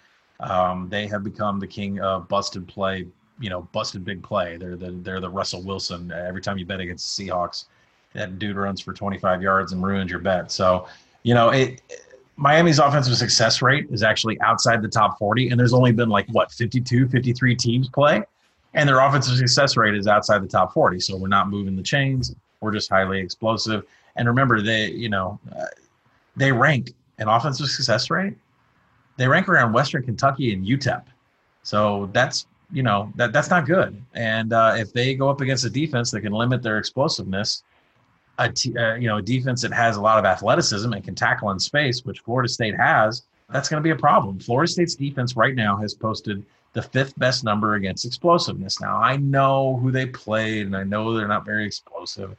Um, 0.40 0.88
they 0.88 1.06
have 1.06 1.22
become 1.22 1.60
the 1.60 1.66
king 1.66 2.00
of 2.00 2.28
busted 2.28 2.66
play 2.66 3.06
you 3.42 3.50
know 3.50 3.68
busted 3.72 4.04
big 4.04 4.22
play. 4.22 4.56
They're 4.56 4.76
the 4.76 4.92
they're 4.92 5.20
the 5.20 5.28
Russell 5.28 5.62
Wilson. 5.62 6.12
Every 6.12 6.40
time 6.40 6.56
you 6.58 6.64
bet 6.64 6.80
against 6.80 7.16
the 7.16 7.28
Seahawks, 7.28 7.64
that 8.14 8.38
dude 8.38 8.56
runs 8.56 8.80
for 8.80 8.92
25 8.92 9.42
yards 9.42 9.72
and 9.72 9.82
ruins 9.82 10.10
your 10.10 10.20
bet. 10.20 10.50
So 10.52 10.86
you 11.24 11.34
know 11.34 11.50
it. 11.50 11.82
Miami's 12.36 12.78
offensive 12.78 13.14
success 13.16 13.60
rate 13.60 13.86
is 13.90 14.02
actually 14.02 14.40
outside 14.40 14.80
the 14.80 14.88
top 14.88 15.18
40, 15.18 15.50
and 15.50 15.60
there's 15.60 15.74
only 15.74 15.92
been 15.92 16.08
like 16.08 16.26
what 16.28 16.50
52, 16.50 17.06
53 17.08 17.54
teams 17.54 17.88
play. 17.90 18.22
and 18.74 18.88
their 18.88 19.00
offensive 19.00 19.36
success 19.36 19.76
rate 19.76 19.94
is 19.94 20.06
outside 20.06 20.42
the 20.42 20.48
top 20.48 20.72
40. 20.72 20.98
So 21.00 21.16
we're 21.16 21.28
not 21.28 21.50
moving 21.50 21.76
the 21.76 21.82
chains. 21.82 22.34
We're 22.60 22.72
just 22.72 22.88
highly 22.88 23.20
explosive. 23.20 23.84
And 24.16 24.26
remember, 24.28 24.62
they 24.62 24.90
you 24.90 25.08
know 25.08 25.38
uh, 25.54 25.66
they 26.36 26.52
rank 26.52 26.92
an 27.18 27.28
offensive 27.28 27.68
success 27.68 28.08
rate. 28.08 28.34
They 29.16 29.28
rank 29.28 29.48
around 29.48 29.72
Western 29.72 30.02
Kentucky 30.04 30.54
and 30.54 30.66
UTEP. 30.66 31.04
So 31.62 32.08
that's 32.12 32.46
you 32.72 32.82
know 32.82 33.12
that 33.16 33.32
that's 33.32 33.50
not 33.50 33.66
good. 33.66 34.02
And 34.14 34.52
uh, 34.52 34.74
if 34.76 34.92
they 34.92 35.14
go 35.14 35.28
up 35.28 35.40
against 35.40 35.64
a 35.64 35.70
defense 35.70 36.10
that 36.10 36.22
can 36.22 36.32
limit 36.32 36.62
their 36.62 36.78
explosiveness, 36.78 37.62
a 38.38 38.50
t- 38.50 38.76
uh, 38.76 38.94
you 38.94 39.08
know 39.08 39.18
a 39.18 39.22
defense 39.22 39.62
that 39.62 39.72
has 39.72 39.96
a 39.96 40.00
lot 40.00 40.18
of 40.18 40.24
athleticism 40.24 40.92
and 40.92 41.04
can 41.04 41.14
tackle 41.14 41.50
in 41.50 41.58
space, 41.58 42.04
which 42.04 42.20
Florida 42.20 42.48
State 42.48 42.76
has, 42.76 43.22
that's 43.50 43.68
going 43.68 43.82
to 43.82 43.84
be 43.84 43.90
a 43.90 43.96
problem. 43.96 44.38
Florida 44.38 44.70
State's 44.70 44.94
defense 44.94 45.36
right 45.36 45.54
now 45.54 45.76
has 45.76 45.94
posted 45.94 46.44
the 46.72 46.82
fifth 46.82 47.18
best 47.18 47.44
number 47.44 47.74
against 47.74 48.06
explosiveness. 48.06 48.80
Now 48.80 48.96
I 48.96 49.16
know 49.16 49.76
who 49.76 49.90
they 49.90 50.06
played, 50.06 50.66
and 50.66 50.76
I 50.76 50.84
know 50.84 51.14
they're 51.14 51.28
not 51.28 51.44
very 51.44 51.66
explosive, 51.66 52.36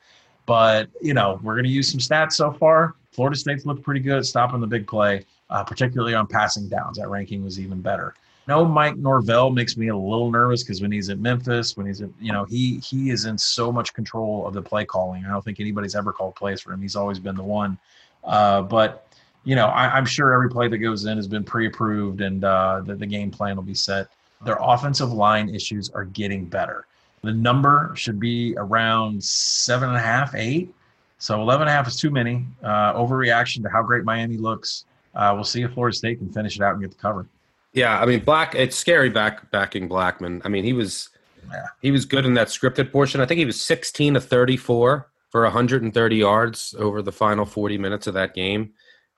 but 0.47 0.89
you 1.01 1.13
know 1.13 1.39
we're 1.43 1.53
going 1.53 1.65
to 1.65 1.69
use 1.69 1.91
some 1.91 1.99
stats 1.99 2.33
so 2.33 2.51
far. 2.51 2.95
Florida 3.11 3.37
State's 3.37 3.65
looked 3.65 3.83
pretty 3.83 4.01
good 4.01 4.17
at 4.17 4.25
stopping 4.25 4.59
the 4.59 4.67
big 4.67 4.87
play, 4.87 5.25
uh, 5.51 5.63
particularly 5.63 6.15
on 6.15 6.25
passing 6.25 6.67
downs. 6.67 6.97
That 6.97 7.09
ranking 7.09 7.43
was 7.43 7.59
even 7.59 7.79
better. 7.79 8.15
No, 8.47 8.65
Mike 8.65 8.97
Norvell 8.97 9.51
makes 9.51 9.77
me 9.77 9.87
a 9.87 9.95
little 9.95 10.29
nervous 10.29 10.63
because 10.63 10.81
when 10.81 10.91
he's 10.91 11.09
at 11.09 11.19
Memphis, 11.19 11.77
when 11.77 11.85
he's 11.85 12.01
at, 12.01 12.09
you 12.19 12.33
know, 12.33 12.43
he 12.43 12.79
he 12.79 13.09
is 13.09 13.25
in 13.25 13.37
so 13.37 13.71
much 13.71 13.93
control 13.93 14.45
of 14.45 14.53
the 14.53 14.61
play 14.61 14.83
calling. 14.83 15.23
I 15.25 15.29
don't 15.29 15.43
think 15.43 15.59
anybody's 15.59 15.95
ever 15.95 16.11
called 16.11 16.35
plays 16.35 16.59
for 16.59 16.73
him. 16.73 16.81
He's 16.81 16.95
always 16.95 17.19
been 17.19 17.35
the 17.35 17.43
one. 17.43 17.77
Uh, 18.23 18.61
but 18.61 19.07
you 19.45 19.55
know, 19.55 19.67
I, 19.67 19.97
am 19.97 20.05
sure 20.05 20.33
every 20.33 20.49
play 20.49 20.67
that 20.67 20.77
goes 20.77 21.05
in 21.05 21.17
has 21.17 21.27
been 21.27 21.43
pre-approved, 21.43 22.21
and 22.21 22.43
uh, 22.43 22.81
that 22.85 22.99
the 22.99 23.05
game 23.05 23.29
plan 23.31 23.55
will 23.55 23.63
be 23.63 23.73
set. 23.73 24.07
Their 24.45 24.57
offensive 24.59 25.11
line 25.11 25.53
issues 25.53 25.89
are 25.89 26.05
getting 26.05 26.45
better. 26.45 26.85
The 27.23 27.33
number 27.33 27.93
should 27.95 28.19
be 28.19 28.53
around 28.57 29.23
seven 29.23 29.89
and 29.89 29.97
a 29.97 30.01
half, 30.01 30.35
eight. 30.35 30.73
So 31.17 31.39
11 31.41 31.61
and 31.61 31.69
a 31.69 31.73
half 31.73 31.87
is 31.87 31.95
too 31.95 32.09
many. 32.09 32.45
Uh, 32.61 32.93
overreaction 32.93 33.63
to 33.63 33.69
how 33.69 33.81
great 33.81 34.03
Miami 34.03 34.35
looks. 34.35 34.83
Uh, 35.15 35.31
we'll 35.33 35.45
see 35.45 35.61
if 35.61 35.71
Florida 35.71 35.95
State 35.95 36.17
can 36.19 36.31
finish 36.31 36.57
it 36.57 36.61
out 36.61 36.73
and 36.73 36.81
get 36.81 36.91
the 36.91 36.97
cover. 36.97 37.25
Yeah, 37.73 37.99
I 37.99 38.05
mean 38.05 38.23
Black. 38.23 38.55
It's 38.55 38.75
scary 38.75 39.09
back 39.09 39.51
backing 39.51 39.87
Blackman. 39.87 40.41
I 40.45 40.49
mean 40.49 40.63
he 40.63 40.73
was 40.73 41.09
yeah. 41.51 41.65
he 41.81 41.91
was 41.91 42.05
good 42.05 42.25
in 42.25 42.35
that 42.35 42.47
scripted 42.47 42.91
portion. 42.91 43.19
I 43.19 43.25
think 43.25 43.39
he 43.39 43.45
was 43.45 43.61
16 43.61 44.13
to 44.15 44.21
34 44.21 45.09
for 45.29 45.43
130 45.43 46.15
yards 46.15 46.75
over 46.77 47.01
the 47.01 47.11
final 47.11 47.45
40 47.45 47.77
minutes 47.79 48.05
of 48.05 48.13
that 48.13 48.35
game. 48.35 48.73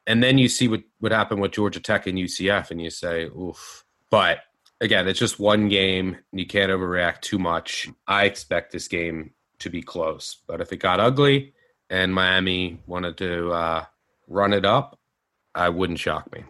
And 0.08 0.24
then 0.24 0.38
you 0.38 0.48
see 0.48 0.68
what 0.68 0.84
what 1.00 1.12
happened 1.12 1.42
with 1.42 1.52
Georgia 1.52 1.80
Tech 1.80 2.08
and 2.08 2.18
UCF, 2.18 2.72
and 2.72 2.82
you 2.82 2.90
say, 2.90 3.26
"Oof." 3.26 3.84
But 4.10 4.40
again, 4.80 5.08
it's 5.08 5.20
just 5.20 5.40
one 5.40 5.68
game. 5.68 6.18
And 6.32 6.40
you 6.40 6.46
can't 6.46 6.72
overreact 6.72 7.22
too 7.22 7.40
much. 7.40 7.90
I 8.08 8.26
expect 8.26 8.72
this 8.72 8.88
game 8.88 9.32
to 9.60 9.70
be 9.70 9.82
close, 9.82 10.38
but 10.48 10.62
if 10.62 10.72
it 10.72 10.78
got 10.78 11.00
ugly 11.00 11.54
and 11.90 12.14
Miami 12.14 12.82
wanted 12.88 13.18
to 13.18 13.52
uh, 13.52 13.86
run 14.28 14.54
it 14.54 14.66
up, 14.66 15.00
I 15.54 15.70
wouldn't 15.70 16.00
shock 16.00 16.32
me. 16.32 16.44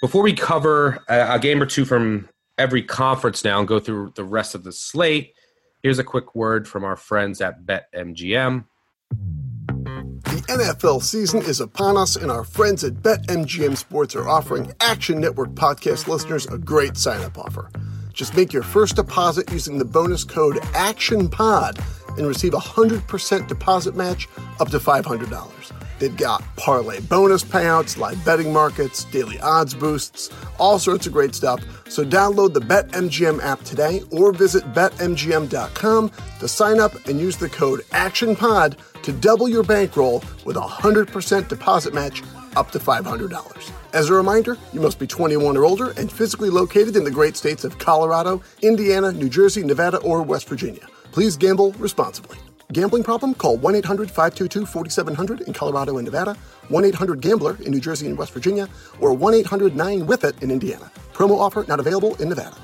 Before 0.00 0.22
we 0.22 0.32
cover 0.32 1.04
a, 1.10 1.34
a 1.34 1.38
game 1.38 1.60
or 1.62 1.66
two 1.66 1.84
from 1.84 2.26
every 2.56 2.82
conference 2.82 3.44
now 3.44 3.58
and 3.58 3.68
go 3.68 3.78
through 3.78 4.14
the 4.16 4.24
rest 4.24 4.54
of 4.54 4.64
the 4.64 4.72
slate, 4.72 5.34
here's 5.82 5.98
a 5.98 6.04
quick 6.04 6.34
word 6.34 6.66
from 6.66 6.84
our 6.84 6.96
friends 6.96 7.42
at 7.42 7.66
BetMGM. 7.66 8.64
The 9.10 10.42
NFL 10.48 11.02
season 11.02 11.42
is 11.42 11.60
upon 11.60 11.98
us, 11.98 12.16
and 12.16 12.30
our 12.30 12.44
friends 12.44 12.82
at 12.82 12.94
BetMGM 12.94 13.76
Sports 13.76 14.16
are 14.16 14.26
offering 14.26 14.72
Action 14.80 15.20
Network 15.20 15.50
podcast 15.50 16.08
listeners 16.08 16.46
a 16.46 16.56
great 16.56 16.96
sign 16.96 17.20
up 17.20 17.36
offer. 17.36 17.70
Just 18.14 18.34
make 18.34 18.54
your 18.54 18.62
first 18.62 18.96
deposit 18.96 19.52
using 19.52 19.76
the 19.76 19.84
bonus 19.84 20.24
code 20.24 20.56
ACTIONPOD 20.72 22.16
and 22.16 22.26
receive 22.26 22.54
a 22.54 22.58
100% 22.58 23.48
deposit 23.48 23.94
match 23.94 24.28
up 24.60 24.70
to 24.70 24.78
$500. 24.78 25.79
They've 26.00 26.16
got 26.16 26.42
parlay 26.56 27.00
bonus 27.00 27.44
payouts, 27.44 27.98
live 27.98 28.24
betting 28.24 28.52
markets, 28.52 29.04
daily 29.04 29.38
odds 29.40 29.74
boosts, 29.74 30.30
all 30.58 30.78
sorts 30.78 31.06
of 31.06 31.12
great 31.12 31.34
stuff. 31.34 31.62
So 31.90 32.04
download 32.04 32.54
the 32.54 32.60
BetMGM 32.60 33.42
app 33.42 33.60
today 33.62 34.02
or 34.10 34.32
visit 34.32 34.64
betmgm.com 34.72 36.10
to 36.40 36.48
sign 36.48 36.80
up 36.80 36.94
and 37.06 37.20
use 37.20 37.36
the 37.36 37.50
code 37.50 37.80
ACTIONPOD 37.90 38.76
to 39.02 39.12
double 39.12 39.48
your 39.48 39.62
bankroll 39.62 40.24
with 40.46 40.56
a 40.56 40.60
100% 40.60 41.48
deposit 41.48 41.92
match 41.92 42.22
up 42.56 42.70
to 42.70 42.78
$500. 42.78 43.70
As 43.92 44.08
a 44.08 44.14
reminder, 44.14 44.56
you 44.72 44.80
must 44.80 44.98
be 44.98 45.06
21 45.06 45.56
or 45.56 45.66
older 45.66 45.90
and 45.98 46.10
physically 46.10 46.48
located 46.48 46.96
in 46.96 47.04
the 47.04 47.10
great 47.10 47.36
states 47.36 47.62
of 47.62 47.78
Colorado, 47.78 48.42
Indiana, 48.62 49.12
New 49.12 49.28
Jersey, 49.28 49.62
Nevada, 49.62 49.98
or 49.98 50.22
West 50.22 50.48
Virginia. 50.48 50.86
Please 51.12 51.36
gamble 51.36 51.72
responsibly. 51.72 52.38
Gambling 52.72 53.02
problem? 53.02 53.34
Call 53.34 53.56
1 53.56 53.74
800 53.76 54.08
522 54.08 54.66
4700 54.66 55.40
in 55.46 55.52
Colorado 55.52 55.98
and 55.98 56.04
Nevada, 56.04 56.34
1 56.68 56.84
800 56.84 57.20
Gambler 57.20 57.56
in 57.62 57.72
New 57.72 57.80
Jersey 57.80 58.06
and 58.06 58.16
West 58.16 58.32
Virginia, 58.32 58.68
or 59.00 59.12
1 59.12 59.34
800 59.34 59.74
9 59.74 60.06
with 60.06 60.24
it 60.24 60.40
in 60.42 60.50
Indiana. 60.50 60.90
Promo 61.12 61.38
offer 61.38 61.64
not 61.68 61.80
available 61.80 62.14
in 62.16 62.28
Nevada. 62.28 62.56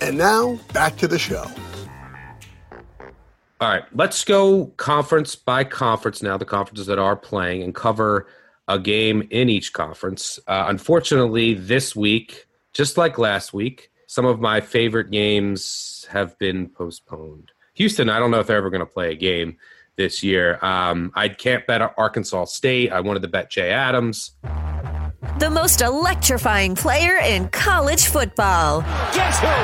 And 0.00 0.18
now, 0.18 0.58
back 0.72 0.96
to 0.98 1.08
the 1.08 1.18
show. 1.18 1.46
All 3.58 3.70
right, 3.70 3.84
let's 3.94 4.22
go 4.22 4.66
conference 4.76 5.34
by 5.34 5.64
conference 5.64 6.22
now, 6.22 6.36
the 6.36 6.44
conferences 6.44 6.86
that 6.86 6.98
are 6.98 7.16
playing, 7.16 7.62
and 7.62 7.74
cover 7.74 8.26
a 8.68 8.78
game 8.78 9.26
in 9.30 9.48
each 9.48 9.72
conference. 9.72 10.38
Uh, 10.46 10.66
unfortunately, 10.68 11.54
this 11.54 11.96
week, 11.96 12.46
just 12.74 12.98
like 12.98 13.16
last 13.16 13.54
week, 13.54 13.90
some 14.06 14.26
of 14.26 14.40
my 14.40 14.60
favorite 14.60 15.10
games 15.10 16.06
have 16.10 16.38
been 16.38 16.68
postponed. 16.68 17.52
Houston, 17.76 18.08
I 18.08 18.18
don't 18.18 18.30
know 18.30 18.40
if 18.40 18.46
they're 18.46 18.56
ever 18.56 18.70
going 18.70 18.80
to 18.80 18.86
play 18.86 19.12
a 19.12 19.14
game 19.14 19.58
this 19.96 20.22
year. 20.22 20.58
Um, 20.64 21.12
I 21.14 21.28
can't 21.28 21.66
bet 21.66 21.80
Arkansas 21.96 22.46
State. 22.46 22.90
I 22.92 23.00
wanted 23.00 23.22
to 23.22 23.28
bet 23.28 23.50
Jay 23.50 23.70
Adams. 23.70 24.32
The 25.38 25.50
most 25.50 25.82
electrifying 25.82 26.74
player 26.74 27.18
in 27.18 27.48
college 27.48 28.06
football. 28.06 28.80
Guess 29.12 29.40
who? 29.40 29.56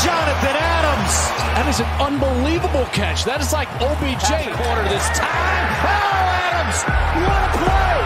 Jonathan 0.00 0.56
Adams. 0.56 1.12
That 1.56 1.66
is 1.68 1.80
an 1.80 1.90
unbelievable 2.00 2.86
catch. 2.96 3.24
That 3.24 3.40
is 3.40 3.52
like 3.52 3.68
OBJ. 3.76 4.28
Corner 4.56 4.84
this 4.88 5.04
time. 5.12 5.68
Oh, 5.84 6.48
Adams! 6.48 6.80
What 7.20 7.40
a 7.44 7.50
play! 7.60 7.96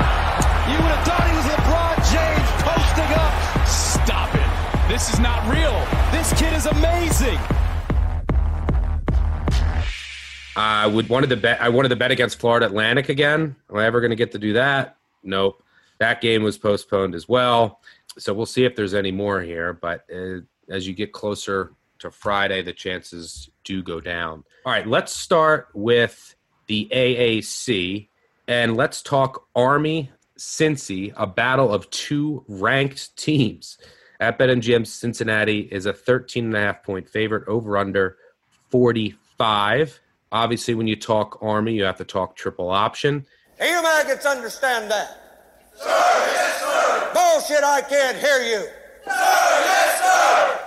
You 0.75 0.77
would 0.83 0.90
have 0.90 1.05
thought 1.07 1.23
he 1.31 1.35
was 1.38 1.47
LeBron 1.55 1.97
James 2.11 2.51
posting 2.67 3.12
up. 3.14 3.35
Stop 3.71 4.31
it. 4.35 4.51
This 4.90 5.12
is 5.14 5.21
not 5.21 5.47
real. 5.47 5.79
This 6.11 6.33
kid 6.35 6.55
is 6.55 6.67
amazing. 6.67 7.38
I 10.57 10.87
would 10.87 11.09
wanted 11.09 11.31
to 11.31 11.37
bet. 11.37 11.61
I 11.61 11.69
wanted 11.69 11.88
to 11.88 11.97
bet 11.97 12.11
against 12.11 12.38
Florida 12.38 12.67
Atlantic 12.67 13.09
again. 13.09 13.57
Am 13.71 13.77
I 13.77 13.85
ever 13.87 14.01
going 14.01 14.11
to 14.11 14.17
get 14.17 14.33
to 14.33 14.38
do 14.38 14.53
that? 14.55 14.97
Nope. 15.23 15.62
That 15.99 16.21
game 16.21 16.43
was 16.43 16.59
postponed 16.59 17.14
as 17.14 17.29
well. 17.29 17.81
So 18.19 18.33
we'll 18.33 18.47
see 18.47 18.64
if 18.64 18.77
there's 18.77 18.95
any 18.95 19.11
more 19.11 19.40
here. 19.40 19.73
But 19.73 20.05
uh, 20.14 20.40
as 20.69 20.87
you 20.87 20.95
get 20.95 21.12
closer 21.12 21.73
to 22.01 22.11
Friday, 22.11 22.62
the 22.62 22.73
chances 22.73 23.51
do 23.64 23.83
go 23.83 24.01
down. 24.01 24.45
All 24.64 24.73
right, 24.73 24.87
let's 24.87 25.12
start 25.12 25.69
with 25.75 26.35
the 26.67 26.88
AAC 26.93 28.09
and 28.47 28.77
let's 28.77 29.03
talk 29.03 29.47
Army 29.55 30.11
Cincy, 30.38 31.12
a 31.17 31.27
battle 31.27 31.73
of 31.73 31.88
two 31.90 32.45
ranked 32.49 33.17
teams. 33.17 33.79
At 34.21 34.38
BetMGM, 34.38 34.87
Cincinnati 34.87 35.61
is 35.61 35.87
a 35.87 35.93
13 35.93 36.47
and 36.47 36.57
a 36.57 36.61
half 36.61 36.83
point 36.83 37.09
favorite 37.09 37.47
over 37.49 37.77
under 37.77 38.17
45. 38.71 40.01
Obviously, 40.35 40.75
when 40.75 40.88
you 40.88 40.97
talk 40.97 41.38
Army, 41.40 41.75
you 41.75 41.85
have 41.85 41.97
to 41.97 42.05
talk 42.05 42.35
triple 42.35 42.68
option. 42.68 43.25
You 43.61 43.81
maggots 43.85 44.27
understand 44.27 44.90
that? 44.90 45.16
Sir, 45.77 45.87
yes, 45.87 46.61
sir. 46.61 47.11
Bullshit, 47.14 47.62
I 47.62 47.81
can't 47.83 48.18
hear 48.18 48.38
you. 48.38 48.66
Sir, 49.05 49.12
yes, 49.12 49.99
sir. 50.01 50.61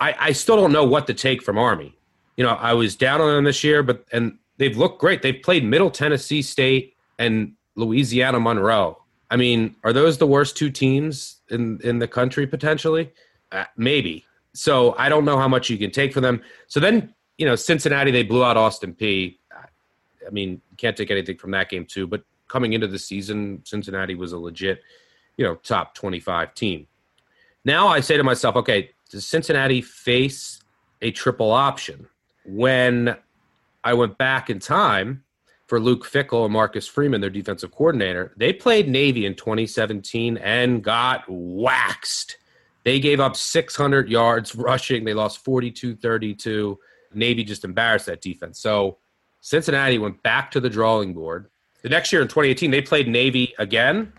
I, 0.00 0.14
I 0.18 0.32
still 0.32 0.56
don't 0.56 0.72
know 0.72 0.84
what 0.84 1.06
to 1.06 1.12
take 1.12 1.42
from 1.42 1.58
Army. 1.58 1.94
You 2.38 2.44
know, 2.44 2.54
I 2.54 2.72
was 2.72 2.96
down 2.96 3.20
on 3.20 3.34
them 3.34 3.44
this 3.44 3.62
year, 3.62 3.82
but 3.82 4.06
and 4.10 4.38
they've 4.56 4.78
looked 4.78 4.98
great. 4.98 5.20
They've 5.20 5.42
played 5.42 5.64
Middle 5.64 5.90
Tennessee 5.90 6.40
State 6.40 6.94
and 7.18 7.52
Louisiana 7.76 8.40
Monroe. 8.40 9.02
I 9.30 9.36
mean, 9.36 9.76
are 9.84 9.92
those 9.92 10.16
the 10.16 10.26
worst 10.26 10.56
two 10.56 10.70
teams 10.70 11.42
in 11.50 11.78
in 11.84 11.98
the 11.98 12.08
country 12.08 12.46
potentially? 12.46 13.12
Uh, 13.52 13.64
maybe. 13.76 14.24
So 14.54 14.94
I 14.96 15.10
don't 15.10 15.26
know 15.26 15.36
how 15.36 15.46
much 15.46 15.68
you 15.68 15.76
can 15.76 15.90
take 15.90 16.14
for 16.14 16.22
them. 16.22 16.40
So 16.68 16.80
then 16.80 17.14
you 17.40 17.46
know, 17.46 17.56
Cincinnati, 17.56 18.10
they 18.10 18.22
blew 18.22 18.44
out 18.44 18.58
Austin 18.58 18.92
Peay. 18.92 19.38
I 19.50 20.30
mean, 20.30 20.60
can't 20.76 20.94
take 20.94 21.10
anything 21.10 21.38
from 21.38 21.52
that 21.52 21.70
game, 21.70 21.86
too. 21.86 22.06
But 22.06 22.22
coming 22.48 22.74
into 22.74 22.86
the 22.86 22.98
season, 22.98 23.62
Cincinnati 23.64 24.14
was 24.14 24.32
a 24.32 24.38
legit, 24.38 24.82
you 25.38 25.46
know, 25.46 25.54
top 25.54 25.94
25 25.94 26.54
team. 26.54 26.86
Now 27.64 27.88
I 27.88 28.00
say 28.00 28.18
to 28.18 28.22
myself, 28.22 28.56
okay, 28.56 28.90
does 29.08 29.26
Cincinnati 29.26 29.80
face 29.80 30.62
a 31.00 31.12
triple 31.12 31.50
option? 31.50 32.06
When 32.44 33.16
I 33.84 33.94
went 33.94 34.18
back 34.18 34.50
in 34.50 34.58
time 34.58 35.24
for 35.66 35.80
Luke 35.80 36.06
Fickell 36.06 36.44
and 36.44 36.52
Marcus 36.52 36.86
Freeman, 36.86 37.22
their 37.22 37.30
defensive 37.30 37.70
coordinator, 37.70 38.34
they 38.36 38.52
played 38.52 38.86
Navy 38.86 39.24
in 39.24 39.34
2017 39.34 40.36
and 40.36 40.84
got 40.84 41.24
waxed. 41.26 42.36
They 42.84 43.00
gave 43.00 43.18
up 43.18 43.34
600 43.34 44.10
yards 44.10 44.54
rushing. 44.54 45.06
They 45.06 45.14
lost 45.14 45.42
42 45.42 45.96
32. 45.96 46.78
Navy 47.12 47.44
just 47.44 47.64
embarrassed 47.64 48.06
that 48.06 48.20
defense. 48.20 48.60
So 48.60 48.98
Cincinnati 49.40 49.98
went 49.98 50.22
back 50.22 50.50
to 50.52 50.60
the 50.60 50.70
drawing 50.70 51.14
board. 51.14 51.50
The 51.82 51.88
next 51.88 52.12
year 52.12 52.22
in 52.22 52.28
2018, 52.28 52.70
they 52.70 52.82
played 52.82 53.08
Navy 53.08 53.54
again, 53.58 54.12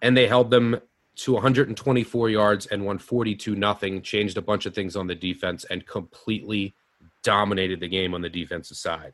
and 0.00 0.16
they 0.16 0.26
held 0.26 0.50
them 0.50 0.80
to 1.14 1.32
124 1.32 2.30
yards 2.30 2.66
and 2.66 2.84
won 2.84 2.98
42 2.98 3.54
nothing. 3.56 4.02
Changed 4.02 4.36
a 4.38 4.42
bunch 4.42 4.66
of 4.66 4.74
things 4.74 4.96
on 4.96 5.06
the 5.06 5.14
defense 5.14 5.64
and 5.64 5.86
completely 5.86 6.74
dominated 7.22 7.80
the 7.80 7.88
game 7.88 8.14
on 8.14 8.22
the 8.22 8.28
defensive 8.28 8.76
side. 8.76 9.12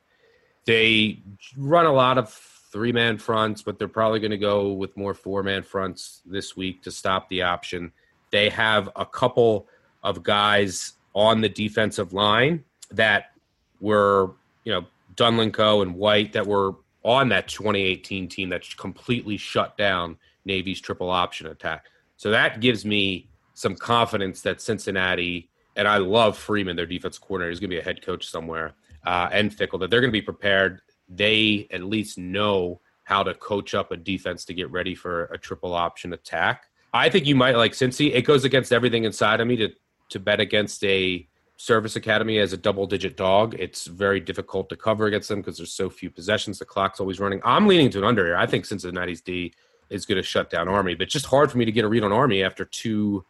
They 0.67 1.23
run 1.57 1.87
a 1.87 1.93
lot 1.93 2.19
of 2.19 2.31
three 2.71 2.93
man 2.93 3.19
fronts, 3.19 3.63
but 3.63 3.79
they're 3.79 3.89
probably 3.89 4.21
going 4.21 4.31
to 4.31 4.39
go 4.39 4.73
with 4.73 4.97
more 4.97 5.15
four 5.15 5.43
man 5.43 5.63
fronts 5.63 6.21
this 6.27 6.57
week 6.57 6.83
to 6.83 6.91
stop 6.91 7.29
the 7.29 7.43
option. 7.43 7.93
They 8.31 8.51
have 8.51 8.91
a 8.95 9.07
couple 9.07 9.67
of 10.03 10.23
guys 10.23 10.93
on 11.15 11.41
the 11.41 11.49
defensive 11.49 12.13
line 12.13 12.65
that 12.91 13.33
were, 13.81 14.33
you 14.65 14.73
know, 14.73 14.87
Dunlenko 15.15 15.83
and 15.83 15.95
White 15.95 16.33
that 16.33 16.47
were 16.47 16.77
on 17.03 17.29
that 17.31 17.49
2018 17.49 18.29
team 18.29 18.49
that 18.51 18.65
completely 18.77 19.37
shut 19.37 19.77
down 19.77 20.17
Navy's 20.45 20.81
triple 20.81 21.11
option 21.11 21.47
attack. 21.49 21.87
So 22.17 22.31
that 22.31 22.61
gives 22.61 22.85
me 22.85 23.29
some 23.55 23.75
confidence 23.75 24.41
that 24.43 24.61
Cincinnati, 24.61 25.49
and 25.77 25.87
I 25.89 25.99
love 25.99 26.37
Freeman, 26.37 26.77
their 26.77 26.87
defense 26.87 27.19
coordinator, 27.19 27.51
is 27.51 27.61
going 27.61 27.71
to 27.71 27.77
be 27.77 27.81
a 27.81 27.85
head 27.85 28.03
coach 28.03 28.29
somewhere, 28.29 28.75
uh, 29.05 29.29
and 29.33 29.51
Fickell 29.51 29.81
that 29.81 29.91
they're 29.91 30.01
going 30.01 30.11
to 30.11 30.19
be 30.19 30.23
prepared. 30.23 30.81
They 31.09 31.67
at 31.71 31.83
least 31.83 32.19
know 32.19 32.81
how 33.05 33.23
to 33.23 33.35
coach 33.35 33.75
up 33.75 33.91
a 33.91 33.97
defense 33.97 34.45
to 34.45 34.55
get 34.55 34.71
ready 34.71 34.95
for 34.95 35.25
a 35.27 35.39
triple 35.39 35.75
option 35.75 36.13
attack. 36.13 36.67
I 36.93 37.09
think 37.09 37.27
you 37.27 37.35
might 37.35 37.57
like 37.57 37.73
Cincy. 37.73 38.13
It 38.15 38.23
goes 38.23 38.45
against 38.45 38.73
everything 38.73 39.05
inside 39.05 39.41
of 39.41 39.47
me 39.47 39.57
to 39.57 39.71
to 40.11 40.19
bet 40.19 40.41
against 40.41 40.83
a 40.85 41.27
service 41.59 41.97
academy 41.97 42.39
as 42.39 42.53
a 42.53 42.57
double 42.57 42.87
digit 42.87 43.17
dog. 43.17 43.55
It's 43.59 43.87
very 43.87 44.21
difficult 44.21 44.69
to 44.71 44.77
cover 44.77 45.07
against 45.07 45.29
them 45.29 45.41
because 45.41 45.57
there's 45.57 45.73
so 45.73 45.91
few 45.91 46.09
possessions. 46.09 46.59
The 46.59 46.65
clock's 46.65 47.01
always 47.01 47.19
running. 47.21 47.41
I'm 47.45 47.67
leaning 47.67 47.91
to 47.91 47.99
an 47.99 48.05
under 48.05 48.25
here. 48.25 48.37
I 48.37 48.47
think 48.47 48.65
Cincinnati's 48.65 49.21
D 49.21 49.53
is 49.91 50.07
going 50.07 50.17
to 50.17 50.23
shut 50.23 50.51
down 50.51 50.69
Army, 50.69 50.95
but 50.95 51.05
it's 51.05 51.13
just 51.13 51.27
hard 51.27 51.51
for 51.51 51.59
me 51.59 51.65
to 51.65 51.73
get 51.73 51.85
a 51.85 51.89
read 51.89 52.05
on 52.05 52.13
Army 52.13 52.45
after 52.45 52.65
two. 52.65 53.25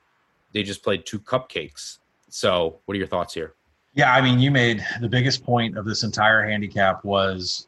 They 0.53 0.63
just 0.63 0.85
played 0.85 1.07
two 1.07 1.19
cupcakes. 1.19 1.99
So, 2.29 2.79
what 2.85 2.95
are 2.95 2.99
your 2.99 3.07
thoughts 3.07 3.33
here? 3.33 3.55
Yeah, 3.95 4.13
I 4.13 4.21
mean, 4.21 4.39
you 4.39 4.51
made 4.51 4.85
the 5.01 5.09
biggest 5.09 5.43
point 5.43 5.79
of 5.79 5.87
this 5.87 6.05
entire 6.05 6.43
handicap 6.43 7.03
was 7.05 7.67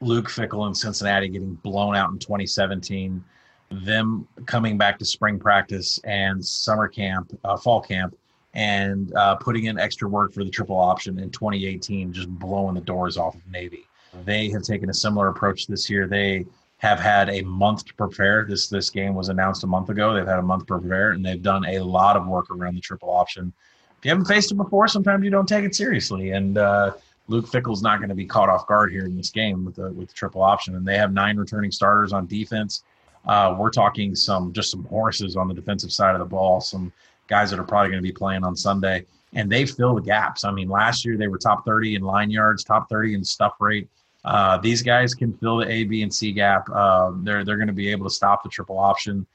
Luke 0.00 0.28
Fickell 0.28 0.66
and 0.66 0.76
Cincinnati 0.76 1.28
getting 1.28 1.54
blown 1.54 1.94
out 1.94 2.10
in 2.10 2.18
2017 2.18 3.22
them 3.70 4.26
coming 4.46 4.78
back 4.78 4.98
to 4.98 5.04
spring 5.04 5.38
practice 5.38 5.98
and 6.04 6.44
summer 6.44 6.88
camp, 6.88 7.36
uh, 7.44 7.56
fall 7.56 7.80
camp, 7.80 8.16
and 8.56 9.14
uh, 9.14 9.36
putting 9.36 9.66
in 9.66 9.78
extra 9.78 10.08
work 10.08 10.32
for 10.32 10.42
the 10.42 10.48
triple 10.50 10.78
option 10.78 11.18
in 11.18 11.28
2018, 11.30 12.10
just 12.10 12.28
blowing 12.38 12.74
the 12.74 12.80
doors 12.80 13.18
off 13.18 13.34
of 13.34 13.46
Navy. 13.52 13.84
They 14.24 14.48
have 14.48 14.62
taken 14.62 14.88
a 14.88 14.94
similar 14.94 15.28
approach 15.28 15.66
this 15.66 15.90
year. 15.90 16.06
They 16.06 16.46
have 16.78 16.98
had 16.98 17.28
a 17.28 17.42
month 17.42 17.84
to 17.84 17.94
prepare. 17.94 18.46
This 18.48 18.68
this 18.68 18.88
game 18.88 19.14
was 19.14 19.28
announced 19.28 19.62
a 19.62 19.66
month 19.66 19.90
ago. 19.90 20.14
They've 20.14 20.26
had 20.26 20.38
a 20.38 20.42
month 20.42 20.66
to 20.66 20.78
prepare, 20.78 21.10
and 21.10 21.24
they've 21.24 21.42
done 21.42 21.66
a 21.66 21.80
lot 21.80 22.16
of 22.16 22.26
work 22.26 22.50
around 22.50 22.76
the 22.76 22.80
triple 22.80 23.10
option. 23.10 23.52
If 23.98 24.04
you 24.06 24.10
haven't 24.10 24.24
faced 24.24 24.50
it 24.50 24.54
before, 24.54 24.88
sometimes 24.88 25.22
you 25.22 25.30
don't 25.30 25.46
take 25.46 25.64
it 25.66 25.74
seriously. 25.74 26.30
And 26.30 26.56
uh, 26.56 26.92
Luke 27.28 27.48
Fickell's 27.48 27.82
not 27.82 27.98
going 27.98 28.08
to 28.08 28.14
be 28.14 28.24
caught 28.24 28.48
off 28.48 28.66
guard 28.66 28.90
here 28.90 29.04
in 29.04 29.18
this 29.18 29.28
game 29.28 29.66
with 29.66 29.76
the 29.76 29.92
with 29.92 30.08
the 30.08 30.14
triple 30.14 30.42
option. 30.42 30.76
And 30.76 30.86
they 30.86 30.96
have 30.96 31.12
nine 31.12 31.36
returning 31.36 31.72
starters 31.72 32.14
on 32.14 32.26
defense. 32.26 32.84
Uh, 33.26 33.54
we're 33.58 33.70
talking 33.70 34.14
some 34.14 34.54
just 34.54 34.70
some 34.70 34.84
horses 34.84 35.36
on 35.36 35.46
the 35.46 35.54
defensive 35.54 35.92
side 35.92 36.14
of 36.14 36.20
the 36.20 36.24
ball, 36.24 36.62
some 36.62 36.90
guys 37.26 37.50
that 37.50 37.58
are 37.58 37.64
probably 37.64 37.90
going 37.90 38.02
to 38.02 38.08
be 38.08 38.12
playing 38.12 38.44
on 38.44 38.56
Sunday, 38.56 39.06
and 39.32 39.50
they 39.50 39.66
fill 39.66 39.94
the 39.94 40.02
gaps. 40.02 40.44
I 40.44 40.50
mean, 40.50 40.68
last 40.68 41.04
year 41.04 41.16
they 41.16 41.28
were 41.28 41.38
top 41.38 41.64
30 41.64 41.96
in 41.96 42.02
line 42.02 42.30
yards, 42.30 42.64
top 42.64 42.88
30 42.88 43.14
in 43.14 43.24
stuff 43.24 43.54
rate. 43.60 43.88
Uh, 44.24 44.58
these 44.58 44.82
guys 44.82 45.14
can 45.14 45.32
fill 45.34 45.58
the 45.58 45.70
A, 45.70 45.84
B, 45.84 46.02
and 46.02 46.12
C 46.12 46.32
gap. 46.32 46.68
Uh, 46.72 47.12
they're 47.18 47.44
they're 47.44 47.56
going 47.56 47.68
to 47.68 47.72
be 47.72 47.88
able 47.88 48.04
to 48.04 48.10
stop 48.10 48.42
the 48.42 48.48
triple 48.48 48.78
option. 48.78 49.26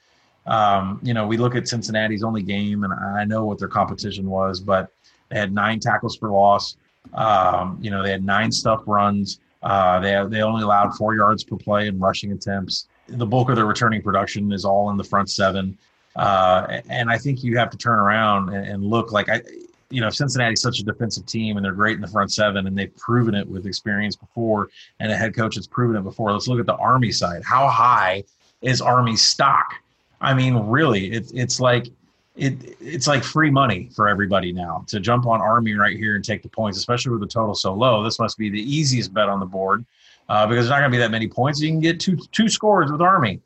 Um, 0.46 1.00
you 1.04 1.14
know, 1.14 1.28
we 1.28 1.38
look 1.38 1.56
at 1.56 1.68
Cincinnati's 1.68 2.24
only 2.24 2.44
game, 2.44 2.84
and 2.84 2.94
I 2.94 3.24
know 3.24 3.46
what 3.46 3.60
their 3.60 3.68
competition 3.68 4.30
was, 4.30 4.60
but 4.60 4.92
they 5.30 5.38
had 5.39 5.54
nine 5.54 5.80
tackles 5.80 6.18
for 6.18 6.30
loss. 6.30 6.76
Um, 7.14 7.78
you 7.82 7.89
know, 7.89 8.04
they 8.04 8.12
had 8.12 8.26
nine 8.26 8.52
stuff 8.52 8.82
runs. 8.86 9.39
Uh, 9.64 10.00
they 10.00 10.26
they 10.28 10.42
only 10.42 10.64
allowed 10.64 10.96
four 10.98 11.16
yards 11.16 11.44
per 11.44 11.56
play 11.56 11.88
in 11.88 12.00
rushing 12.00 12.32
attempts 12.32 12.88
the 13.18 13.26
bulk 13.26 13.50
of 13.50 13.56
their 13.56 13.66
returning 13.66 14.02
production 14.02 14.52
is 14.52 14.66
all 14.66 14.89
in 14.89 14.98
the 14.98 15.04
front 15.04 15.30
seven. 15.30 15.78
Uh, 16.16 16.82
and 16.89 17.09
I 17.09 17.18
think 17.18 17.43
you 17.43 17.57
have 17.57 17.70
to 17.70 17.78
turn 17.78 17.99
around 17.99 18.49
and, 18.49 18.66
and 18.66 18.84
look 18.84 19.12
like 19.12 19.30
I, 19.30 19.41
you 19.89 20.01
know, 20.01 20.09
Cincinnati's 20.09 20.62
such 20.62 20.80
a 20.80 20.84
defensive 20.84 21.26
team 21.26 21.57
and 21.57 21.66
they're 21.66 21.74
great 21.74 21.95
in 21.95 22.01
the 22.01 22.07
front 22.07 22.32
seven 22.32 22.68
and 22.68 22.78
they've 22.78 22.95
proven 22.97 23.36
it 23.36 23.47
with 23.47 23.66
experience 23.66 24.16
before 24.16 24.70
and 24.99 25.12
a 25.12 25.16
head 25.16 25.36
coach 25.36 25.55
has 25.55 25.68
proven 25.68 25.95
it 25.95 26.03
before. 26.03 26.32
Let's 26.32 26.47
look 26.47 26.59
at 26.59 26.66
the 26.66 26.76
Army 26.76 27.12
side. 27.12 27.43
How 27.43 27.68
high 27.68 28.24
is 28.62 28.82
Army 28.82 29.16
stock? 29.16 29.74
I 30.22 30.34
mean, 30.34 30.55
really, 30.55 31.12
it, 31.12 31.32
it's 31.34 31.59
like 31.59 31.88
it 32.36 32.78
it's 32.80 33.07
like 33.07 33.24
free 33.24 33.49
money 33.49 33.89
for 33.93 34.07
everybody 34.07 34.53
now 34.53 34.86
to 34.88 34.99
jump 34.99 35.26
on 35.26 35.41
Army 35.41 35.74
right 35.74 35.97
here 35.97 36.16
and 36.16 36.24
take 36.24 36.43
the 36.43 36.49
points, 36.49 36.78
especially 36.78 37.12
with 37.12 37.22
the 37.22 37.28
total 37.28 37.55
so 37.55 37.74
low. 37.74 38.03
This 38.03 38.20
must 38.20 38.38
be 38.38 38.49
the 38.49 38.62
easiest 38.62 39.14
bet 39.14 39.28
on 39.30 39.39
the 39.39 39.45
board 39.45 39.84
uh, 40.30 40.45
because 40.47 40.66
there's 40.66 40.70
not 40.70 40.80
going 40.80 40.91
to 40.91 40.95
be 40.95 40.99
that 40.99 41.12
many 41.12 41.28
points. 41.28 41.59
You 41.59 41.70
can 41.70 41.80
get 41.80 41.99
two 41.99 42.18
two 42.32 42.47
scores 42.47 42.91
with 42.91 43.01
Army. 43.01 43.39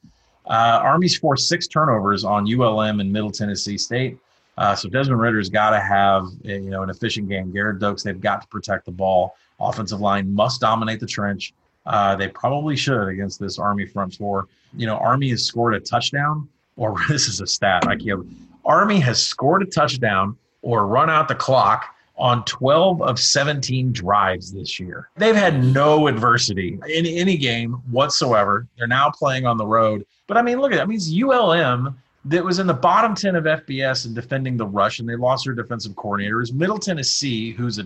Uh, 0.48 0.80
Army's 0.84 1.18
forced 1.18 1.48
six 1.48 1.68
turnovers 1.68 2.24
on 2.24 2.48
ULM 2.48 3.00
and 3.00 3.12
Middle 3.12 3.32
Tennessee 3.32 3.78
State. 3.78 4.18
Uh, 4.58 4.76
so 4.76 4.88
Desmond 4.88 5.20
Ridder's 5.20 5.50
got 5.50 5.72
to 5.72 5.80
have 5.80 6.28
a, 6.46 6.54
you 6.54 6.70
know 6.70 6.84
an 6.84 6.90
efficient 6.90 7.28
game. 7.28 7.52
Gerrid 7.52 7.80
Doaks, 7.80 8.04
they've 8.04 8.20
got 8.20 8.42
to 8.42 8.48
protect 8.48 8.86
the 8.86 8.92
ball. 8.92 9.36
Offensive 9.60 10.00
line 10.00 10.34
must 10.34 10.62
dominate 10.62 11.00
the 11.00 11.08
trench. 11.08 11.54
Uh, 11.86 12.16
they 12.16 12.28
probably 12.28 12.76
should 12.76 13.08
against 13.08 13.40
this 13.40 13.60
Army 13.60 13.86
front 13.86 14.16
four. 14.16 14.48
You 14.76 14.88
know, 14.88 14.98
Army 14.98 15.30
has 15.30 15.44
scored 15.44 15.76
a 15.76 15.80
touchdown, 15.80 16.48
or 16.78 16.96
this 17.10 17.28
is 17.28 17.42
a 17.42 17.48
stat 17.48 17.88
I 17.88 17.96
can't. 17.96 18.26
Army 18.66 19.00
has 19.00 19.22
scored 19.22 19.62
a 19.62 19.66
touchdown 19.66 20.38
or 20.62 20.88
run 20.88 21.10
out 21.10 21.28
the 21.28 21.36
clock 21.36 21.95
on 22.18 22.46
12 22.46 23.02
of 23.02 23.20
17 23.20 23.92
drives 23.92 24.52
this 24.52 24.80
year. 24.80 25.10
They've 25.18 25.36
had 25.36 25.64
no 25.64 26.08
adversity 26.08 26.80
in 26.88 27.06
any 27.06 27.38
game 27.38 27.74
whatsoever. 27.90 28.68
They're 28.78 28.88
now 28.88 29.12
playing 29.12 29.46
on 29.46 29.58
the 29.58 29.66
road. 29.66 30.06
But 30.28 30.38
I 30.38 30.42
mean, 30.42 30.60
look 30.60 30.72
at 30.72 30.76
that. 30.76 30.84
That 30.84 30.90
means 30.90 31.12
ULM 31.14 31.98
that 32.26 32.44
was 32.44 32.60
in 32.60 32.68
the 32.68 32.74
bottom 32.74 33.16
10 33.16 33.36
of 33.36 33.44
FBS 33.44 34.06
and 34.06 34.16
defending 34.16 34.58
the 34.58 34.66
rush, 34.66 35.00
and 35.00 35.08
they 35.08 35.16
lost 35.16 35.46
their 35.46 35.54
defensive 35.54 35.96
coordinator. 35.96 36.42
Is 36.42 36.54
Middle 36.54 36.80
Tennessee, 36.80 37.52
who's 37.52 37.80
a, 37.80 37.86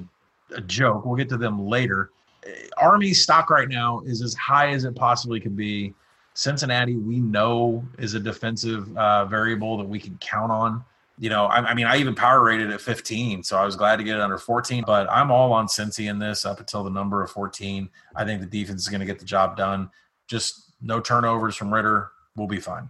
a 0.56 0.62
joke. 0.62 1.06
We'll 1.06 1.16
get 1.16 1.30
to 1.30 1.38
them 1.38 1.66
later. 1.66 2.12
Army 2.78 3.14
stock 3.14 3.50
right 3.50 3.68
now 3.68 4.02
is 4.06 4.22
as 4.22 4.34
high 4.36 4.70
as 4.70 4.86
it 4.86 4.96
possibly 4.96 5.40
could 5.40 5.58
be. 5.58 5.94
Cincinnati, 6.36 6.96
we 6.96 7.20
know, 7.20 7.84
is 7.98 8.14
a 8.14 8.20
defensive 8.20 8.96
uh, 8.98 9.26
variable 9.26 9.78
that 9.78 9.88
we 9.88 10.00
can 10.00 10.18
count 10.22 10.52
on 10.52 10.86
you 11.20 11.30
know, 11.30 11.46
I, 11.46 11.58
I, 11.58 11.74
mean, 11.74 11.86
I 11.86 11.98
even 11.98 12.16
power 12.16 12.42
rated 12.42 12.72
at 12.72 12.80
15, 12.80 13.44
so 13.44 13.58
I 13.58 13.66
was 13.66 13.76
glad 13.76 13.98
to 13.98 14.06
get 14.06 14.16
it 14.16 14.22
under 14.22 14.38
14. 14.38 14.86
But 14.88 15.12
I'm 15.12 15.32
all 15.32 15.52
on 15.52 15.68
Cincy 15.68 16.10
in 16.10 16.18
this 16.18 16.46
up 16.46 16.62
until 16.62 16.82
the 16.84 16.90
number 16.90 17.22
of 17.22 17.30
14. 17.30 17.90
I 18.16 18.24
think 18.24 18.40
the 18.40 18.48
defense 18.48 18.82
is 18.82 18.88
going 18.88 19.02
to 19.02 19.06
get 19.06 19.20
the 19.20 19.26
job 19.26 19.58
done. 19.58 19.90
Just 20.28 20.72
no 20.82 21.02
turnovers 21.02 21.58
from 21.58 21.74
Ridder. 21.74 22.12
We'll 22.38 22.48
be 22.48 22.62
fine. 22.62 22.90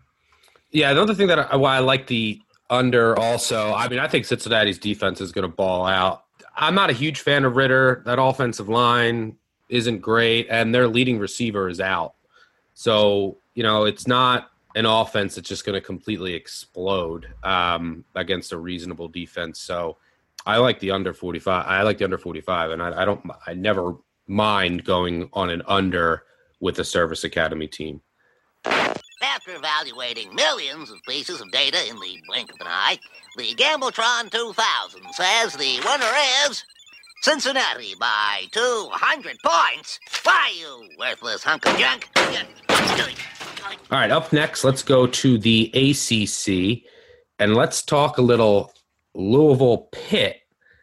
Yeah, 0.70 0.92
another 0.92 1.16
thing 1.16 1.26
that 1.28 1.52
I, 1.52 1.56
why 1.56 1.78
I 1.78 1.80
like 1.80 2.06
the 2.06 2.40
under 2.70 3.18
also. 3.18 3.74
I 3.74 3.90
mean, 3.90 3.98
I 3.98 4.08
think 4.08 4.26
Cincinnati's 4.26 4.78
defense 4.78 5.22
is 5.22 5.32
going 5.32 5.50
to 5.50 5.56
ball 5.56 5.88
out. 5.88 6.26
I'm 6.56 6.76
not 6.76 6.92
a 6.92 6.94
huge 6.94 7.22
fan 7.22 7.46
of 7.46 7.56
Ridder. 7.56 8.04
That 8.06 8.22
offensive 8.22 8.70
line 8.70 9.38
isn't 9.70 10.02
great, 10.02 10.46
and 10.52 10.74
their 10.76 10.88
leading 10.88 11.18
receiver 11.18 11.68
is 11.68 11.80
out. 11.80 12.14
So 12.76 13.38
you 13.56 13.64
know, 13.64 13.86
it's 13.86 14.06
not 14.06 14.52
an 14.80 14.86
offense 14.86 15.36
that's 15.36 15.50
just 15.50 15.66
going 15.66 15.74
to 15.76 15.86
completely 15.86 16.34
explode 16.34 17.28
um, 17.44 18.06
against 18.16 18.54
a 18.54 18.58
reasonable 18.58 19.10
defense. 19.10 19.60
So 19.60 19.98
I 20.46 20.58
like 20.58 20.80
the 20.80 20.92
under 20.92 21.14
45. 21.14 21.66
I 21.68 21.82
like 21.84 21.98
the 21.98 22.06
under 22.06 22.18
45, 22.18 22.72
and 22.72 22.82
I, 22.82 23.02
I 23.02 23.06
don't. 23.06 23.22
I 23.46 23.54
never 23.54 23.98
mind 24.26 24.86
going 24.86 25.30
on 25.34 25.50
an 25.50 25.62
under 25.68 26.24
with 26.62 26.80
a 26.80 26.86
service 26.86 27.26
academy 27.26 27.68
team. 27.68 28.00
After 28.64 29.54
evaluating 29.54 30.34
millions 30.34 30.92
of 30.92 30.98
pieces 31.08 31.42
of 31.42 31.52
data 31.52 31.78
in 31.90 31.96
the 31.98 32.18
blink 32.28 32.50
of 32.54 32.62
an 32.62 32.68
eye, 32.68 32.98
the 33.36 33.54
Gambletron 33.56 34.32
2000 34.32 35.02
says 35.14 35.54
the 35.54 35.82
winner 35.84 36.14
is 36.48 36.64
Cincinnati 37.22 37.96
by 38.00 38.44
200 38.52 39.38
points. 39.44 40.00
Why, 40.24 40.54
you 40.58 40.90
worthless 40.98 41.44
hunk 41.44 41.66
of 41.66 41.78
junk? 41.78 42.08
All 43.92 44.00
right, 44.00 44.12
up 44.12 44.32
next, 44.34 44.64
let's 44.64 44.84
go 44.84 45.08
to 45.08 45.38
the 45.38 45.72
ACC 45.74 46.84
and 47.40 47.56
let's 47.56 47.82
talk 47.82 48.18
a 48.18 48.22
little 48.22 48.74
Louisville 49.14 49.90
Pitt 49.92 50.38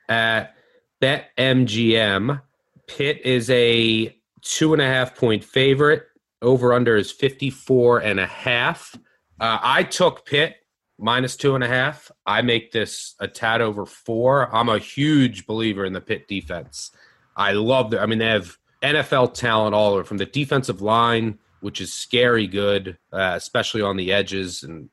at 0.08 0.54
BetMGM. 1.00 2.40
Pitt 2.86 3.20
is 3.24 3.50
a 3.50 4.16
two 4.42 4.72
and 4.72 4.82
a 4.82 4.86
half 4.86 5.16
point 5.16 5.44
favorite. 5.44 6.04
Over 6.42 6.72
under 6.72 6.96
is 6.96 7.10
54 7.10 8.00
and 8.00 8.20
a 8.20 8.26
half. 8.26 8.94
Uh, 9.40 9.58
I 9.62 9.82
took 9.82 10.26
Pitt 10.26 10.56
minus 10.98 11.36
two 11.36 11.54
and 11.54 11.64
a 11.64 11.68
half. 11.68 12.10
I 12.26 12.42
make 12.42 12.72
this 12.72 13.14
a 13.20 13.28
tad 13.28 13.60
over 13.60 13.86
four. 13.86 14.54
I'm 14.54 14.68
a 14.68 14.78
huge 14.78 15.46
believer 15.46 15.84
in 15.84 15.92
the 15.92 16.00
Pitt 16.00 16.28
defense. 16.28 16.90
I 17.36 17.52
love 17.52 17.90
the. 17.90 18.00
I 18.00 18.06
mean, 18.06 18.18
they 18.18 18.26
have 18.26 18.56
NFL 18.82 19.34
talent 19.34 19.74
all 19.74 19.94
over 19.94 20.04
from 20.04 20.18
the 20.18 20.26
defensive 20.26 20.80
line, 20.80 21.38
which 21.66 21.80
is 21.80 21.92
scary 21.92 22.46
good, 22.46 22.96
uh, 23.12 23.32
especially 23.34 23.82
on 23.82 23.96
the 23.96 24.12
edges 24.12 24.62
and 24.62 24.88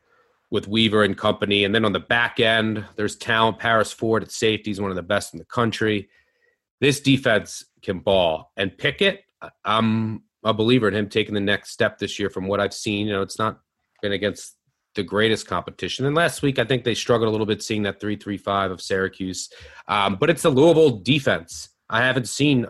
with 0.49 0.67
Weaver 0.67 1.03
and 1.03 1.15
company. 1.15 1.65
And 1.65 1.75
then 1.75 1.85
on 1.85 1.93
the 1.93 1.99
back 1.99 2.39
end, 2.39 2.83
there's 2.95 3.15
talent. 3.15 3.59
Paris 3.59 3.91
Ford 3.91 4.23
at 4.23 4.31
safety 4.31 4.71
is 4.71 4.81
one 4.81 4.89
of 4.89 4.95
the 4.95 5.03
best 5.03 5.35
in 5.35 5.37
the 5.37 5.45
country. 5.45 6.09
This 6.81 6.99
defense 6.99 7.63
can 7.83 7.99
ball. 7.99 8.51
And 8.57 8.75
Pickett, 8.75 9.23
I'm 9.63 10.23
a 10.43 10.51
believer 10.51 10.87
in 10.87 10.95
him 10.95 11.09
taking 11.09 11.35
the 11.35 11.39
next 11.39 11.69
step 11.69 11.99
this 11.99 12.17
year 12.17 12.31
from 12.31 12.47
what 12.47 12.59
I've 12.59 12.73
seen. 12.73 13.05
You 13.05 13.13
know, 13.13 13.21
it's 13.21 13.37
not 13.37 13.59
been 14.01 14.13
against 14.13 14.55
the 14.95 15.03
greatest 15.03 15.45
competition. 15.45 16.07
And 16.07 16.15
last 16.15 16.41
week, 16.41 16.57
I 16.57 16.65
think 16.65 16.85
they 16.85 16.95
struggled 16.95 17.27
a 17.27 17.31
little 17.31 17.45
bit 17.45 17.61
seeing 17.61 17.83
that 17.83 17.99
3 17.99 18.15
3 18.15 18.35
5 18.35 18.71
of 18.71 18.81
Syracuse. 18.81 19.47
Um, 19.87 20.17
but 20.19 20.31
it's 20.31 20.41
the 20.41 20.49
Louisville 20.49 20.97
defense. 20.97 21.69
I 21.87 21.99
haven't 21.99 22.29
seen 22.29 22.65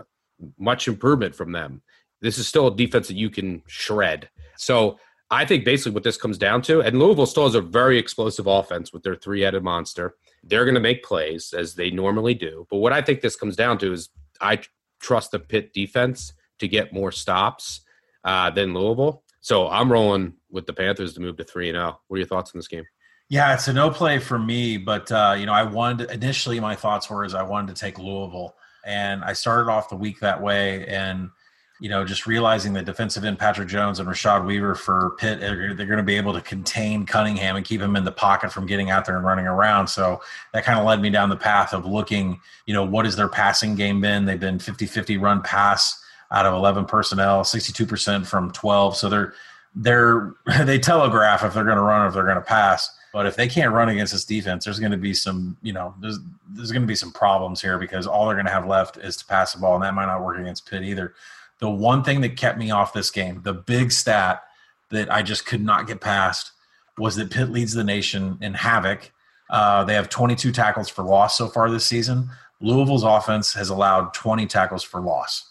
much 0.57 0.89
improvement 0.89 1.35
from 1.35 1.53
them. 1.53 1.83
This 2.23 2.37
is 2.37 2.47
still 2.47 2.67
a 2.67 2.75
defense 2.75 3.09
that 3.09 3.17
you 3.17 3.29
can 3.29 3.61
shred. 3.67 4.29
So 4.57 4.97
I 5.29 5.45
think 5.45 5.65
basically 5.65 5.91
what 5.91 6.03
this 6.03 6.17
comes 6.17 6.37
down 6.37 6.61
to, 6.63 6.81
and 6.81 6.97
Louisville 6.97 7.25
still 7.25 7.43
has 7.43 7.53
a 7.53 7.61
very 7.61 7.99
explosive 7.99 8.47
offense 8.47 8.93
with 8.93 9.03
their 9.03 9.15
three 9.15 9.41
headed 9.41 9.61
monster. 9.61 10.15
They're 10.43 10.63
going 10.63 10.75
to 10.75 10.81
make 10.81 11.03
plays 11.03 11.53
as 11.55 11.75
they 11.75 11.91
normally 11.91 12.33
do. 12.33 12.65
But 12.69 12.77
what 12.77 12.93
I 12.93 13.01
think 13.01 13.21
this 13.21 13.35
comes 13.35 13.57
down 13.57 13.77
to 13.79 13.91
is 13.91 14.09
I 14.39 14.61
trust 15.01 15.31
the 15.31 15.39
Pitt 15.39 15.73
defense 15.73 16.33
to 16.59 16.67
get 16.67 16.93
more 16.93 17.11
stops 17.11 17.81
uh, 18.23 18.49
than 18.51 18.73
Louisville. 18.73 19.23
So 19.41 19.67
I'm 19.67 19.91
rolling 19.91 20.35
with 20.49 20.65
the 20.65 20.73
Panthers 20.73 21.13
to 21.15 21.19
move 21.19 21.35
to 21.37 21.43
three 21.43 21.67
and 21.67 21.75
zero. 21.75 21.99
What 22.07 22.15
are 22.15 22.19
your 22.19 22.27
thoughts 22.27 22.51
on 22.55 22.59
this 22.59 22.69
game? 22.69 22.85
Yeah, 23.27 23.53
it's 23.53 23.67
a 23.67 23.73
no 23.73 23.89
play 23.89 24.19
for 24.19 24.39
me, 24.39 24.77
but 24.77 25.11
uh, 25.11 25.35
you 25.37 25.45
know, 25.45 25.53
I 25.53 25.63
wanted 25.63 26.09
initially 26.11 26.59
my 26.59 26.75
thoughts 26.75 27.09
were 27.09 27.25
is 27.25 27.33
I 27.33 27.43
wanted 27.43 27.75
to 27.75 27.81
take 27.81 27.97
Louisville, 27.97 28.55
and 28.85 29.23
I 29.23 29.33
started 29.33 29.69
off 29.69 29.89
the 29.89 29.95
week 29.95 30.19
that 30.19 30.41
way, 30.41 30.85
and 30.87 31.29
you 31.79 31.89
know, 31.89 32.05
just 32.05 32.27
realizing 32.27 32.73
the 32.73 32.81
defensive 32.81 33.25
end 33.25 33.39
Patrick 33.39 33.67
Jones 33.67 33.99
and 33.99 34.07
Rashad 34.07 34.45
Weaver 34.45 34.75
for 34.75 35.11
Pitt, 35.17 35.39
they're, 35.39 35.73
they're 35.73 35.85
going 35.85 35.97
to 35.97 36.03
be 36.03 36.15
able 36.15 36.33
to 36.33 36.41
contain 36.41 37.05
Cunningham 37.05 37.55
and 37.55 37.65
keep 37.65 37.81
him 37.81 37.95
in 37.95 38.03
the 38.03 38.11
pocket 38.11 38.51
from 38.51 38.65
getting 38.65 38.89
out 38.89 39.05
there 39.05 39.17
and 39.17 39.25
running 39.25 39.47
around. 39.47 39.87
So 39.87 40.21
that 40.53 40.63
kind 40.63 40.79
of 40.79 40.85
led 40.85 41.01
me 41.01 41.09
down 41.09 41.29
the 41.29 41.35
path 41.35 41.73
of 41.73 41.85
looking, 41.85 42.39
you 42.65 42.73
know, 42.73 42.85
what 42.85 43.05
is 43.05 43.15
their 43.15 43.27
passing 43.27 43.75
game 43.75 44.01
been? 44.01 44.25
They've 44.25 44.39
been 44.39 44.59
50 44.59 44.85
50 44.85 45.17
run 45.17 45.41
pass 45.41 46.01
out 46.31 46.45
of 46.45 46.53
11 46.53 46.85
personnel, 46.85 47.43
62% 47.43 48.25
from 48.25 48.51
12. 48.51 48.95
So 48.95 49.09
they're, 49.09 49.33
they're, 49.75 50.33
they 50.63 50.79
telegraph 50.79 51.43
if 51.43 51.53
they're 51.53 51.63
going 51.65 51.77
to 51.77 51.83
run 51.83 52.03
or 52.03 52.07
if 52.07 52.13
they're 52.13 52.23
going 52.23 52.35
to 52.35 52.41
pass. 52.41 52.89
But 53.13 53.27
if 53.27 53.35
they 53.35 53.47
can't 53.47 53.71
run 53.71 53.89
against 53.89 54.11
this 54.11 54.25
defense, 54.25 54.65
there's 54.65 54.79
going 54.79 54.91
to 54.91 54.97
be 54.97 55.13
some, 55.13 55.55
you 55.61 55.71
know, 55.71 55.93
there's 56.01 56.17
there's 56.49 56.71
going 56.71 56.81
to 56.81 56.87
be 56.87 56.95
some 56.95 57.11
problems 57.11 57.61
here 57.61 57.77
because 57.77 58.07
all 58.07 58.25
they're 58.25 58.35
going 58.35 58.47
to 58.47 58.51
have 58.51 58.65
left 58.65 58.97
is 58.97 59.15
to 59.17 59.25
pass 59.27 59.53
the 59.53 59.59
ball, 59.59 59.75
and 59.75 59.83
that 59.83 59.93
might 59.93 60.07
not 60.07 60.23
work 60.23 60.39
against 60.39 60.67
Pitt 60.67 60.81
either. 60.81 61.13
The 61.63 61.69
one 61.69 62.03
thing 62.03 62.21
that 62.21 62.35
kept 62.35 62.57
me 62.57 62.71
off 62.71 62.93
this 62.93 63.09
game, 63.09 63.41
the 63.43 63.53
big 63.53 63.91
stat 63.91 64.43
that 64.89 65.11
I 65.11 65.23
just 65.23 65.45
could 65.45 65.63
not 65.63 65.87
get 65.87 66.01
past, 66.01 66.51
was 66.97 67.15
that 67.15 67.31
Pitt 67.31 67.49
leads 67.49 67.73
the 67.73 67.83
nation 67.83 68.37
in 68.41 68.53
havoc. 68.53 69.11
Uh, 69.49 69.83
they 69.83 69.93
have 69.93 70.09
22 70.09 70.51
tackles 70.51 70.89
for 70.89 71.03
loss 71.03 71.37
so 71.37 71.47
far 71.47 71.71
this 71.71 71.85
season. 71.85 72.29
Louisville's 72.59 73.03
offense 73.03 73.53
has 73.53 73.69
allowed 73.69 74.13
20 74.13 74.45
tackles 74.45 74.83
for 74.83 75.01
loss 75.01 75.49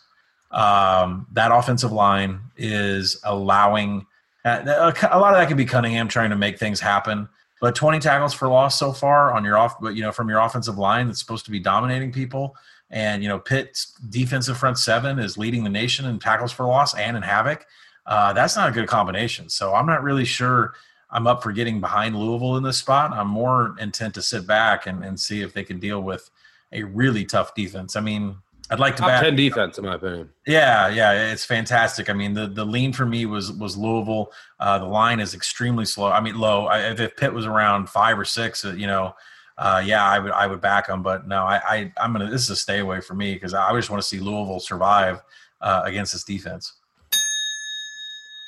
um, 0.53 1.27
that 1.33 1.51
offensive 1.51 1.93
line 1.93 2.41
is 2.57 3.21
allowing 3.25 4.07
uh, 4.45 4.93
a 5.11 5.19
lot 5.19 5.33
of 5.33 5.41
that 5.41 5.49
could 5.49 5.57
be 5.57 5.65
Cunningham 5.65 6.09
trying 6.09 6.31
to 6.31 6.37
make 6.37 6.59
things 6.59 6.81
happen. 6.81 7.29
But 7.61 7.77
20 7.77 8.01
tackles 8.01 8.35
for 8.35 8.49
loss 8.49 8.77
so 8.77 8.93
far 8.93 9.33
on 9.33 9.45
your 9.45 9.57
off, 9.57 9.81
but 9.81 9.95
you 9.95 10.03
know 10.03 10.13
from 10.13 10.29
your 10.29 10.41
offensive 10.41 10.79
line 10.79 11.07
that's 11.07 11.21
supposed 11.21 11.45
to 11.45 11.51
be 11.51 11.61
dominating 11.61 12.13
people. 12.13 12.57
And 12.93 13.23
you 13.23 13.29
know 13.29 13.39
Pitt's 13.39 13.93
defensive 14.11 14.57
front 14.57 14.79
seven 14.79 15.19
is 15.19 15.37
leading 15.37 15.65
the 15.65 15.71
nation 15.71 16.05
in 16.05 16.19
tackles 16.19 16.53
for 16.53 16.67
loss 16.67 16.95
and 16.95 17.17
in 17.17 17.23
havoc. 17.23 17.67
Uh, 18.07 18.33
that's 18.33 18.55
not 18.55 18.69
a 18.69 18.73
good 18.73 18.89
combination. 18.89 19.49
So 19.49 19.75
I'm 19.75 19.87
not 19.87 20.03
really 20.03 20.25
sure 20.25 20.75
I'm 21.11 21.27
up 21.27 21.43
for 21.43 21.53
getting 21.53 21.81
behind 21.81 22.17
Louisville 22.17 22.57
in 22.57 22.63
this 22.63 22.79
spot. 22.79 23.13
I'm 23.13 23.29
more 23.29 23.77
intent 23.79 24.15
to 24.15 24.23
sit 24.23 24.47
back 24.47 24.87
and, 24.87 25.05
and 25.05 25.19
see 25.19 25.43
if 25.43 25.53
they 25.53 25.63
can 25.63 25.79
deal 25.79 26.03
with 26.03 26.31
a 26.73 26.83
really 26.83 27.25
tough 27.25 27.55
defense. 27.55 27.97
I 27.97 28.01
mean, 28.01 28.37
I'd 28.71 28.81
like 28.81 28.97
to 28.97 29.01
top 29.01 29.11
back, 29.11 29.23
ten 29.23 29.37
defense 29.37 29.77
in 29.77 29.85
my 29.85 29.97
opinion. 29.97 30.31
Yeah, 30.47 30.89
yeah, 30.89 31.31
it's 31.31 31.45
fantastic. 31.45 32.09
I 32.09 32.15
mean, 32.15 32.33
the 32.33 32.47
the 32.47 32.65
lean 32.65 32.93
for 32.93 33.05
me 33.05 33.27
was 33.27 33.53
was 33.53 33.77
Louisville. 33.77 34.33
Uh, 34.59 34.79
the 34.79 34.87
line 34.87 35.21
is 35.21 35.35
extremely 35.35 35.85
slow. 35.85 36.11
I 36.11 36.21
mean, 36.21 36.39
low. 36.39 36.67
I, 36.67 36.91
if 36.91 37.17
Pitt 37.17 37.35
was 37.35 37.45
around 37.45 37.91
five 37.91 38.19
or 38.19 38.25
six, 38.25 38.65
uh, 38.65 38.73
you 38.73 38.87
know, 38.87 39.15
uh, 39.59 39.83
yeah, 39.85 40.05
I 40.05 40.19
would 40.19 40.33
I 40.33 40.47
would 40.47 40.61
back 40.61 40.87
them. 40.87 41.03
But 41.03 41.27
no, 41.27 41.45
I, 41.45 41.61
I 41.97 42.05
am 42.05 42.13
gonna. 42.13 42.31
This 42.31 42.43
is 42.43 42.51
a 42.51 42.57
stay 42.57 42.79
away 42.79 43.01
for 43.01 43.15
me 43.15 43.35
because 43.35 43.55
I 43.55 43.73
just 43.75 43.91
want 43.91 44.03
to 44.03 44.09
see 44.09 44.19
Louisville 44.19 44.61
survive 44.61 45.23
uh, 45.61 45.83
against 45.85 46.13
this 46.13 46.25
defense. 46.25 46.73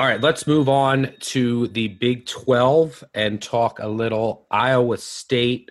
All 0.00 0.08
right, 0.08 0.20
let's 0.20 0.46
move 0.48 0.68
on 0.68 1.12
to 1.20 1.68
the 1.68 1.86
Big 1.86 2.26
12 2.26 3.04
and 3.14 3.40
talk 3.40 3.78
a 3.78 3.86
little 3.86 4.44
Iowa 4.50 4.98
State 4.98 5.70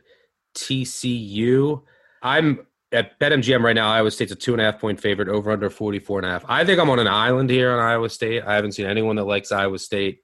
TCU. 0.56 1.84
I'm 2.22 2.66
at 2.94 3.20
BetMGM 3.20 3.62
right 3.64 3.76
now, 3.76 3.90
Iowa 3.90 4.12
State's 4.12 4.32
a 4.32 4.36
two 4.36 4.54
and 4.54 4.62
a 4.62 4.66
half 4.66 4.80
point 4.80 5.02
favorite, 5.02 5.28
over 5.28 5.52
under 5.52 5.70
44 5.70 6.20
and 6.20 6.28
a 6.28 6.32
half. 6.32 6.46
I 6.48 6.64
think 6.64 6.80
I'm 6.80 6.90
on 6.90 7.00
an 7.00 7.08
island 7.08 7.50
here 7.50 7.74
on 7.74 7.80
Iowa 7.80 8.10
State. 8.10 8.44
I 8.46 8.54
haven't 8.54 8.74
seen 8.74 8.86
anyone 8.86 9.18
that 9.18 9.26
likes 9.26 9.52
Iowa 9.52 9.80
State 9.80 10.20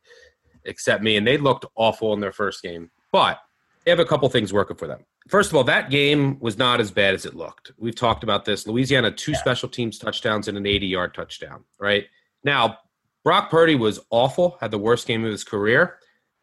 except 0.64 1.04
me, 1.04 1.18
and 1.18 1.28
they 1.28 1.38
looked 1.38 1.66
awful 1.76 2.14
in 2.14 2.20
their 2.20 2.32
first 2.32 2.62
game. 2.62 2.92
But 3.12 3.40
they 3.86 3.92
have 3.92 4.00
a 4.00 4.06
couple 4.06 4.28
things 4.30 4.52
working 4.52 4.78
for 4.78 4.88
them. 4.88 5.06
First 5.28 5.52
of 5.52 5.56
all, 5.56 5.64
that 5.64 5.90
game 5.90 6.40
was 6.40 6.58
not 6.58 6.80
as 6.80 6.92
bad 6.92 7.14
as 7.14 7.26
it 7.26 7.36
looked. 7.36 7.72
We've 7.78 7.96
talked 7.96 8.24
about 8.24 8.46
this. 8.46 8.68
Louisiana, 8.68 9.12
two 9.12 9.32
yeah. 9.32 9.38
special 9.38 9.70
teams 9.70 9.98
touchdowns 9.98 10.48
and 10.48 10.58
an 10.58 10.66
80 10.66 10.88
yard 10.88 11.14
touchdown, 11.14 11.64
right? 11.80 12.06
Now, 12.44 12.80
Brock 13.24 13.50
Purdy 13.50 13.76
was 13.76 14.00
awful, 14.10 14.58
had 14.62 14.72
the 14.72 14.78
worst 14.78 15.08
game 15.08 15.24
of 15.24 15.32
his 15.32 15.44
career, 15.44 15.98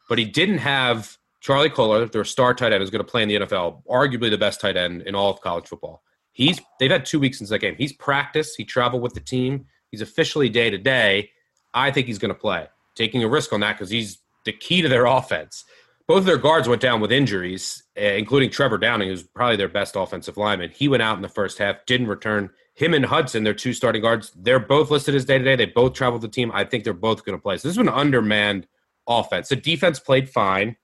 but 0.09 0.19
he 0.19 0.25
didn't 0.25 0.59
have 0.59 1.17
Charlie 1.41 1.71
Kolar, 1.71 2.07
their 2.07 2.25
star 2.25 2.55
tight 2.55 2.73
end, 2.73 2.83
who's 2.83 2.91
going 2.91 3.05
to 3.05 3.11
play 3.11 3.23
in 3.23 3.29
the 3.29 3.37
NFL, 3.37 3.83
arguably 3.87 4.31
the 4.31 4.39
best 4.39 4.61
tight 4.61 4.77
end 4.77 5.03
in 5.03 5.15
all 5.15 5.31
of 5.31 5.41
college 5.41 5.67
football. 5.67 6.03
He's 6.33 6.61
they've 6.79 6.91
had 6.91 7.07
two 7.07 7.19
weeks 7.19 7.39
since 7.39 7.51
that 7.51 7.61
game. 7.61 7.77
He's 7.79 7.93
practiced. 7.95 8.57
He 8.57 8.65
traveled 8.65 9.03
with 9.03 9.15
the 9.15 9.21
team. 9.21 9.67
He's 9.91 10.03
officially 10.03 10.49
day 10.49 10.71
to 10.71 10.79
day. 10.79 11.31
I 11.73 11.91
think 11.91 12.07
he's 12.07 12.19
going 12.19 12.35
to 12.35 12.39
play, 12.39 12.67
taking 12.95 13.23
a 13.23 13.29
risk 13.29 13.53
on 13.53 13.61
that 13.61 13.75
because 13.75 13.91
he's 13.91 14.19
the 14.45 14.53
key 14.53 14.83
to 14.83 14.89
their 14.89 15.07
offense. 15.07 15.65
Both 16.09 16.19
of 16.19 16.27
their 16.27 16.39
guards 16.39 16.69
went 16.69 16.81
down 16.81 17.01
with 17.01 17.11
injuries, 17.11 17.83
eh, 17.97 18.13
including 18.13 18.51
Trevor 18.51 18.79
Downing, 18.79 19.09
who's 19.09 19.25
probably 19.25 19.57
their 19.57 19.69
best 19.69 19.97
offensive 19.97 20.37
lineman. 20.37 20.71
He 20.71 20.87
went 20.87 21.03
out 21.03 21.17
in 21.17 21.23
the 21.23 21.29
first 21.29 21.59
half, 21.59 21.85
didn't 21.85 22.07
return. 22.07 22.51
Him 22.75 22.95
and 22.95 23.05
Hudson, 23.05 23.43
their 23.43 23.55
two 23.55 23.73
starting 23.73 24.03
guards, 24.03 24.31
they're 24.37 24.61
both 24.61 24.91
listed 24.91 25.17
as 25.17 25.25
day 25.25 25.39
to 25.39 25.45
day. 25.45 25.57
They 25.57 25.67
both 25.67 25.95
traveled 25.95 26.23
the 26.23 26.29
team. 26.29 26.53
I 26.55 26.65
think 26.65 26.85
they're 26.85 26.93
both 26.93 27.25
going 27.25 27.37
to 27.37 27.43
play. 27.43 27.57
So 27.57 27.67
this 27.67 27.75
is 27.75 27.79
an 27.79 27.89
undermanned 27.89 28.69
offense. 29.09 29.49
The 29.49 29.57
defense 29.57 29.99
played 29.99 30.29
fine, 30.29 30.77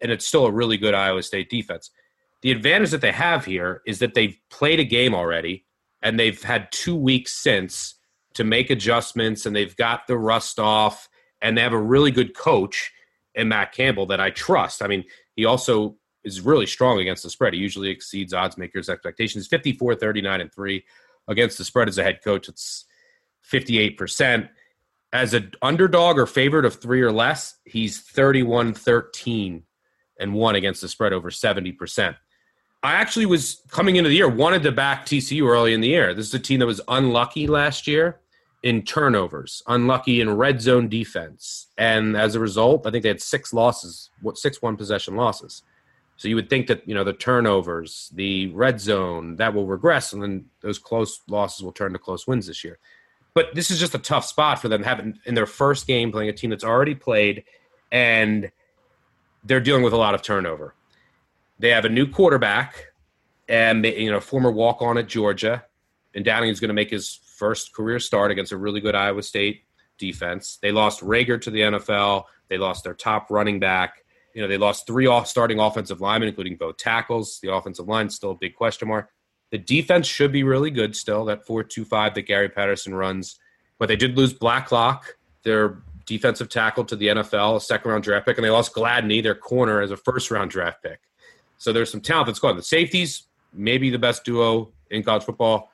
and 0.00 0.10
it's 0.10 0.26
still 0.26 0.46
a 0.46 0.52
really 0.52 0.78
good 0.78 0.94
Iowa 0.94 1.22
State 1.22 1.50
defense. 1.50 1.90
The 2.40 2.52
advantage 2.52 2.90
that 2.90 3.00
they 3.00 3.12
have 3.12 3.44
here 3.44 3.82
is 3.86 3.98
that 3.98 4.14
they've 4.14 4.36
played 4.50 4.80
a 4.80 4.84
game 4.84 5.14
already 5.14 5.64
and 6.02 6.18
they've 6.18 6.42
had 6.42 6.72
two 6.72 6.96
weeks 6.96 7.32
since 7.32 7.94
to 8.34 8.44
make 8.44 8.70
adjustments 8.70 9.46
and 9.46 9.54
they've 9.54 9.76
got 9.76 10.06
the 10.06 10.18
rust 10.18 10.58
off 10.58 11.08
and 11.40 11.56
they 11.56 11.62
have 11.62 11.72
a 11.72 11.80
really 11.80 12.10
good 12.10 12.36
coach 12.36 12.92
in 13.34 13.48
Matt 13.48 13.72
Campbell 13.72 14.06
that 14.06 14.20
I 14.20 14.30
trust. 14.30 14.82
I 14.82 14.86
mean, 14.86 15.04
he 15.36 15.44
also 15.44 15.96
is 16.24 16.40
really 16.40 16.66
strong 16.66 17.00
against 17.00 17.22
the 17.22 17.30
spread. 17.30 17.54
He 17.54 17.60
usually 17.60 17.90
exceeds 17.90 18.32
odds 18.32 18.56
makers' 18.56 18.88
expectations. 18.88 19.46
54, 19.46 19.96
39, 19.96 20.40
and 20.40 20.52
3 20.52 20.84
against 21.28 21.58
the 21.58 21.64
spread 21.64 21.88
as 21.88 21.98
a 21.98 22.02
head 22.02 22.20
coach. 22.22 22.48
It's 22.48 22.84
58%. 23.50 24.48
As 25.12 25.34
an 25.34 25.52
underdog 25.60 26.18
or 26.18 26.26
favorite 26.26 26.64
of 26.64 26.80
three 26.80 27.02
or 27.02 27.12
less, 27.12 27.56
he's 27.64 28.00
31, 28.00 28.74
13, 28.74 29.62
and 30.18 30.34
1 30.34 30.54
against 30.54 30.80
the 30.80 30.88
spread 30.88 31.12
over 31.12 31.30
70%. 31.30 32.16
I 32.84 32.94
actually 32.94 33.26
was 33.26 33.62
coming 33.68 33.96
into 33.96 34.08
the 34.08 34.16
year 34.16 34.28
wanted 34.28 34.62
to 34.64 34.72
back 34.72 35.06
TCU 35.06 35.46
early 35.46 35.74
in 35.74 35.80
the 35.80 35.88
year. 35.88 36.14
This 36.14 36.26
is 36.26 36.34
a 36.34 36.38
team 36.38 36.60
that 36.60 36.66
was 36.66 36.80
unlucky 36.88 37.46
last 37.46 37.86
year 37.86 38.21
in 38.62 38.82
turnovers, 38.82 39.62
unlucky 39.66 40.20
in 40.20 40.36
red 40.36 40.60
zone 40.60 40.88
defense, 40.88 41.66
and 41.76 42.16
as 42.16 42.34
a 42.34 42.40
result, 42.40 42.86
I 42.86 42.90
think 42.90 43.02
they 43.02 43.08
had 43.08 43.20
six 43.20 43.52
losses, 43.52 44.10
what 44.20 44.38
six 44.38 44.62
one 44.62 44.76
possession 44.76 45.16
losses. 45.16 45.62
So 46.16 46.28
you 46.28 46.36
would 46.36 46.48
think 46.48 46.68
that 46.68 46.86
you 46.86 46.94
know 46.94 47.02
the 47.02 47.12
turnovers, 47.12 48.10
the 48.14 48.46
red 48.48 48.80
zone, 48.80 49.36
that 49.36 49.52
will 49.52 49.66
regress, 49.66 50.12
and 50.12 50.22
then 50.22 50.44
those 50.60 50.78
close 50.78 51.20
losses 51.28 51.64
will 51.64 51.72
turn 51.72 51.92
to 51.92 51.98
close 51.98 52.26
wins 52.26 52.46
this 52.46 52.62
year. 52.62 52.78
But 53.34 53.54
this 53.54 53.70
is 53.70 53.80
just 53.80 53.94
a 53.94 53.98
tough 53.98 54.24
spot 54.24 54.60
for 54.60 54.68
them 54.68 54.84
having 54.84 55.18
in 55.24 55.34
their 55.34 55.46
first 55.46 55.86
game 55.86 56.12
playing 56.12 56.28
a 56.28 56.32
team 56.32 56.50
that's 56.50 56.64
already 56.64 56.94
played, 56.94 57.44
and 57.90 58.52
they're 59.42 59.60
dealing 59.60 59.82
with 59.82 59.92
a 59.92 59.96
lot 59.96 60.14
of 60.14 60.22
turnover. 60.22 60.74
They 61.58 61.70
have 61.70 61.84
a 61.84 61.88
new 61.88 62.06
quarterback, 62.06 62.92
and 63.48 63.84
you 63.84 64.10
know, 64.10 64.20
former 64.20 64.52
walk 64.52 64.82
on 64.82 64.98
at 64.98 65.08
Georgia, 65.08 65.64
and 66.14 66.24
Downing 66.24 66.50
is 66.50 66.60
going 66.60 66.68
to 66.68 66.74
make 66.74 66.90
his 66.90 67.18
first 67.42 67.74
career 67.74 67.98
start 67.98 68.30
against 68.30 68.52
a 68.52 68.56
really 68.56 68.80
good 68.80 68.94
Iowa 68.94 69.20
State 69.20 69.64
defense. 69.98 70.60
They 70.62 70.70
lost 70.70 71.00
Reagor 71.00 71.40
to 71.40 71.50
the 71.50 71.62
NFL. 71.62 72.26
They 72.48 72.56
lost 72.56 72.84
their 72.84 72.94
top 72.94 73.32
running 73.32 73.58
back, 73.58 74.04
You 74.32 74.42
know, 74.42 74.46
they 74.46 74.58
lost 74.58 74.86
three 74.86 75.08
off 75.08 75.26
starting 75.26 75.58
offensive 75.58 76.00
linemen, 76.00 76.28
including 76.28 76.54
both 76.54 76.76
tackles. 76.76 77.40
The 77.42 77.52
offensive 77.52 77.88
line 77.88 78.10
still 78.10 78.30
a 78.30 78.36
big 78.36 78.54
question 78.54 78.86
mark. 78.86 79.10
The 79.50 79.58
defense 79.58 80.06
should 80.06 80.30
be 80.30 80.44
really 80.44 80.70
good 80.70 80.94
still, 80.94 81.24
that 81.24 81.44
4 81.44 81.64
2 81.64 81.84
5 81.84 82.14
that 82.14 82.22
Gary 82.22 82.48
Patterson 82.48 82.94
runs. 82.94 83.40
But 83.76 83.88
they 83.88 83.96
did 83.96 84.16
lose 84.16 84.32
Blacklock, 84.32 85.16
their 85.42 85.82
defensive 86.06 86.48
tackle 86.48 86.84
to 86.84 86.94
the 86.94 87.08
NFL, 87.08 87.56
a 87.56 87.60
second 87.60 87.90
round 87.90 88.04
draft 88.04 88.24
pick, 88.24 88.38
and 88.38 88.44
they 88.44 88.50
lost 88.50 88.72
Gladney, 88.72 89.20
their 89.20 89.34
corner, 89.34 89.80
as 89.80 89.90
a 89.90 89.96
first 89.96 90.30
round 90.30 90.52
draft 90.52 90.80
pick. 90.80 91.00
So 91.58 91.72
there's 91.72 91.90
some 91.90 92.02
talent 92.02 92.26
that's 92.26 92.38
gone. 92.38 92.54
The 92.54 92.62
safeties, 92.62 93.24
maybe 93.52 93.90
the 93.90 93.98
best 93.98 94.24
duo 94.24 94.70
in 94.92 95.02
college 95.02 95.24
football. 95.24 95.72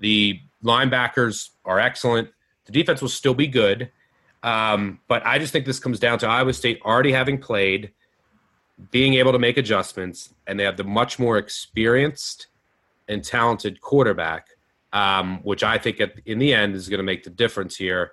The 0.00 0.40
linebackers 0.64 1.50
are 1.64 1.78
excellent. 1.78 2.30
The 2.66 2.72
defense 2.72 3.02
will 3.02 3.08
still 3.08 3.34
be 3.34 3.46
good. 3.46 3.90
Um, 4.42 5.00
but 5.08 5.26
I 5.26 5.38
just 5.38 5.52
think 5.52 5.64
this 5.64 5.80
comes 5.80 5.98
down 5.98 6.18
to 6.18 6.28
Iowa 6.28 6.52
State 6.52 6.80
already 6.84 7.12
having 7.12 7.38
played, 7.38 7.92
being 8.90 9.14
able 9.14 9.32
to 9.32 9.38
make 9.38 9.56
adjustments, 9.56 10.34
and 10.46 10.60
they 10.60 10.64
have 10.64 10.76
the 10.76 10.84
much 10.84 11.18
more 11.18 11.38
experienced 11.38 12.48
and 13.08 13.24
talented 13.24 13.80
quarterback, 13.80 14.48
um, 14.92 15.40
which 15.42 15.62
I 15.62 15.78
think 15.78 16.00
at, 16.00 16.12
in 16.26 16.38
the 16.38 16.52
end 16.52 16.74
is 16.74 16.88
going 16.88 16.98
to 16.98 17.04
make 17.04 17.24
the 17.24 17.30
difference 17.30 17.76
here. 17.76 18.12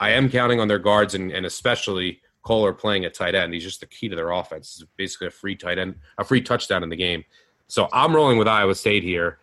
I 0.00 0.10
am 0.10 0.30
counting 0.30 0.60
on 0.60 0.68
their 0.68 0.78
guards 0.78 1.14
and, 1.14 1.30
and 1.30 1.46
especially 1.46 2.20
Kolar 2.42 2.72
playing 2.72 3.04
at 3.04 3.14
tight 3.14 3.34
end. 3.34 3.54
He's 3.54 3.62
just 3.62 3.80
the 3.80 3.86
key 3.86 4.08
to 4.08 4.16
their 4.16 4.30
offense. 4.30 4.80
It's 4.80 4.90
basically 4.96 5.28
a 5.28 5.30
free 5.30 5.56
tight 5.56 5.78
end, 5.78 5.96
a 6.18 6.24
free 6.24 6.40
touchdown 6.40 6.82
in 6.82 6.88
the 6.88 6.96
game. 6.96 7.24
So 7.68 7.88
I'm 7.92 8.14
rolling 8.14 8.38
with 8.38 8.48
Iowa 8.48 8.74
State 8.74 9.02
here. 9.02 9.38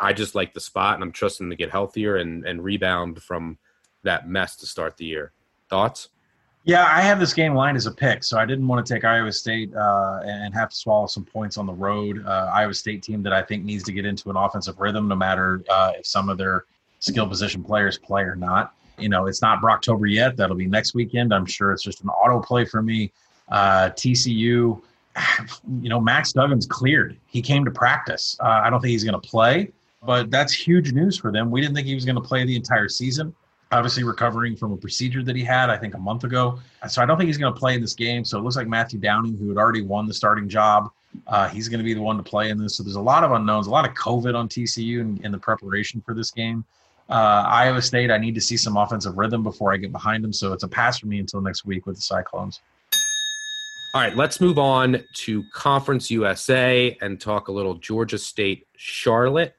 I 0.00 0.12
just 0.12 0.34
like 0.34 0.54
the 0.54 0.60
spot, 0.60 0.94
and 0.94 1.02
I'm 1.02 1.12
trusting 1.12 1.50
to 1.50 1.56
get 1.56 1.70
healthier 1.70 2.16
and, 2.16 2.44
and 2.46 2.62
rebound 2.62 3.22
from 3.22 3.58
that 4.02 4.28
mess 4.28 4.56
to 4.56 4.66
start 4.66 4.96
the 4.96 5.04
year. 5.04 5.32
Thoughts? 5.68 6.08
Yeah, 6.66 6.86
I 6.86 7.02
have 7.02 7.20
this 7.20 7.34
game 7.34 7.54
lined 7.54 7.76
as 7.76 7.84
a 7.84 7.90
pick, 7.90 8.24
so 8.24 8.38
I 8.38 8.46
didn't 8.46 8.66
want 8.66 8.84
to 8.84 8.94
take 8.94 9.04
Iowa 9.04 9.30
State 9.32 9.74
uh, 9.74 10.20
and 10.24 10.54
have 10.54 10.70
to 10.70 10.76
swallow 10.76 11.06
some 11.06 11.24
points 11.24 11.58
on 11.58 11.66
the 11.66 11.74
road. 11.74 12.24
Uh, 12.26 12.50
Iowa 12.54 12.72
State 12.72 13.02
team 13.02 13.22
that 13.22 13.34
I 13.34 13.42
think 13.42 13.64
needs 13.64 13.84
to 13.84 13.92
get 13.92 14.06
into 14.06 14.30
an 14.30 14.36
offensive 14.36 14.80
rhythm, 14.80 15.06
no 15.06 15.14
matter 15.14 15.62
uh, 15.68 15.92
if 15.98 16.06
some 16.06 16.30
of 16.30 16.38
their 16.38 16.64
skill 17.00 17.28
position 17.28 17.62
players 17.62 17.98
play 17.98 18.22
or 18.22 18.34
not. 18.34 18.74
You 18.98 19.10
know, 19.10 19.26
it's 19.26 19.42
not 19.42 19.60
Brocktober 19.60 20.10
yet. 20.10 20.38
That'll 20.38 20.56
be 20.56 20.66
next 20.66 20.94
weekend. 20.94 21.34
I'm 21.34 21.44
sure 21.44 21.70
it's 21.72 21.82
just 21.82 22.02
an 22.02 22.08
auto 22.08 22.40
play 22.40 22.64
for 22.64 22.80
me. 22.80 23.12
Uh, 23.50 23.90
TCU, 23.90 24.80
you 25.80 25.88
know, 25.88 26.00
Max 26.00 26.32
Duggan's 26.32 26.66
cleared. 26.66 27.18
He 27.26 27.42
came 27.42 27.64
to 27.64 27.70
practice. 27.70 28.36
Uh, 28.40 28.62
I 28.64 28.70
don't 28.70 28.80
think 28.80 28.90
he's 28.90 29.04
going 29.04 29.20
to 29.20 29.28
play, 29.28 29.72
but 30.02 30.30
that's 30.30 30.52
huge 30.52 30.92
news 30.92 31.16
for 31.16 31.32
them. 31.32 31.50
We 31.50 31.60
didn't 31.60 31.74
think 31.74 31.86
he 31.86 31.94
was 31.94 32.04
going 32.04 32.16
to 32.16 32.22
play 32.22 32.44
the 32.44 32.56
entire 32.56 32.88
season 32.88 33.34
obviously 33.74 34.04
recovering 34.04 34.56
from 34.56 34.72
a 34.72 34.76
procedure 34.76 35.22
that 35.22 35.34
he 35.34 35.42
had, 35.42 35.68
I 35.68 35.76
think, 35.76 35.94
a 35.94 35.98
month 35.98 36.24
ago. 36.24 36.58
So 36.88 37.02
I 37.02 37.06
don't 37.06 37.16
think 37.16 37.26
he's 37.26 37.38
going 37.38 37.52
to 37.52 37.58
play 37.58 37.74
in 37.74 37.80
this 37.80 37.94
game. 37.94 38.24
So 38.24 38.38
it 38.38 38.42
looks 38.42 38.56
like 38.56 38.68
Matthew 38.68 38.98
Downing, 38.98 39.36
who 39.36 39.48
had 39.48 39.58
already 39.58 39.82
won 39.82 40.06
the 40.06 40.14
starting 40.14 40.48
job, 40.48 40.90
uh, 41.26 41.48
he's 41.48 41.68
going 41.68 41.78
to 41.78 41.84
be 41.84 41.94
the 41.94 42.00
one 42.00 42.16
to 42.16 42.22
play 42.22 42.50
in 42.50 42.58
this. 42.58 42.76
So 42.76 42.82
there's 42.82 42.96
a 42.96 43.00
lot 43.00 43.24
of 43.24 43.32
unknowns, 43.32 43.66
a 43.66 43.70
lot 43.70 43.88
of 43.88 43.94
COVID 43.94 44.34
on 44.34 44.48
TCU 44.48 45.00
in, 45.00 45.20
in 45.24 45.32
the 45.32 45.38
preparation 45.38 46.00
for 46.00 46.14
this 46.14 46.30
game. 46.30 46.64
Uh, 47.08 47.44
Iowa 47.46 47.82
State, 47.82 48.10
I 48.10 48.18
need 48.18 48.34
to 48.34 48.40
see 48.40 48.56
some 48.56 48.76
offensive 48.76 49.16
rhythm 49.16 49.42
before 49.42 49.72
I 49.72 49.76
get 49.76 49.92
behind 49.92 50.24
them. 50.24 50.32
So 50.32 50.52
it's 50.52 50.62
a 50.62 50.68
pass 50.68 50.98
for 50.98 51.06
me 51.06 51.18
until 51.18 51.40
next 51.40 51.64
week 51.64 51.86
with 51.86 51.96
the 51.96 52.02
Cyclones. 52.02 52.60
All 53.94 54.00
right, 54.00 54.16
let's 54.16 54.40
move 54.40 54.58
on 54.58 55.04
to 55.12 55.44
Conference 55.52 56.10
USA 56.10 56.98
and 57.00 57.20
talk 57.20 57.46
a 57.46 57.52
little 57.52 57.74
Georgia 57.74 58.18
State 58.18 58.66
Charlotte. 58.74 59.54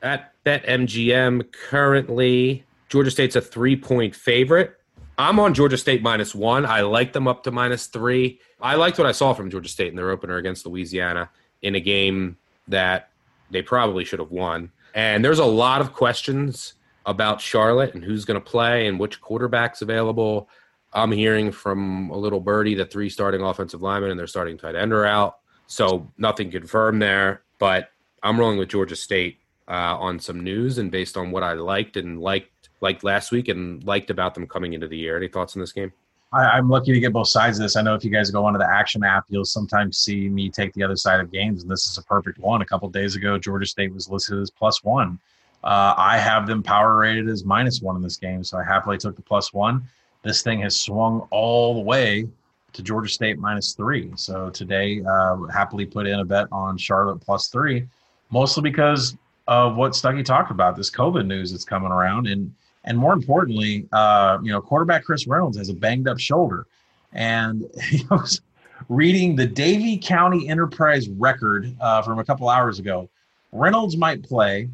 At 0.00 0.32
BetMGM 0.44 1.50
currently 1.50 2.64
Georgia 2.88 3.10
State's 3.10 3.34
a 3.34 3.40
three 3.40 3.74
point 3.74 4.14
favorite. 4.14 4.76
I'm 5.18 5.40
on 5.40 5.54
Georgia 5.54 5.76
State 5.76 6.02
minus 6.02 6.36
one. 6.36 6.64
I 6.66 6.82
like 6.82 7.12
them 7.12 7.26
up 7.26 7.42
to 7.42 7.50
minus 7.50 7.88
three. 7.88 8.38
I 8.60 8.76
liked 8.76 8.96
what 8.96 9.08
I 9.08 9.12
saw 9.12 9.34
from 9.34 9.50
Georgia 9.50 9.68
State 9.68 9.88
in 9.88 9.96
their 9.96 10.10
opener 10.10 10.36
against 10.36 10.64
Louisiana 10.66 11.28
in 11.62 11.74
a 11.74 11.80
game 11.80 12.36
that 12.68 13.10
they 13.50 13.60
probably 13.60 14.04
should 14.04 14.20
have 14.20 14.30
won. 14.30 14.70
And 14.94 15.24
there's 15.24 15.40
a 15.40 15.44
lot 15.44 15.80
of 15.80 15.94
questions 15.94 16.74
about 17.06 17.40
Charlotte 17.40 17.94
and 17.94 18.04
who's 18.04 18.24
going 18.24 18.40
to 18.40 18.50
play 18.50 18.86
and 18.86 19.00
which 19.00 19.20
quarterback's 19.20 19.82
available. 19.82 20.48
I'm 20.92 21.12
hearing 21.12 21.52
from 21.52 22.10
a 22.10 22.16
little 22.16 22.40
birdie 22.40 22.74
that 22.76 22.90
three 22.92 23.08
starting 23.08 23.42
offensive 23.42 23.82
linemen 23.82 24.10
and 24.10 24.18
their 24.18 24.26
starting 24.26 24.58
tight 24.58 24.74
end 24.74 24.92
are 24.92 25.06
out. 25.06 25.38
So 25.66 26.10
nothing 26.18 26.50
confirmed 26.50 27.00
there, 27.00 27.42
but 27.58 27.90
I'm 28.22 28.38
rolling 28.38 28.58
with 28.58 28.68
Georgia 28.68 28.96
State 28.96 29.38
uh, 29.68 29.96
on 29.96 30.18
some 30.18 30.40
news 30.40 30.78
and 30.78 30.90
based 30.90 31.16
on 31.16 31.30
what 31.30 31.42
I 31.42 31.52
liked 31.52 31.96
and 31.96 32.20
liked 32.20 32.50
liked 32.80 33.04
last 33.04 33.30
week 33.30 33.48
and 33.48 33.84
liked 33.84 34.10
about 34.10 34.34
them 34.34 34.46
coming 34.46 34.72
into 34.72 34.88
the 34.88 34.96
year. 34.96 35.16
Any 35.16 35.28
thoughts 35.28 35.54
on 35.54 35.60
this 35.60 35.72
game? 35.72 35.92
I, 36.32 36.58
am 36.58 36.68
lucky 36.68 36.92
to 36.92 37.00
get 37.00 37.12
both 37.12 37.28
sides 37.28 37.58
of 37.58 37.64
this. 37.64 37.76
I 37.76 37.82
know 37.82 37.94
if 37.94 38.04
you 38.04 38.10
guys 38.10 38.30
go 38.30 38.44
onto 38.44 38.58
the 38.58 38.68
Action 38.68 39.02
app, 39.02 39.24
you'll 39.28 39.44
sometimes 39.44 39.98
see 39.98 40.28
me 40.28 40.48
take 40.48 40.72
the 40.74 40.82
other 40.82 40.96
side 40.96 41.20
of 41.20 41.32
games, 41.32 41.62
and 41.62 41.70
this 41.70 41.86
is 41.86 41.98
a 41.98 42.02
perfect 42.04 42.38
one. 42.38 42.62
A 42.62 42.66
couple 42.66 42.88
days 42.88 43.16
ago, 43.16 43.36
Georgia 43.36 43.66
State 43.66 43.92
was 43.92 44.08
listed 44.08 44.38
as 44.38 44.50
plus 44.50 44.84
one. 44.84 45.18
Uh, 45.64 45.94
I 45.96 46.18
have 46.18 46.46
them 46.46 46.62
power 46.62 46.96
rated 46.96 47.28
as 47.28 47.44
minus 47.44 47.82
one 47.82 47.96
in 47.96 48.02
this 48.02 48.16
game, 48.16 48.44
so 48.44 48.58
I 48.58 48.64
happily 48.64 48.96
took 48.96 49.16
the 49.16 49.22
plus 49.22 49.52
one. 49.52 49.82
This 50.22 50.42
thing 50.42 50.60
has 50.60 50.78
swung 50.78 51.26
all 51.30 51.74
the 51.74 51.80
way 51.80 52.28
to 52.72 52.82
Georgia 52.82 53.08
State 53.08 53.38
minus 53.38 53.72
three. 53.72 54.10
So 54.16 54.50
today, 54.50 55.02
uh, 55.02 55.44
happily 55.46 55.86
put 55.86 56.06
in 56.06 56.20
a 56.20 56.24
bet 56.24 56.46
on 56.52 56.76
Charlotte 56.76 57.20
plus 57.20 57.48
three, 57.48 57.86
mostly 58.30 58.62
because 58.62 59.16
of 59.48 59.76
what 59.76 59.92
Stuckey 59.92 60.24
talked 60.24 60.50
about, 60.50 60.76
this 60.76 60.90
COVID 60.90 61.26
news 61.26 61.50
that's 61.50 61.64
coming 61.64 61.90
around. 61.90 62.26
And 62.26 62.54
and 62.84 62.96
more 62.96 63.12
importantly, 63.12 63.86
uh, 63.92 64.38
you 64.42 64.52
know, 64.52 64.60
quarterback 64.60 65.04
Chris 65.04 65.26
Reynolds 65.26 65.58
has 65.58 65.68
a 65.68 65.74
banged 65.74 66.08
up 66.08 66.18
shoulder. 66.18 66.66
And 67.12 67.68
he 67.82 68.04
was 68.10 68.40
reading 68.88 69.36
the 69.36 69.46
Davie 69.46 69.98
County 69.98 70.48
Enterprise 70.48 71.08
record 71.08 71.74
uh, 71.80 72.02
from 72.02 72.18
a 72.18 72.24
couple 72.24 72.48
hours 72.48 72.78
ago. 72.78 73.08
Reynolds 73.52 73.96
might 73.96 74.22
play. 74.22 74.68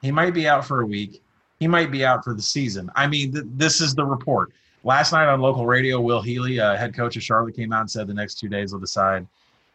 He 0.00 0.10
might 0.10 0.34
be 0.34 0.48
out 0.48 0.64
for 0.64 0.80
a 0.80 0.86
week. 0.86 1.22
He 1.60 1.68
might 1.68 1.92
be 1.92 2.04
out 2.04 2.24
for 2.24 2.34
the 2.34 2.42
season. 2.42 2.90
I 2.96 3.06
mean, 3.06 3.32
th- 3.32 3.44
this 3.50 3.80
is 3.80 3.94
the 3.94 4.04
report. 4.04 4.52
Last 4.84 5.12
night 5.12 5.28
on 5.28 5.40
local 5.40 5.64
radio, 5.64 6.00
Will 6.00 6.20
Healy, 6.20 6.58
uh, 6.58 6.76
head 6.76 6.94
coach 6.94 7.16
of 7.16 7.22
Charlotte, 7.22 7.54
came 7.54 7.72
out 7.72 7.82
and 7.82 7.90
said 7.90 8.08
the 8.08 8.14
next 8.14 8.40
two 8.40 8.48
days 8.48 8.72
will 8.72 8.80
decide 8.80 9.26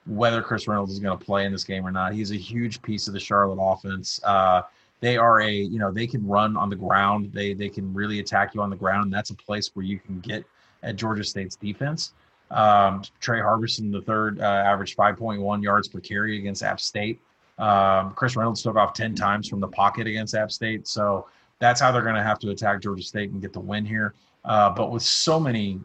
whether 0.06 0.42
Chris 0.42 0.68
Reynolds 0.68 0.92
is 0.92 1.00
going 1.00 1.18
to 1.18 1.24
play 1.24 1.46
in 1.46 1.52
this 1.52 1.64
game 1.64 1.86
or 1.86 1.92
not. 1.92 2.14
He's 2.14 2.32
a 2.32 2.38
huge 2.38 2.82
piece 2.82 3.08
of 3.08 3.14
the 3.14 3.20
Charlotte 3.20 3.62
offense. 3.62 4.20
Uh, 4.24 4.64
they 5.00 5.18
are 5.18 5.42
a 5.42 5.52
you 5.52 5.80
know 5.80 5.92
they 5.92 6.08
can 6.08 6.26
run 6.28 6.58
on 6.58 6.70
the 6.70 6.76
ground. 6.76 7.32
They 7.34 7.54
they 7.54 7.70
can 7.70 7.94
really 7.94 8.20
attack 8.20 8.56
you 8.56 8.62
on 8.62 8.70
the 8.70 8.76
ground 8.76 9.06
and 9.06 9.14
that's 9.14 9.30
a 9.30 9.36
place 9.36 9.72
where 9.76 9.86
you 9.86 10.00
can 10.00 10.20
get 10.20 10.44
at 10.84 10.96
georgia 10.96 11.24
state's 11.24 11.56
defense. 11.56 12.14
Um, 12.50 13.04
tre 13.20 13.42
harbison 13.42 13.92
the 13.92 14.02
third 14.02 14.40
uh, 14.40 14.44
averaged 14.44 14.98
5.1 14.98 15.62
yards 15.62 15.88
per 15.88 16.00
carry 16.00 16.38
against 16.38 16.64
app 16.64 16.80
state. 16.80 17.20
Um, 17.60 18.14
chris 18.14 18.36
reynolds 18.36 18.64
took 18.64 18.76
off 18.76 18.94
10 18.94 19.16
times 19.16 19.48
from 19.48 19.60
the 19.60 19.68
pocket 19.68 20.08
against 20.08 20.34
app 20.36 20.52
state. 20.52 20.88
So 20.88 21.28
that's 21.60 21.82
how 21.82 21.92
they're 21.92 22.04
going 22.04 22.16
to 22.16 22.24
have 22.24 22.40
to 22.40 22.50
attack 22.50 22.82
georgia 22.82 23.04
state 23.04 23.32
and 23.32 23.42
get 23.42 23.54
the 23.54 23.60
win 23.60 23.86
here 23.86 24.14
uh, 24.48 24.70
but 24.70 24.92
with 24.92 25.04
so 25.04 25.40
many 25.40 25.80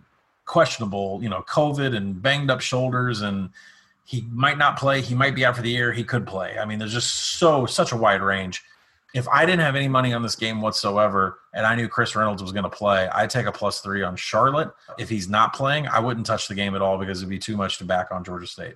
questionable 0.45 1.21
you 1.23 1.29
know 1.29 1.43
covid 1.43 1.97
and 1.97 2.21
banged 2.21 2.51
up 2.51 2.61
shoulders 2.61 3.21
and 3.21 3.51
he 4.05 4.27
might 4.31 4.59
not 4.59 4.79
play 4.79 5.01
he 5.01 5.15
might 5.15 5.35
be 5.35 5.45
out 5.45 5.55
for 5.55 5.63
the 5.63 5.71
year 5.71 5.93
he 5.93 6.03
could 6.03 6.27
play 6.27 6.59
i 6.59 6.65
mean 6.65 6.79
there's 6.79 6.93
just 6.93 7.39
so 7.39 7.65
such 7.65 7.93
a 7.93 7.97
wide 7.97 8.21
range 8.21 8.63
if 9.15 9.29
I 9.29 9.45
didn't 9.45 9.61
have 9.61 9.77
any 9.77 9.89
money 9.89 10.15
on 10.15 10.23
this 10.23 10.35
game 10.35 10.61
whatsoever 10.61 11.41
and 11.55 11.67
I 11.67 11.75
knew 11.75 11.89
Chris 11.89 12.17
Reynolds 12.17 12.43
was 12.43 12.53
going 12.53 12.65
to 12.65 12.71
play, 12.71 13.09
I'd 13.09 13.31
take 13.31 13.47
a 13.47 13.53
plus 13.53 13.81
three 13.81 14.03
on 14.03 14.17
Charlotte. 14.17 14.71
If 14.99 15.09
he's 15.09 15.29
not 15.29 15.55
playing, 15.55 15.87
I 15.87 16.01
wouldn't 16.01 16.27
touch 16.27 16.49
the 16.49 16.55
game 16.55 16.75
at 16.75 16.83
all 16.83 16.99
because 16.99 17.19
it'd 17.19 17.29
be 17.29 17.39
too 17.39 17.57
much 17.57 17.79
to 17.79 17.85
back 17.85 18.09
on 18.11 18.25
Georgia 18.25 18.47
State. 18.47 18.75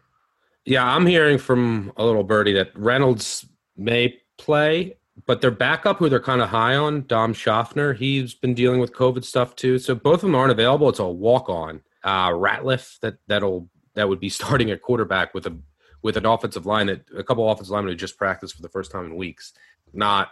Yeah, 0.64 0.84
I'm 0.84 1.06
hearing 1.06 1.38
from 1.38 1.92
a 1.96 2.04
little 2.04 2.24
birdie 2.24 2.52
that 2.54 2.76
Reynolds 2.76 3.46
may 3.76 4.18
play, 4.36 4.96
but 5.24 5.40
their 5.40 5.50
backup, 5.50 5.98
who 5.98 6.08
they're 6.08 6.20
kind 6.20 6.42
of 6.42 6.50
high 6.50 6.76
on, 6.76 7.06
Dom 7.06 7.32
Schaffner, 7.32 7.94
he's 7.94 8.34
been 8.34 8.54
dealing 8.54 8.80
with 8.80 8.92
COVID 8.92 9.24
stuff 9.24 9.56
too. 9.56 9.78
So 9.78 9.94
both 9.94 10.16
of 10.16 10.20
them 10.22 10.34
aren't 10.34 10.52
available. 10.52 10.88
It's 10.88 10.98
a 10.98 11.06
walk 11.06 11.48
on. 11.48 11.80
Uh, 12.04 12.28
Ratliff 12.30 13.00
that 13.00 13.16
that'll 13.26 13.68
that 13.94 14.08
would 14.08 14.20
be 14.20 14.28
starting 14.28 14.70
at 14.70 14.82
quarterback 14.82 15.32
with 15.32 15.46
a 15.46 15.58
with 16.02 16.16
an 16.16 16.26
offensive 16.26 16.66
line 16.66 16.86
that 16.86 17.04
a 17.16 17.24
couple 17.24 17.50
offensive 17.50 17.72
linemen 17.72 17.92
who 17.92 17.96
just 17.96 18.18
practiced 18.18 18.54
for 18.54 18.62
the 18.62 18.68
first 18.68 18.90
time 18.90 19.06
in 19.06 19.16
weeks 19.16 19.52
not 19.92 20.28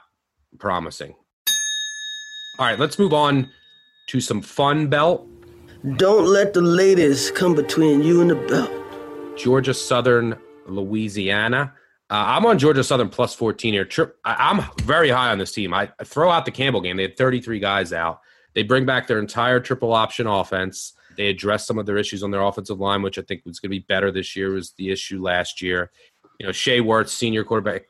promising. 0.59 1.15
All 2.59 2.67
right, 2.67 2.79
let's 2.79 2.99
move 2.99 3.13
on 3.13 3.51
to 4.09 4.21
some 4.21 4.43
Sun 4.43 4.89
Belt. 4.89 5.27
Don't 5.97 6.27
let 6.27 6.55
the 6.55 6.63
ladies 6.63 7.31
come 7.33 7.55
between 7.55 8.03
you 8.03 8.21
and 8.21 8.31
the 8.31 8.37
belt. 8.37 8.71
Georgia 9.37 9.75
Southern, 9.75 10.37
Louisiana. 10.67 11.75
Uh, 12.15 12.27
I'm 12.29 12.47
on 12.47 12.61
Georgia 12.61 12.85
Southern 12.85 13.09
plus 13.09 13.35
14 13.35 13.75
here. 13.75 14.15
I'm 14.25 14.63
very 14.85 15.11
high 15.11 15.33
on 15.33 15.39
this 15.39 15.51
team. 15.51 15.75
I 15.75 15.91
throw 16.05 16.31
out 16.31 16.45
the 16.45 16.53
Campbell 16.53 16.81
game. 16.81 16.97
They 16.97 17.03
had 17.03 17.17
33 17.17 17.59
guys 17.59 17.93
out. 17.93 18.21
They 18.53 18.63
bring 18.63 18.87
back 18.87 19.09
their 19.09 19.19
entire 19.19 19.59
triple 19.59 19.93
option 19.93 20.29
offense. 20.29 20.93
They 21.17 21.27
address 21.27 21.67
some 21.67 21.77
of 21.77 21.87
their 21.87 21.97
issues 21.97 22.23
on 22.23 22.31
their 22.31 22.43
offensive 22.43 22.79
line, 22.79 23.03
which 23.03 23.19
I 23.19 23.23
think 23.23 23.45
was 23.45 23.59
going 23.59 23.71
to 23.73 23.81
be 23.81 23.85
better 23.89 24.13
this 24.13 24.37
year. 24.37 24.53
Was 24.53 24.75
the 24.79 24.93
issue 24.93 25.21
last 25.21 25.61
year? 25.61 25.91
You 26.39 26.47
know, 26.47 26.53
Shai 26.53 26.79
Werts, 26.79 27.09
senior 27.09 27.43
quarterback, 27.43 27.87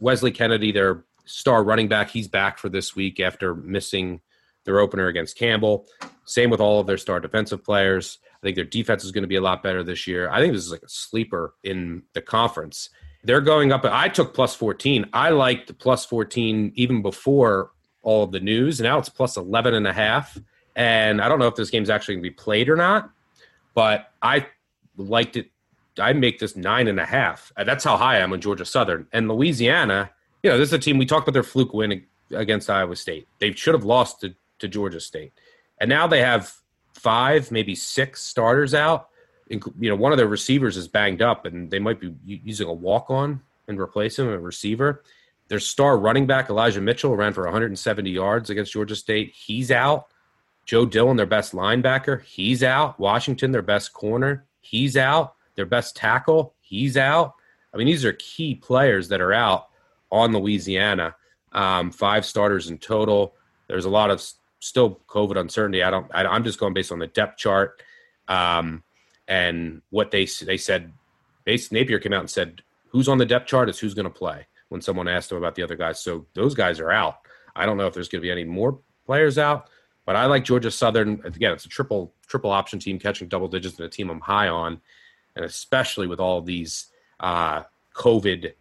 Wesley 0.00 0.30
Kennedy, 0.30 0.72
their 0.72 1.04
star 1.26 1.62
running 1.62 1.88
back, 1.88 2.08
he's 2.08 2.28
back 2.28 2.56
for 2.56 2.70
this 2.70 2.96
week 2.96 3.20
after 3.20 3.54
missing 3.54 4.22
their 4.64 4.78
opener 4.78 5.08
against 5.08 5.36
Campbell. 5.36 5.86
Same 6.24 6.48
with 6.48 6.60
all 6.60 6.80
of 6.80 6.86
their 6.86 6.96
star 6.96 7.20
defensive 7.20 7.62
players. 7.62 8.20
I 8.36 8.40
think 8.40 8.56
their 8.56 8.64
defense 8.64 9.04
is 9.04 9.12
going 9.12 9.24
to 9.24 9.28
be 9.28 9.36
a 9.36 9.42
lot 9.42 9.62
better 9.62 9.82
this 9.82 10.06
year. 10.06 10.30
I 10.30 10.40
think 10.40 10.54
this 10.54 10.64
is 10.64 10.72
like 10.72 10.82
a 10.82 10.88
sleeper 10.88 11.52
in 11.62 12.04
the 12.14 12.22
conference. 12.22 12.88
They're 13.26 13.40
going 13.40 13.72
up. 13.72 13.84
I 13.84 14.08
took 14.08 14.34
plus 14.34 14.54
14. 14.54 15.06
I 15.12 15.30
liked 15.30 15.66
the 15.66 15.74
plus 15.74 16.06
14 16.06 16.72
even 16.76 17.02
before 17.02 17.72
all 18.02 18.22
of 18.22 18.30
the 18.30 18.38
news. 18.38 18.80
Now 18.80 18.98
it's 18.98 19.08
plus 19.08 19.36
11 19.36 19.74
and 19.74 19.86
a 19.86 19.92
half. 19.92 20.38
And 20.76 21.20
I 21.20 21.28
don't 21.28 21.40
know 21.40 21.48
if 21.48 21.56
this 21.56 21.70
game's 21.70 21.90
actually 21.90 22.14
going 22.14 22.22
to 22.22 22.30
be 22.30 22.34
played 22.34 22.68
or 22.68 22.76
not, 22.76 23.10
but 23.74 24.12
I 24.22 24.46
liked 24.96 25.36
it. 25.36 25.50
I 25.98 26.12
make 26.12 26.38
this 26.38 26.54
nine 26.54 26.86
and 26.86 27.00
a 27.00 27.04
half. 27.04 27.50
Uh, 27.56 27.64
that's 27.64 27.82
how 27.82 27.96
high 27.96 28.16
I 28.16 28.18
am 28.18 28.32
on 28.32 28.40
Georgia 28.40 28.64
Southern. 28.64 29.08
And 29.12 29.28
Louisiana, 29.28 30.10
you 30.44 30.50
know, 30.50 30.58
this 30.58 30.68
is 30.68 30.74
a 30.74 30.78
team 30.78 30.96
we 30.96 31.06
talked 31.06 31.26
about 31.26 31.32
their 31.32 31.42
fluke 31.42 31.74
win 31.74 32.04
against 32.30 32.70
Iowa 32.70 32.94
State. 32.94 33.26
They 33.40 33.52
should 33.52 33.74
have 33.74 33.84
lost 33.84 34.20
to, 34.20 34.36
to 34.60 34.68
Georgia 34.68 35.00
State. 35.00 35.32
And 35.80 35.88
now 35.88 36.06
they 36.06 36.20
have 36.20 36.52
five, 36.94 37.50
maybe 37.50 37.74
six 37.74 38.22
starters 38.22 38.72
out. 38.72 39.08
You 39.48 39.60
know, 39.78 39.96
one 39.96 40.12
of 40.12 40.18
their 40.18 40.26
receivers 40.26 40.76
is 40.76 40.88
banged 40.88 41.22
up, 41.22 41.46
and 41.46 41.70
they 41.70 41.78
might 41.78 42.00
be 42.00 42.14
using 42.24 42.68
a 42.68 42.72
walk 42.72 43.10
on 43.10 43.40
and 43.68 43.78
replace 43.80 44.18
him, 44.18 44.28
a 44.28 44.38
receiver. 44.38 45.02
Their 45.48 45.60
star 45.60 45.98
running 45.98 46.26
back, 46.26 46.50
Elijah 46.50 46.80
Mitchell, 46.80 47.16
ran 47.16 47.32
for 47.32 47.44
170 47.44 48.10
yards 48.10 48.50
against 48.50 48.72
Georgia 48.72 48.96
State. 48.96 49.32
He's 49.34 49.70
out. 49.70 50.08
Joe 50.64 50.84
Dillon, 50.84 51.16
their 51.16 51.26
best 51.26 51.52
linebacker, 51.52 52.22
he's 52.22 52.64
out. 52.64 52.98
Washington, 52.98 53.52
their 53.52 53.62
best 53.62 53.92
corner, 53.92 54.44
he's 54.60 54.96
out. 54.96 55.34
Their 55.54 55.64
best 55.66 55.96
tackle, 55.96 56.54
he's 56.60 56.96
out. 56.96 57.34
I 57.72 57.76
mean, 57.76 57.86
these 57.86 58.04
are 58.04 58.12
key 58.14 58.56
players 58.56 59.08
that 59.08 59.20
are 59.20 59.32
out 59.32 59.68
on 60.10 60.32
Louisiana. 60.32 61.14
Um, 61.52 61.92
five 61.92 62.26
starters 62.26 62.68
in 62.68 62.78
total. 62.78 63.34
There's 63.68 63.84
a 63.84 63.90
lot 63.90 64.10
of 64.10 64.22
still 64.58 65.00
COVID 65.06 65.38
uncertainty. 65.38 65.82
I 65.82 65.90
don't. 65.90 66.10
I, 66.12 66.34
am 66.34 66.44
just 66.44 66.58
going 66.58 66.74
based 66.74 66.92
on 66.92 66.98
the 66.98 67.06
depth 67.06 67.38
chart 67.38 67.80
um, 68.28 68.82
and 69.28 69.82
what 69.90 70.10
they 70.10 70.26
they 70.42 70.56
said. 70.56 70.92
Base 71.44 71.70
Napier 71.70 72.00
came 72.00 72.12
out 72.12 72.20
and 72.20 72.30
said 72.30 72.62
who's 72.88 73.08
on 73.08 73.18
the 73.18 73.26
depth 73.26 73.46
chart 73.46 73.68
is 73.68 73.78
who's 73.78 73.94
going 73.94 74.04
to 74.04 74.10
play. 74.10 74.46
When 74.68 74.80
someone 74.80 75.06
asked 75.06 75.30
him 75.30 75.38
about 75.38 75.54
the 75.54 75.62
other 75.62 75.76
guys, 75.76 76.00
so 76.00 76.26
those 76.34 76.54
guys 76.54 76.80
are 76.80 76.90
out. 76.90 77.18
I 77.54 77.66
don't 77.66 77.76
know 77.76 77.86
if 77.86 77.94
there's 77.94 78.08
going 78.08 78.20
to 78.20 78.26
be 78.26 78.32
any 78.32 78.42
more 78.42 78.80
players 79.04 79.38
out, 79.38 79.70
but 80.04 80.16
I 80.16 80.26
like 80.26 80.44
Georgia 80.44 80.72
Southern. 80.72 81.20
Again, 81.24 81.52
it's 81.52 81.66
a 81.66 81.68
triple 81.68 82.12
triple 82.26 82.50
option 82.50 82.80
team 82.80 82.98
catching 82.98 83.28
double 83.28 83.46
digits 83.46 83.78
and 83.78 83.86
a 83.86 83.88
team 83.88 84.10
I'm 84.10 84.20
high 84.20 84.48
on, 84.48 84.80
and 85.36 85.44
especially 85.44 86.08
with 86.08 86.18
all 86.18 86.42
these 86.42 86.88
uh, 87.20 87.62
COVID 87.94 88.54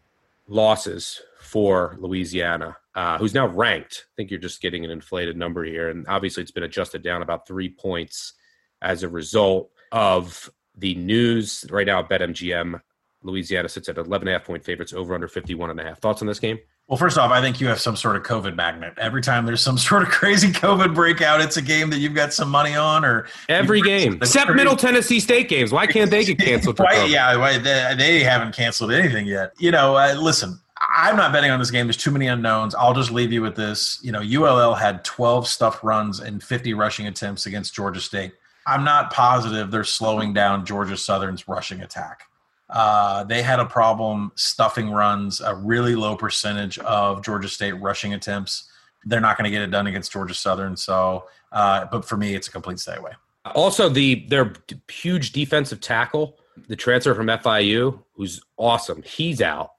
losses 0.47 1.21
for 1.39 1.95
Louisiana 1.99 2.77
uh, 2.95 3.17
who's 3.17 3.33
now 3.33 3.47
ranked. 3.47 4.05
I 4.07 4.15
think 4.15 4.31
you're 4.31 4.39
just 4.39 4.61
getting 4.61 4.85
an 4.85 4.91
inflated 4.91 5.37
number 5.37 5.63
here. 5.63 5.89
And 5.89 6.05
obviously, 6.07 6.41
it's 6.41 6.51
been 6.51 6.63
adjusted 6.63 7.03
down 7.03 7.21
about 7.21 7.45
three 7.45 7.69
points 7.69 8.33
as 8.81 9.03
a 9.03 9.09
result 9.09 9.69
of 9.91 10.49
the 10.77 10.95
news. 10.95 11.65
Right 11.69 11.87
now, 11.87 12.01
BetMGM, 12.03 12.79
Louisiana 13.23 13.69
sits 13.69 13.89
at 13.89 13.97
11 13.97 14.27
and 14.27 14.35
a 14.35 14.39
half 14.39 14.45
point 14.45 14.63
favorites 14.63 14.93
over 14.93 15.13
under 15.13 15.27
51 15.27 15.69
and 15.71 15.79
a 15.79 15.83
half. 15.83 15.99
Thoughts 15.99 16.21
on 16.21 16.27
this 16.27 16.39
game? 16.39 16.59
Well, 16.87 16.97
first 16.97 17.17
off, 17.17 17.31
I 17.31 17.41
think 17.41 17.59
you 17.59 17.67
have 17.67 17.79
some 17.79 17.95
sort 17.95 18.15
of 18.15 18.21
COVID 18.21 18.55
magnet. 18.55 18.93
Every 18.97 19.21
time 19.23 19.47
there's 19.47 19.61
some 19.61 19.77
sort 19.89 20.03
of 20.03 20.09
crazy 20.09 20.49
COVID 20.49 20.93
breakout, 20.93 21.41
it's 21.41 21.57
a 21.57 21.61
game 21.61 21.89
that 21.89 21.97
you've 21.97 22.13
got 22.13 22.31
some 22.33 22.49
money 22.49 22.75
on, 22.75 23.03
or 23.03 23.27
every 23.49 23.81
game 23.81 24.17
except 24.21 24.47
crazy. 24.47 24.57
Middle 24.57 24.75
Tennessee 24.75 25.19
State 25.19 25.49
games. 25.49 25.71
Why 25.71 25.87
can't 25.87 26.11
they 26.11 26.23
get 26.23 26.37
canceled? 26.37 26.77
why, 26.79 27.05
yeah, 27.05 27.35
why, 27.37 27.57
they, 27.57 27.95
they, 27.97 28.23
haven't 28.23 28.55
canceled 28.55 28.91
anything 28.91 29.25
yet. 29.25 29.53
You 29.57 29.71
know, 29.71 29.95
uh, 29.95 30.13
listen, 30.13 30.59
I'm 30.79 31.15
not 31.15 31.33
betting 31.33 31.49
on 31.49 31.57
this 31.57 31.71
game. 31.71 31.87
There's 31.87 31.97
too 31.97 32.11
many 32.11 32.27
unknowns. 32.27 32.75
I'll 32.75 32.93
just 32.93 33.09
leave 33.09 33.31
you 33.31 33.41
with 33.41 33.55
this. 33.55 33.99
You 34.03 34.11
know, 34.11 34.21
ULL 34.21 34.75
had 34.75 35.03
12 35.03 35.47
stuffed 35.47 35.83
runs 35.83 36.19
and 36.19 36.43
50 36.43 36.75
rushing 36.75 37.07
attempts 37.07 37.47
against 37.47 37.73
Georgia 37.73 38.01
State. 38.01 38.33
I'm 38.65 38.83
not 38.83 39.11
positive 39.13 39.71
they're 39.71 39.83
slowing 39.83 40.33
down 40.33 40.65
Georgia 40.65 40.97
Southern's 40.97 41.47
rushing 41.47 41.81
attack. 41.81 42.23
Uh, 42.69 43.23
they 43.23 43.43
had 43.43 43.59
a 43.59 43.65
problem 43.65 44.31
stuffing 44.35 44.89
runs, 44.89 45.39
a 45.39 45.53
really 45.55 45.95
low 45.95 46.15
percentage 46.15 46.79
of 46.79 47.23
Georgia 47.23 47.47
State 47.47 47.73
rushing 47.73 48.13
attempts. 48.13 48.69
They're 49.03 49.21
not 49.21 49.37
going 49.37 49.45
to 49.45 49.51
get 49.51 49.61
it 49.61 49.69
done 49.69 49.85
against 49.85 50.11
Georgia 50.11 50.33
Southern. 50.33 50.75
So, 50.75 51.25
uh, 51.51 51.85
but 51.91 52.05
for 52.05 52.17
me, 52.17 52.33
it's 52.33 52.47
a 52.47 52.51
complete 52.51 52.79
stay 52.79 52.95
away. 52.95 53.11
Also, 53.53 53.87
the 53.87 54.25
their 54.29 54.53
huge 54.89 55.31
defensive 55.31 55.79
tackle, 55.79 56.39
the 56.67 56.75
transfer 56.75 57.13
from 57.13 57.27
FIU, 57.27 58.01
who's 58.13 58.41
awesome. 58.57 59.03
He's 59.03 59.41
out 59.41 59.75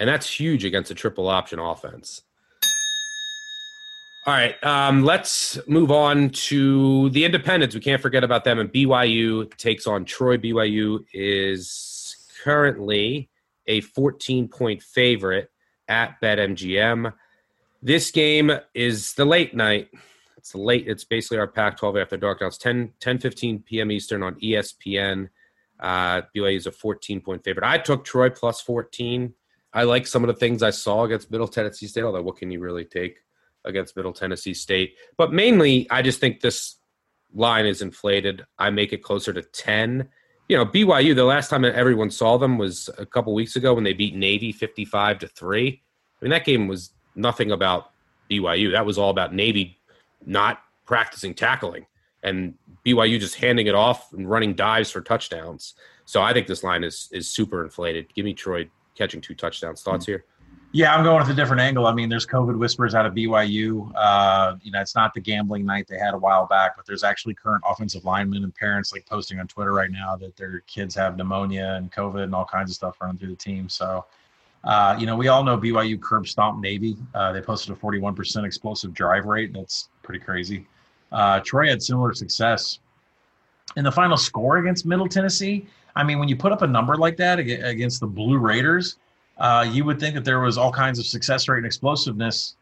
and 0.00 0.08
that's 0.08 0.28
huge 0.28 0.64
against 0.64 0.90
a 0.90 0.94
triple 0.94 1.28
option 1.28 1.58
offense. 1.58 2.22
All 4.26 4.34
right, 4.34 4.62
um, 4.62 5.02
let's 5.02 5.58
move 5.66 5.90
on 5.90 6.28
to 6.28 7.08
the 7.10 7.24
Independents. 7.24 7.74
We 7.74 7.80
can't 7.80 8.02
forget 8.02 8.22
about 8.22 8.44
them. 8.44 8.58
And 8.58 8.70
BYU 8.70 9.56
takes 9.56 9.86
on 9.86 10.04
Troy. 10.04 10.36
BYU 10.36 11.06
is 11.14 12.16
currently 12.44 13.30
a 13.66 13.80
14 13.80 14.46
point 14.48 14.82
favorite 14.82 15.50
at 15.88 16.20
BetMGM. 16.20 17.14
This 17.82 18.10
game 18.10 18.52
is 18.74 19.14
the 19.14 19.24
late 19.24 19.54
night. 19.54 19.88
It's 20.36 20.54
late. 20.54 20.86
It's 20.86 21.04
basically 21.04 21.38
our 21.38 21.46
Pac 21.46 21.78
12 21.78 21.96
after 21.96 22.18
dark. 22.18 22.42
Now 22.42 22.48
it's 22.48 22.58
10, 22.58 22.92
10 23.00 23.18
15 23.20 23.60
p.m. 23.60 23.90
Eastern 23.90 24.22
on 24.22 24.34
ESPN. 24.34 25.30
Uh, 25.78 26.20
BYU 26.36 26.56
is 26.58 26.66
a 26.66 26.72
14 26.72 27.22
point 27.22 27.42
favorite. 27.42 27.64
I 27.64 27.78
took 27.78 28.04
Troy 28.04 28.28
plus 28.28 28.60
14. 28.60 29.32
I 29.72 29.84
like 29.84 30.06
some 30.06 30.22
of 30.22 30.28
the 30.28 30.34
things 30.34 30.62
I 30.62 30.70
saw 30.70 31.04
against 31.04 31.30
Middle 31.30 31.48
Tennessee 31.48 31.86
State, 31.86 32.02
although 32.02 32.20
what 32.20 32.36
can 32.36 32.50
you 32.50 32.60
really 32.60 32.84
take 32.84 33.16
against 33.64 33.96
Middle 33.96 34.12
Tennessee 34.12 34.54
State? 34.54 34.96
But 35.16 35.32
mainly, 35.32 35.88
I 35.90 36.02
just 36.02 36.20
think 36.20 36.40
this 36.40 36.76
line 37.34 37.66
is 37.66 37.82
inflated. 37.82 38.44
I 38.58 38.70
make 38.70 38.92
it 38.92 39.02
closer 39.02 39.32
to 39.32 39.42
10. 39.42 40.08
You 40.48 40.56
know, 40.56 40.66
BYU, 40.66 41.14
the 41.14 41.24
last 41.24 41.48
time 41.48 41.64
everyone 41.64 42.10
saw 42.10 42.36
them 42.36 42.58
was 42.58 42.90
a 42.98 43.06
couple 43.06 43.32
weeks 43.34 43.56
ago 43.56 43.74
when 43.74 43.84
they 43.84 43.92
beat 43.92 44.14
Navy 44.14 44.52
55 44.52 45.20
to 45.20 45.28
3. 45.28 45.68
I 46.20 46.24
mean, 46.24 46.30
that 46.30 46.44
game 46.44 46.66
was 46.66 46.90
nothing 47.14 47.52
about 47.52 47.90
BYU. 48.30 48.72
That 48.72 48.86
was 48.86 48.98
all 48.98 49.10
about 49.10 49.34
Navy 49.34 49.78
not 50.24 50.60
practicing 50.86 51.34
tackling 51.34 51.86
and 52.22 52.54
BYU 52.84 53.20
just 53.20 53.36
handing 53.36 53.66
it 53.66 53.74
off 53.74 54.12
and 54.12 54.28
running 54.28 54.54
dives 54.54 54.90
for 54.90 55.00
touchdowns. 55.00 55.74
So 56.04 56.20
I 56.22 56.32
think 56.32 56.46
this 56.46 56.64
line 56.64 56.84
is 56.84 57.08
is 57.12 57.28
super 57.28 57.62
inflated. 57.62 58.12
Give 58.14 58.24
me 58.24 58.34
Troy 58.34 58.68
catching 58.96 59.20
two 59.20 59.34
touchdowns. 59.34 59.82
Thoughts 59.82 60.04
mm-hmm. 60.04 60.12
here? 60.12 60.24
Yeah, 60.72 60.94
I'm 60.94 61.02
going 61.02 61.18
with 61.20 61.28
a 61.28 61.34
different 61.34 61.60
angle. 61.60 61.88
I 61.88 61.92
mean, 61.92 62.08
there's 62.08 62.26
COVID 62.26 62.56
whispers 62.56 62.94
out 62.94 63.04
of 63.04 63.12
BYU. 63.12 63.90
Uh, 63.96 64.54
you 64.62 64.70
know, 64.70 64.80
it's 64.80 64.94
not 64.94 65.12
the 65.12 65.20
gambling 65.20 65.66
night 65.66 65.88
they 65.88 65.98
had 65.98 66.14
a 66.14 66.18
while 66.18 66.46
back, 66.46 66.76
but 66.76 66.86
there's 66.86 67.02
actually 67.02 67.34
current 67.34 67.64
offensive 67.68 68.04
linemen 68.04 68.44
and 68.44 68.54
parents 68.54 68.92
like 68.92 69.04
posting 69.04 69.40
on 69.40 69.48
Twitter 69.48 69.72
right 69.72 69.90
now 69.90 70.14
that 70.16 70.36
their 70.36 70.60
kids 70.68 70.94
have 70.94 71.16
pneumonia 71.16 71.74
and 71.76 71.90
COVID 71.90 72.22
and 72.22 72.32
all 72.36 72.44
kinds 72.44 72.70
of 72.70 72.76
stuff 72.76 73.00
running 73.00 73.18
through 73.18 73.30
the 73.30 73.36
team. 73.36 73.68
So, 73.68 74.06
uh, 74.62 74.94
you 74.96 75.06
know, 75.06 75.16
we 75.16 75.26
all 75.26 75.42
know 75.42 75.58
BYU 75.58 76.00
curb 76.00 76.28
stomp 76.28 76.60
Navy. 76.60 76.96
Uh, 77.16 77.32
they 77.32 77.40
posted 77.40 77.76
a 77.76 77.78
41% 77.78 78.44
explosive 78.44 78.94
drive 78.94 79.24
rate. 79.24 79.52
That's 79.52 79.88
pretty 80.04 80.20
crazy. 80.20 80.68
Uh, 81.10 81.40
Troy 81.40 81.66
had 81.66 81.82
similar 81.82 82.14
success 82.14 82.78
in 83.74 83.82
the 83.82 83.90
final 83.90 84.16
score 84.16 84.58
against 84.58 84.86
Middle 84.86 85.08
Tennessee. 85.08 85.66
I 85.96 86.04
mean, 86.04 86.20
when 86.20 86.28
you 86.28 86.36
put 86.36 86.52
up 86.52 86.62
a 86.62 86.66
number 86.68 86.96
like 86.96 87.16
that 87.16 87.40
against 87.40 87.98
the 87.98 88.06
Blue 88.06 88.38
Raiders, 88.38 88.98
uh, 89.40 89.66
you 89.68 89.84
would 89.84 89.98
think 89.98 90.14
that 90.14 90.24
there 90.24 90.40
was 90.40 90.58
all 90.58 90.70
kinds 90.70 90.98
of 90.98 91.06
success 91.06 91.48
rate 91.48 91.58
and 91.58 91.66
explosiveness, 91.66 92.56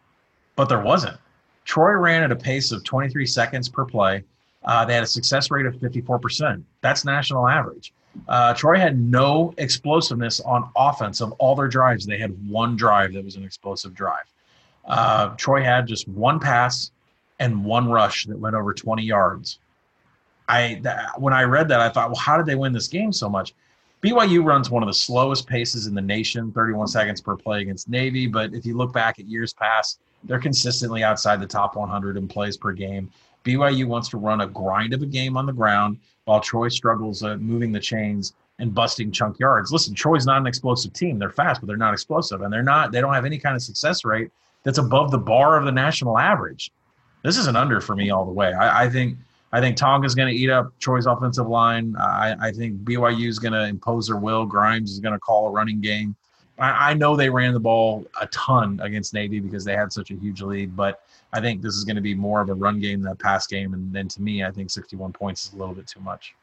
but 0.57 0.68
there 0.68 0.81
wasn't. 0.81 1.16
Troy 1.64 1.93
ran 1.93 2.22
at 2.22 2.33
a 2.33 2.37
pace 2.37 2.72
of 2.72 2.85
23 2.85 3.26
seconds 3.26 3.68
per 3.68 3.85
play. 3.85 4.24
Uh, 4.64 4.85
they 4.85 4.95
had 4.95 5.03
a 5.03 5.07
success 5.07 5.51
rate 5.51 5.66
of 5.66 5.74
54%. 5.74 6.62
That's 6.81 7.05
national 7.05 7.47
average. 7.49 7.93
Uh, 8.26 8.55
Troy 8.55 8.79
had 8.79 8.99
no 8.99 9.55
explosiveness 9.59 10.41
on 10.41 10.70
offense 10.76 11.20
of 11.20 11.33
all 11.33 11.55
their 11.55 11.68
drives. 11.68 12.07
They 12.07 12.18
had 12.18 12.35
one 12.49 12.76
drive 12.76 13.12
that 13.12 13.24
was 13.24 13.37
an 13.37 13.45
explosive 13.45 13.95
drive. 13.95 14.24
Uh, 14.87 15.35
Troy 15.37 15.62
had 15.62 15.87
just 15.87 16.09
one 16.09 16.41
pass 16.41 16.91
and 17.39 17.64
one 17.64 17.89
rush 17.89 18.24
that 18.26 18.39
went 18.39 18.57
over 18.57 18.72
20 18.72 19.03
yards. 19.03 19.59
I 20.49 20.81
that, 20.83 21.20
when 21.20 21.35
I 21.35 21.43
read 21.43 21.68
that, 21.68 21.81
I 21.81 21.91
thought, 21.91 22.09
well, 22.09 22.18
how 22.18 22.37
did 22.37 22.47
they 22.47 22.55
win 22.55 22.72
this 22.72 22.89
game 22.89 23.12
so 23.12 23.29
much? 23.29 23.55
BYU 24.03 24.44
runs 24.44 24.70
one 24.70 24.82
of 24.82 24.86
the 24.86 24.94
slowest 24.94 25.46
paces 25.46 25.86
in 25.86 25.94
the 25.94 26.01
nation, 26.01 26.53
31 26.53 26.86
seconds 26.86 27.20
per 27.20 27.36
play 27.36 27.62
against 27.62 27.88
Navy. 27.88 28.26
But 28.26 28.55
if 28.55 28.64
you 28.64 28.76
look 28.76 28.92
back 28.92 29.18
at 29.18 29.26
years 29.26 29.53
past, 29.53 30.01
they're 30.24 30.38
consistently 30.38 31.03
outside 31.03 31.40
the 31.40 31.46
top 31.46 31.74
100 31.74 32.16
in 32.16 32.28
plays 32.28 32.57
per 32.57 32.72
game. 32.72 33.11
BYU 33.44 33.86
wants 33.86 34.09
to 34.11 34.16
run 34.18 34.42
a 34.42 34.46
grind 34.46 34.92
of 34.92 35.03
a 35.03 35.07
game 35.07 35.36
on 35.36 35.46
the 35.46 35.53
ground 35.53 35.99
while 36.24 36.40
Troy 36.40 36.68
struggles 36.68 37.22
uh, 37.22 37.36
moving 37.38 37.72
the 37.72 37.80
chains 37.80 38.34
and 38.59 38.74
busting 38.74 39.11
chunk 39.11 39.38
yards. 39.38 39.72
Listen, 39.72 39.94
Troy's 39.94 40.26
not 40.26 40.40
an 40.40 40.46
explosive 40.46 40.92
team. 40.92 41.18
They're 41.18 41.30
fast, 41.30 41.61
but 41.61 41.66
they're 41.66 41.76
not 41.76 41.94
explosive, 41.94 42.42
and 42.42 42.53
they're 42.53 42.62
not. 42.62 42.92
They 42.92 43.01
don't 43.01 43.14
have 43.14 43.24
any 43.24 43.38
kind 43.38 43.57
of 43.57 43.62
success 43.62 44.05
rate 44.05 44.30
that's 44.64 44.78
above 44.78 45.11
the 45.11 45.18
bar 45.18 45.57
of 45.57 45.64
the 45.64 45.72
national 45.72 46.18
average. 46.18 46.70
This 47.22 47.36
is 47.36 47.46
an 47.46 47.57
under 47.57 47.80
for 47.80 47.96
me 47.96 48.11
all 48.11 48.24
the 48.24 48.32
way. 48.32 48.53
I, 48.53 48.84
I 48.84 48.90
think 48.90 49.16
I 49.53 49.61
think 49.61 49.76
Tonga's 49.76 50.14
going 50.14 50.28
to 50.28 50.34
eat 50.34 50.51
up 50.51 50.72
Troy's 50.78 51.07
offensive 51.07 51.46
line. 51.46 51.96
I, 51.96 52.36
I 52.40 52.53
think 52.53 52.80
BYU 52.80 53.28
is 53.28 53.38
going 53.38 53.55
to 53.55 53.64
impose 53.64 54.09
their 54.09 54.16
will. 54.16 54.44
Grimes 54.44 54.90
is 54.90 55.01
going 55.01 55.14
to 55.14 55.18
call 55.18 55.49
a 55.49 55.51
running 55.51 55.80
game. 55.80 56.16
I, 56.59 56.90
I, 56.90 56.94
know 56.94 57.16
they 57.16 57.30
ran 57.30 57.55
the 57.55 57.61
ball 57.61 58.05
a 58.20 58.26
ton 58.26 58.80
against 58.82 59.14
Navy 59.14 59.40
because 59.40 59.64
they 59.64 59.74
had 59.74 59.92
such 59.92 60.11
a 60.11 60.14
huge 60.14 60.42
lead, 60.42 60.76
but 60.76 61.03
I 61.32 61.40
think 61.40 61.62
this 61.62 61.74
is 61.74 61.84
going 61.84 61.96
to 61.96 62.03
be 62.03 62.14
more 62.14 62.40
of 62.40 62.49
a 62.49 62.55
run 62.55 62.80
game 62.80 63.03
than 63.03 63.12
a 63.12 63.16
pass 63.16 63.46
game. 63.46 63.74
And 63.74 63.92
then 63.92 64.09
to 64.09 64.22
me, 64.22 64.44
I 64.44 64.51
think 64.51 64.70
61 64.70 65.12
points 65.12 65.46
is 65.46 65.53
a 65.53 65.57
little 65.57 65.74
bit 65.74 65.86
too 65.86 66.01
much. 66.01 66.34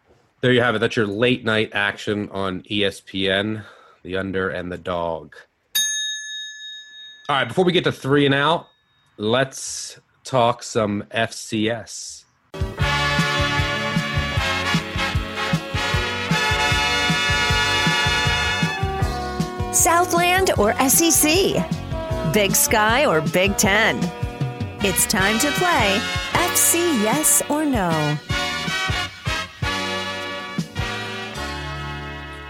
There 0.42 0.52
you 0.52 0.62
have 0.62 0.76
it. 0.76 0.80
That's 0.80 0.96
your 0.96 1.08
late 1.08 1.44
night 1.44 1.72
action 1.74 2.30
on 2.30 2.62
ESPN, 2.64 3.66
the 4.04 4.18
under 4.18 4.50
and 4.50 4.72
the 4.72 4.78
dog. 4.78 5.36
All 7.28 7.36
right, 7.36 7.48
before 7.48 7.66
we 7.66 7.72
get 7.72 7.84
to 7.86 7.92
three 7.92 8.26
and 8.26 8.36
out, 8.36 8.68
let's 9.18 10.00
talk 10.24 10.64
some 10.64 11.04
FCS. 11.12 12.26
Southland 19.76 20.52
or 20.58 20.74
SEC? 20.88 21.54
Big 22.34 22.56
Sky 22.56 23.06
or 23.06 23.22
Big 23.22 23.58
Ten? 23.58 24.00
It's 24.82 25.06
time 25.06 25.38
to 25.40 25.52
play 25.52 26.00
FC 26.34 26.76
Yes 27.04 27.42
or 27.50 27.66
No. 27.66 28.18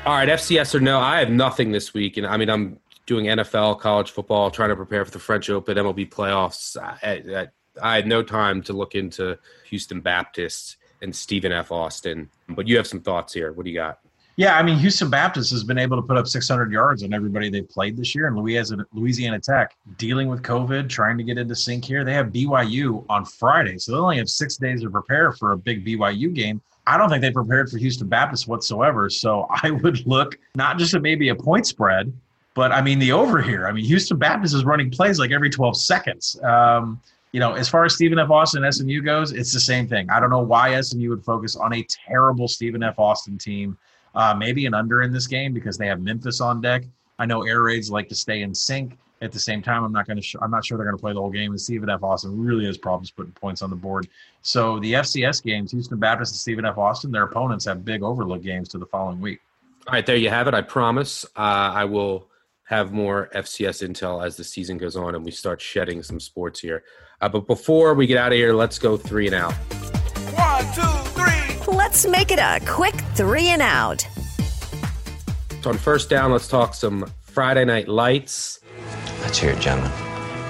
All 0.06 0.14
right, 0.14 0.30
FCS 0.30 0.76
or 0.76 0.80
no, 0.80 1.00
I 1.00 1.18
have 1.18 1.32
nothing 1.32 1.72
this 1.72 1.96
week. 1.96 2.18
And 2.18 2.28
I 2.28 2.38
mean, 2.38 2.48
I'm 2.48 2.80
doing 3.08 3.26
NFL, 3.26 3.80
college 3.80 4.12
football, 4.12 4.52
trying 4.52 4.70
to 4.70 4.76
prepare 4.76 5.04
for 5.04 5.10
the 5.10 5.18
French 5.18 5.50
Open, 5.50 5.78
MLB 5.78 6.10
playoffs. 6.12 6.78
I, 6.78 7.24
I, 7.40 7.48
I 7.82 7.96
had 7.96 8.06
no 8.06 8.22
time 8.22 8.62
to 8.64 8.74
look 8.74 8.94
into 8.94 9.40
Houston 9.66 10.02
Baptist 10.02 10.78
and 11.02 11.16
Stephen 11.16 11.52
F. 11.52 11.72
Austin. 11.72 12.30
But 12.50 12.68
you 12.68 12.78
have 12.78 12.86
some 12.86 13.02
thoughts 13.02 13.34
here. 13.34 13.52
What 13.52 13.66
do 13.66 13.72
you 13.72 13.78
got? 13.78 14.00
Yeah, 14.38 14.58
I 14.58 14.64
mean, 14.64 14.78
Houston 14.80 15.10
Baptist 15.10 15.52
has 15.52 15.64
been 15.64 15.78
able 15.78 15.96
to 15.96 16.02
put 16.02 16.18
up 16.18 16.28
600 16.28 16.70
yards 16.70 17.04
on 17.04 17.14
everybody 17.14 17.50
they've 17.50 17.68
played 17.68 17.96
this 17.96 18.14
year, 18.14 18.28
and 18.28 18.36
Louisiana, 18.36 18.86
Louisiana 18.94 19.40
Tech 19.40 19.78
dealing 19.98 20.28
with 20.28 20.42
COVID, 20.42 20.90
trying 20.90 21.18
to 21.18 21.24
get 21.24 21.38
into 21.38 21.56
sync 21.56 21.86
here. 21.86 22.04
They 22.04 22.14
have 22.14 22.28
BYU 22.28 23.06
on 23.08 23.24
Friday, 23.24 23.78
so 23.78 23.94
they 23.94 23.98
only 23.98 24.18
have 24.18 24.28
six 24.28 24.58
days 24.58 24.82
to 24.82 24.90
prepare 24.90 25.32
for 25.32 25.54
a 25.54 25.58
big 25.58 25.86
BYU 25.86 26.34
game. 26.34 26.62
I 26.86 26.98
don't 26.98 27.10
think 27.10 27.22
they 27.22 27.32
prepared 27.32 27.70
for 27.70 27.78
Houston 27.78 28.08
Baptist 28.08 28.48
whatsoever. 28.48 29.10
So 29.10 29.48
I 29.64 29.72
would 29.72 30.06
look 30.06 30.38
not 30.56 30.78
just 30.78 30.94
at 30.94 31.02
maybe 31.02 31.30
a 31.30 31.36
point 31.36 31.66
spread, 31.66 32.12
but 32.56 32.72
I 32.72 32.82
mean 32.82 33.00
the 33.00 33.14
over 33.14 33.42
here. 33.42 33.68
I 33.68 33.72
mean 33.72 33.86
Houston 33.86 34.18
Baptist 34.18 34.54
is 34.54 34.66
running 34.66 34.92
plays 34.92 35.18
like 35.18 35.32
every 35.32 35.50
12 35.50 35.78
seconds. 35.78 36.40
Um, 36.44 37.02
you 37.32 37.40
know, 37.40 37.54
as 37.54 37.68
far 37.68 37.84
as 37.84 37.94
Stephen 37.94 38.18
F. 38.18 38.30
Austin 38.30 38.70
SMU 38.72 39.02
goes, 39.02 39.34
it's 39.34 39.52
the 39.52 39.60
same 39.60 39.88
thing. 39.88 40.10
I 40.10 40.22
don't 40.22 40.30
know 40.30 40.40
why 40.40 40.80
SMU 40.80 41.10
would 41.10 41.24
focus 41.24 41.58
on 41.58 41.74
a 41.74 41.84
terrible 41.84 42.48
Stephen 42.48 42.82
F. 42.82 42.98
Austin 42.98 43.38
team. 43.38 43.78
Uh, 44.16 44.34
maybe 44.34 44.66
an 44.66 44.74
under 44.74 45.02
in 45.02 45.12
this 45.12 45.28
game 45.28 45.54
because 45.54 45.78
they 45.78 45.88
have 45.88 46.02
Memphis 46.02 46.42
on 46.42 46.62
deck. 46.62 46.84
I 47.20 47.26
know 47.26 47.44
air 47.44 47.62
raids 47.62 47.90
like 47.90 48.10
to 48.10 48.16
stay 48.16 48.42
in 48.42 48.54
sync. 48.54 48.98
At 49.22 49.32
the 49.32 49.40
same 49.40 49.62
time, 49.62 49.84
I'm 49.84 49.94
not 49.94 50.08
going 50.08 50.18
to. 50.18 50.22
Sh- 50.22 50.36
I'm 50.42 50.52
not 50.52 50.66
sure 50.66 50.78
they're 50.78 50.86
going 50.86 50.98
to 50.98 51.02
play 51.02 51.14
the 51.14 51.22
whole 51.22 51.32
game. 51.32 51.52
And 51.52 51.60
Stephen 51.60 51.90
F. 51.90 52.04
Austin 52.04 52.44
really 52.44 52.66
has 52.66 52.78
problems 52.78 53.12
putting 53.12 53.32
points 53.32 53.62
on 53.62 53.70
the 53.70 53.76
board. 53.76 54.10
So 54.42 54.80
the 54.80 54.94
FCS 54.94 55.42
games, 55.42 55.72
Houston 55.72 55.98
Baptist 55.98 56.34
and 56.34 56.38
Stephen 56.38 56.66
F. 56.66 56.78
Austin, 56.78 57.12
their 57.12 57.24
opponents 57.24 57.66
have 57.66 57.86
big 57.86 58.04
overlook 58.04 58.44
games 58.44 58.68
to 58.70 58.78
the 58.78 58.86
following 58.86 59.22
week. 59.22 59.40
All 59.88 59.94
right, 59.94 60.06
there 60.06 60.18
you 60.18 60.30
have 60.30 60.48
it. 60.48 60.54
I 60.54 60.62
promise 60.62 61.26
uh, 61.36 61.40
I 61.74 61.86
will 61.86 62.28
have 62.66 62.92
more 62.92 63.30
FCS 63.34 63.88
intel 63.88 64.26
as 64.26 64.36
the 64.36 64.44
season 64.44 64.78
goes 64.78 64.96
on 64.96 65.16
and 65.16 65.24
we 65.24 65.32
start 65.32 65.62
shedding 65.62 66.04
some 66.04 66.20
sports 66.20 66.60
here. 66.60 66.84
Uh, 67.22 67.30
but 67.30 67.48
before 67.48 67.94
we 67.94 68.08
get 68.08 68.18
out 68.18 68.32
of 68.32 68.38
here, 68.38 68.54
let's 68.54 68.80
go 68.80 68.98
three 68.98 69.28
and 69.28 69.36
out. 69.36 69.54
One, 71.66 71.78
two, 71.78 71.78
three. 71.78 71.78
Let's 71.78 72.08
make 72.08 72.32
it 72.32 72.40
a 72.40 72.60
quick 72.66 72.96
three 73.16 73.48
and 73.48 73.62
out. 73.62 74.08
So 75.62 75.72
on 75.72 75.78
first 75.78 76.10
down, 76.10 76.32
let's 76.32 76.48
talk 76.48 76.74
some 76.74 77.06
Friday 77.22 77.66
Night 77.66 77.88
Lights. 77.88 78.60
Let's 79.22 79.38
hear 79.38 79.52
it, 79.52 79.60
gentlemen. 79.60 79.92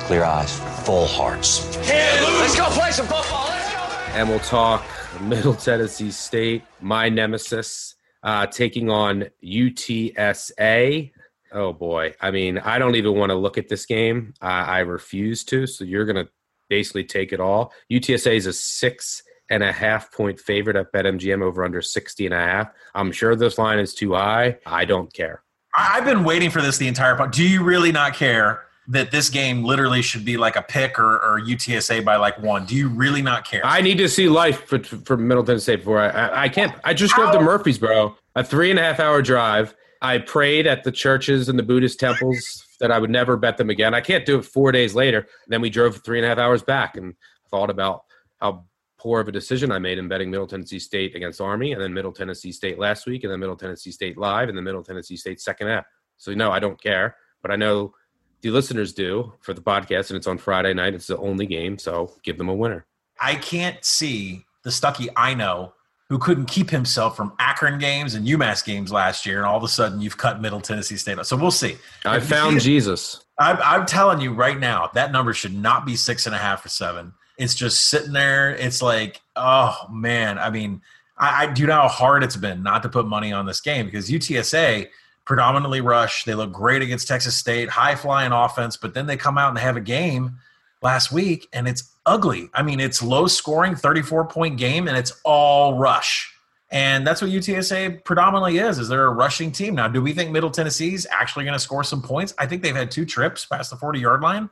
Clear 0.02 0.24
eyes, 0.24 0.60
full 0.86 1.08
hearts. 1.08 1.76
Let's 1.78 2.56
go 2.56 2.66
play 2.66 2.92
some 2.92 3.08
football. 3.08 3.48
Let's 3.48 3.74
go. 3.74 3.80
And 4.14 4.30
we'll 4.30 4.40
talk 4.40 4.86
Middle 5.22 5.54
Tennessee 5.56 6.12
State, 6.12 6.64
my 6.82 7.10
nemesis, 7.10 7.96
uh, 8.24 8.46
taking 8.48 8.90
on 8.90 9.26
UTSA. 9.44 11.12
Oh 11.54 11.74
boy. 11.74 12.14
I 12.22 12.32
mean, 12.32 12.58
I 12.58 12.78
don't 12.78 12.96
even 12.96 13.16
want 13.16 13.30
to 13.30 13.36
look 13.36 13.58
at 13.58 13.70
this 13.70 13.86
game. 13.86 14.34
Uh, 14.42 14.46
I 14.46 14.80
refuse 14.80 15.44
to. 15.46 15.66
So 15.68 15.86
you're 15.86 16.06
going 16.06 16.24
to 16.24 16.30
basically 16.70 17.06
take 17.06 17.32
it 17.32 17.40
all. 17.40 17.72
UTSA 17.92 18.36
is 18.36 18.46
a 18.46 18.54
six 18.54 19.24
and 19.50 19.64
a 19.64 19.72
half 19.72 20.12
point 20.12 20.40
favorite 20.40 20.76
at 20.76 20.92
BetMGM 20.92 21.42
over 21.42 21.64
under 21.64 21.82
60 21.82 22.26
and 22.26 22.34
a 22.34 22.40
half. 22.40 22.72
I'm 22.94 23.12
sure 23.12 23.36
this 23.36 23.58
line 23.58 23.80
is 23.80 23.94
too 23.94 24.14
high. 24.14 24.58
I 24.66 24.86
don't 24.86 25.12
care. 25.14 25.44
I've 25.78 26.06
been 26.06 26.24
waiting 26.24 26.50
for 26.50 26.62
this 26.62 26.78
the 26.78 26.88
entire. 26.88 27.28
Do 27.28 27.48
you 27.48 27.64
really 27.64 27.92
not 27.92 28.14
care 28.14 28.64
that 28.88 29.12
this 29.12 29.30
game 29.30 29.64
literally 29.64 30.02
should 30.02 30.24
be 30.24 30.38
like 30.38 30.56
a 30.56 30.62
pick 30.62 31.00
or, 31.00 31.16
or 31.16 31.42
UTSA 31.42 32.06
by 32.06 32.16
like 32.16 32.40
one? 32.42 32.66
Do 32.66 32.76
you 32.76 32.88
really 32.88 33.22
not 33.22 33.46
care? 33.46 33.62
I 33.64 33.82
need 33.82 33.98
to 33.98 34.08
see 34.08 34.30
life 34.30 34.66
for, 34.66 34.80
for 34.80 35.18
Middle 35.18 35.44
Tennessee 35.44 35.76
before 35.76 36.00
I, 36.00 36.10
I, 36.10 36.42
I 36.44 36.50
can't. 36.50 36.74
I 36.84 36.94
just 36.94 37.14
drove 37.16 37.32
to 37.34 37.42
Murfreesboro, 37.42 38.18
a 38.36 38.44
three 38.44 38.70
and 38.70 38.80
a 38.80 38.84
half 38.84 39.00
hour 39.00 39.22
drive. 39.22 39.76
I 40.02 40.20
prayed 40.20 40.68
at 40.68 40.84
the 40.84 40.92
churches 40.92 41.50
and 41.50 41.58
the 41.58 41.64
Buddhist 41.64 42.00
temples 42.00 42.66
that 42.80 42.92
I 42.92 43.00
would 43.00 43.10
never 43.10 43.38
bet 43.38 43.58
them 43.58 43.70
again. 43.70 43.94
I 43.94 44.02
can't 44.02 44.26
do 44.26 44.38
it 44.38 44.46
four 44.46 44.72
days 44.72 44.94
later. 44.94 45.28
Then 45.48 45.62
we 45.62 45.70
drove 45.70 46.04
three 46.04 46.20
and 46.20 46.26
a 46.26 46.30
half 46.30 46.38
hours 46.38 46.62
back 46.62 46.96
and 46.96 47.16
thought 47.50 47.70
about 47.70 48.04
how 48.40 48.66
poor 49.06 49.22
of 49.22 49.28
a 49.28 49.32
decision 49.32 49.72
I 49.72 49.78
made 49.78 50.00
in 50.00 50.08
betting 50.08 50.32
Middle 50.32 50.48
Tennessee 50.48 50.80
State 50.80 51.16
against 51.16 51.40
Army, 51.40 51.74
and 51.74 51.82
then 51.82 51.94
Middle 51.94 52.12
Tennessee 52.12 52.52
State 52.52 52.80
last 52.80 53.06
week, 53.06 53.24
and 53.24 53.32
then 53.32 53.40
Middle 53.40 53.56
Tennessee 53.56 53.92
State 53.92 54.18
live, 54.18 54.50
and 54.50 54.58
then 54.58 54.64
Middle 54.64 54.82
Tennessee 54.82 55.16
State 55.16 55.40
second 55.40 55.68
half. 55.68 55.86
So 56.18 56.34
no, 56.34 56.52
I 56.52 56.58
don't 56.58 56.82
care, 56.82 57.16
but 57.44 57.52
I 57.52 57.56
know 57.56 57.94
the 58.42 58.50
listeners 58.50 58.94
do 58.94 59.32
for 59.42 59.54
the 59.54 59.62
podcast, 59.62 60.10
and 60.10 60.18
it's 60.18 60.26
on 60.26 60.40
Friday 60.40 60.74
night. 60.74 60.96
It's 60.96 61.06
the 61.06 61.20
only 61.20 61.46
game, 61.46 61.78
so 61.78 62.14
give 62.24 62.40
them 62.40 62.50
a 62.50 62.56
winner. 62.56 62.88
I 63.22 63.36
can't 63.36 63.86
see 63.86 64.44
the 64.64 64.72
Stuckey 64.72 65.10
I 65.16 65.36
know 65.36 65.74
who 66.10 66.18
couldn't 66.18 66.46
keep 66.48 66.72
himself 66.72 67.16
from 67.16 67.34
Akron 67.38 67.78
games 67.78 68.16
and 68.16 68.26
UMass 68.26 68.66
games 68.66 68.92
last 68.92 69.24
year, 69.28 69.38
and 69.38 69.46
all 69.46 69.58
of 69.58 69.64
a 69.64 69.68
sudden 69.68 70.02
you've 70.02 70.18
cut 70.18 70.42
Middle 70.42 70.62
Tennessee 70.62 70.98
State. 70.98 71.20
Up. 71.20 71.28
So 71.28 71.38
we'll 71.38 71.52
see. 71.52 71.78
I 72.06 72.20
found 72.20 72.60
Jesus. 72.60 73.24
I'm, 73.38 73.58
I'm 73.64 73.86
telling 73.86 74.20
you 74.20 74.34
right 74.34 74.60
now, 74.60 74.90
that 74.96 75.12
number 75.12 75.32
should 75.36 75.54
not 75.54 75.86
be 75.86 75.96
six 75.96 76.26
and 76.26 76.34
a 76.34 76.40
half 76.40 76.66
or 76.66 76.70
seven. 76.70 77.14
It's 77.38 77.56
just 77.56 77.88
sitting 77.88 78.14
there. 78.14 78.56
It's 78.56 78.82
like, 78.82 79.22
oh 79.36 79.76
man. 79.90 80.38
I 80.38 80.50
mean, 80.50 80.82
I, 81.18 81.44
I 81.44 81.54
do 81.54 81.66
know 81.66 81.82
how 81.82 81.88
hard 81.88 82.24
it's 82.24 82.38
been 82.38 82.64
not 82.64 82.84
to 82.84 82.90
put 82.90 83.06
money 83.06 83.32
on 83.32 83.46
this 83.46 83.62
game 83.62 83.86
because 83.86 84.10
UTSA 84.10 84.88
predominantly 85.26 85.82
rush. 85.82 86.24
They 86.24 86.36
look 86.36 86.52
great 86.52 86.82
against 86.82 87.08
Texas 87.08 87.36
State, 87.36 87.70
high 87.70 87.96
flying 87.96 88.32
offense, 88.32 88.78
but 88.78 88.94
then 88.94 89.08
they 89.08 89.18
come 89.18 89.38
out 89.38 89.50
and 89.50 89.58
have 89.58 89.76
a 89.76 89.82
game 89.82 90.38
last 90.82 91.12
week 91.12 91.48
and 91.52 91.68
it's 91.68 91.96
ugly. 92.06 92.50
I 92.54 92.64
mean, 92.64 92.80
it's 92.80 93.02
low 93.02 93.28
scoring, 93.28 93.76
34 93.76 94.26
point 94.26 94.58
game, 94.58 94.88
and 94.88 94.96
it's 94.96 95.20
all 95.24 95.78
rush. 95.78 96.32
And 96.72 97.06
that's 97.06 97.22
what 97.22 97.32
UTSA 97.32 98.04
predominantly 98.04 98.58
is, 98.58 98.80
is 98.80 98.88
they're 98.88 99.06
a 99.06 99.14
rushing 99.14 99.52
team. 99.52 99.76
Now, 99.76 99.88
do 99.88 100.02
we 100.02 100.14
think 100.14 100.32
Middle 100.32 100.50
Tennessee's 100.52 101.06
actually 101.10 101.46
going 101.46 101.54
to 101.54 101.60
score 101.60 101.84
some 101.84 102.02
points? 102.02 102.34
I 102.38 102.46
think 102.46 102.64
they've 102.64 102.76
had 102.76 102.92
two 102.92 103.06
trips 103.06 103.46
past 103.46 103.70
the 103.70 103.78
40 103.78 104.00
yard 104.00 104.22
line. 104.22 104.50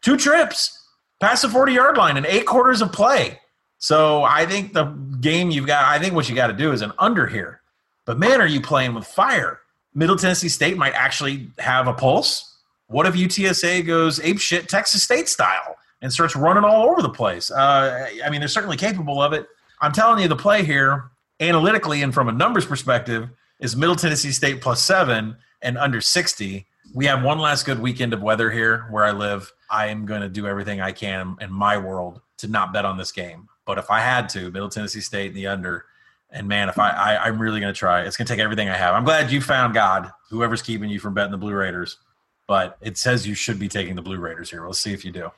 Two 0.00 0.16
trips 0.16 0.85
past 1.20 1.42
the 1.42 1.48
40 1.48 1.72
yard 1.72 1.96
line 1.96 2.16
in 2.16 2.26
eight 2.26 2.46
quarters 2.46 2.82
of 2.82 2.92
play. 2.92 3.40
So 3.78 4.22
I 4.24 4.46
think 4.46 4.72
the 4.72 4.84
game 5.20 5.50
you've 5.50 5.66
got, 5.66 5.84
I 5.84 5.98
think 5.98 6.14
what 6.14 6.28
you 6.28 6.34
got 6.34 6.48
to 6.48 6.52
do 6.52 6.72
is 6.72 6.82
an 6.82 6.92
under 6.98 7.26
here. 7.26 7.60
But 8.04 8.18
man, 8.18 8.40
are 8.40 8.46
you 8.46 8.60
playing 8.60 8.94
with 8.94 9.06
fire? 9.06 9.60
Middle 9.94 10.16
Tennessee 10.16 10.48
State 10.48 10.76
might 10.76 10.94
actually 10.94 11.48
have 11.58 11.88
a 11.88 11.92
pulse. 11.92 12.56
What 12.88 13.06
if 13.06 13.14
UTSA 13.14 13.86
goes 13.86 14.20
ape 14.20 14.38
shit 14.38 14.68
Texas 14.68 15.02
State 15.02 15.28
style 15.28 15.76
and 16.02 16.12
starts 16.12 16.36
running 16.36 16.64
all 16.64 16.88
over 16.88 17.02
the 17.02 17.08
place? 17.08 17.50
Uh, 17.50 18.08
I 18.24 18.30
mean, 18.30 18.40
they're 18.40 18.48
certainly 18.48 18.76
capable 18.76 19.20
of 19.20 19.32
it. 19.32 19.46
I'm 19.80 19.92
telling 19.92 20.22
you, 20.22 20.28
the 20.28 20.36
play 20.36 20.64
here, 20.64 21.10
analytically 21.40 22.02
and 22.02 22.14
from 22.14 22.28
a 22.28 22.32
numbers 22.32 22.64
perspective, 22.64 23.28
is 23.58 23.74
Middle 23.74 23.96
Tennessee 23.96 24.32
State 24.32 24.60
plus 24.60 24.82
seven 24.82 25.36
and 25.62 25.76
under 25.78 26.00
60. 26.00 26.66
We 26.94 27.06
have 27.06 27.22
one 27.22 27.38
last 27.38 27.66
good 27.66 27.80
weekend 27.80 28.12
of 28.12 28.22
weather 28.22 28.50
here 28.50 28.86
where 28.90 29.04
I 29.04 29.10
live. 29.10 29.52
I 29.70 29.86
am 29.86 30.06
going 30.06 30.20
to 30.20 30.28
do 30.28 30.46
everything 30.46 30.80
I 30.80 30.92
can 30.92 31.36
in 31.40 31.52
my 31.52 31.76
world 31.78 32.20
to 32.38 32.48
not 32.48 32.72
bet 32.72 32.84
on 32.84 32.96
this 32.96 33.12
game. 33.12 33.48
But 33.64 33.78
if 33.78 33.90
I 33.90 34.00
had 34.00 34.28
to, 34.30 34.50
Middle 34.50 34.68
Tennessee 34.68 35.00
State 35.00 35.28
in 35.28 35.34
the 35.34 35.46
under, 35.46 35.86
and 36.30 36.46
man, 36.46 36.68
if 36.68 36.78
I, 36.78 36.90
I 36.90 37.26
I'm 37.26 37.40
really 37.40 37.60
going 37.60 37.72
to 37.72 37.78
try. 37.78 38.02
It's 38.02 38.16
going 38.16 38.26
to 38.26 38.32
take 38.32 38.40
everything 38.40 38.68
I 38.68 38.76
have. 38.76 38.94
I'm 38.94 39.04
glad 39.04 39.30
you 39.30 39.40
found 39.40 39.74
God, 39.74 40.10
whoever's 40.30 40.62
keeping 40.62 40.90
you 40.90 41.00
from 41.00 41.14
betting 41.14 41.32
the 41.32 41.38
Blue 41.38 41.54
Raiders. 41.54 41.98
But 42.46 42.78
it 42.80 42.96
says 42.96 43.26
you 43.26 43.34
should 43.34 43.58
be 43.58 43.68
taking 43.68 43.96
the 43.96 44.02
Blue 44.02 44.18
Raiders 44.18 44.50
here. 44.50 44.66
Let's 44.66 44.78
see 44.78 44.92
if 44.92 45.04
you 45.04 45.10
do. 45.10 45.30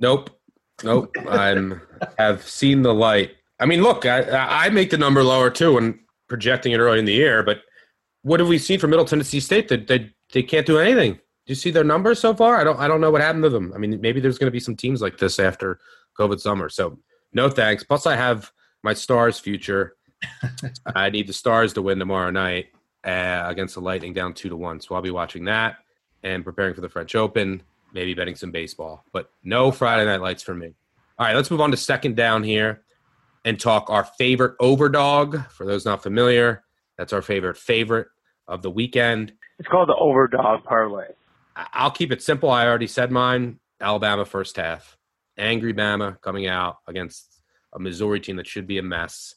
Nope, 0.00 0.30
nope. 0.82 1.14
I'm 1.28 1.80
have 2.18 2.46
seen 2.46 2.82
the 2.82 2.92
light. 2.92 3.32
I 3.60 3.66
mean, 3.66 3.82
look, 3.82 4.04
I, 4.04 4.66
I 4.66 4.68
make 4.70 4.90
the 4.90 4.98
number 4.98 5.22
lower 5.22 5.50
too 5.50 5.78
and 5.78 5.98
projecting 6.28 6.72
it 6.72 6.78
early 6.78 6.98
in 6.98 7.04
the 7.04 7.12
year. 7.12 7.42
But 7.42 7.62
what 8.22 8.40
have 8.40 8.48
we 8.48 8.58
seen 8.58 8.80
from 8.80 8.90
Middle 8.90 9.04
Tennessee 9.04 9.40
State 9.40 9.68
that 9.68 9.86
they 9.86 10.10
they 10.32 10.42
can't 10.42 10.66
do 10.66 10.78
anything? 10.78 11.20
Do 11.46 11.52
you 11.52 11.54
see 11.54 11.70
their 11.70 11.84
numbers 11.84 12.18
so 12.18 12.34
far? 12.34 12.56
I 12.56 12.64
don't 12.64 12.78
I 12.78 12.88
don't 12.88 13.00
know 13.00 13.10
what 13.10 13.20
happened 13.20 13.44
to 13.44 13.50
them. 13.50 13.72
I 13.74 13.78
mean, 13.78 14.00
maybe 14.00 14.20
there's 14.20 14.38
going 14.38 14.48
to 14.48 14.52
be 14.52 14.60
some 14.60 14.76
teams 14.76 15.00
like 15.00 15.16
this 15.18 15.38
after 15.38 15.78
COVID 16.18 16.40
summer. 16.40 16.68
So 16.68 16.98
no 17.32 17.48
thanks. 17.48 17.84
Plus, 17.84 18.06
I 18.06 18.16
have 18.16 18.50
my 18.82 18.92
Stars 18.94 19.38
future. 19.38 19.96
I 20.94 21.10
need 21.10 21.26
the 21.28 21.32
Stars 21.32 21.72
to 21.74 21.82
win 21.82 21.98
tomorrow 21.98 22.30
night 22.30 22.66
uh, 23.04 23.44
against 23.46 23.74
the 23.74 23.80
Lightning 23.80 24.12
down 24.12 24.34
two 24.34 24.48
to 24.48 24.56
one. 24.56 24.80
So 24.80 24.94
I'll 24.94 25.02
be 25.02 25.10
watching 25.10 25.44
that 25.44 25.76
and 26.22 26.44
preparing 26.44 26.74
for 26.74 26.80
the 26.80 26.88
French 26.88 27.14
Open, 27.14 27.62
maybe 27.92 28.14
betting 28.14 28.34
some 28.34 28.50
baseball. 28.50 29.04
But 29.12 29.30
no 29.44 29.70
Friday 29.70 30.04
Night 30.04 30.20
Lights 30.20 30.42
for 30.42 30.54
me. 30.54 30.74
All 31.18 31.26
right, 31.26 31.36
let's 31.36 31.50
move 31.50 31.60
on 31.60 31.70
to 31.70 31.76
second 31.76 32.16
down 32.16 32.42
here. 32.42 32.82
and 33.44 33.60
talk 33.60 33.88
our 33.90 34.02
favorite 34.04 34.58
overdog. 34.58 35.48
For 35.52 35.64
those 35.64 35.84
not 35.84 36.02
familiar, 36.02 36.64
that's 36.98 37.12
our 37.12 37.22
favorite 37.22 37.56
favorite 37.56 38.08
of 38.48 38.60
the 38.62 38.70
weekend. 38.70 39.32
It's 39.60 39.68
called 39.68 39.88
the 39.88 39.94
overdog 39.94 40.64
parlay. 40.64 41.06
I'll 41.56 41.90
keep 41.90 42.12
it 42.12 42.22
simple. 42.22 42.50
I 42.50 42.66
already 42.66 42.86
said 42.86 43.10
mine. 43.10 43.58
Alabama 43.80 44.24
first 44.24 44.56
half. 44.56 44.96
Angry 45.38 45.74
Bama 45.74 46.20
coming 46.20 46.46
out 46.46 46.78
against 46.86 47.40
a 47.72 47.78
Missouri 47.78 48.20
team 48.20 48.36
that 48.36 48.46
should 48.46 48.66
be 48.66 48.78
a 48.78 48.82
mess. 48.82 49.34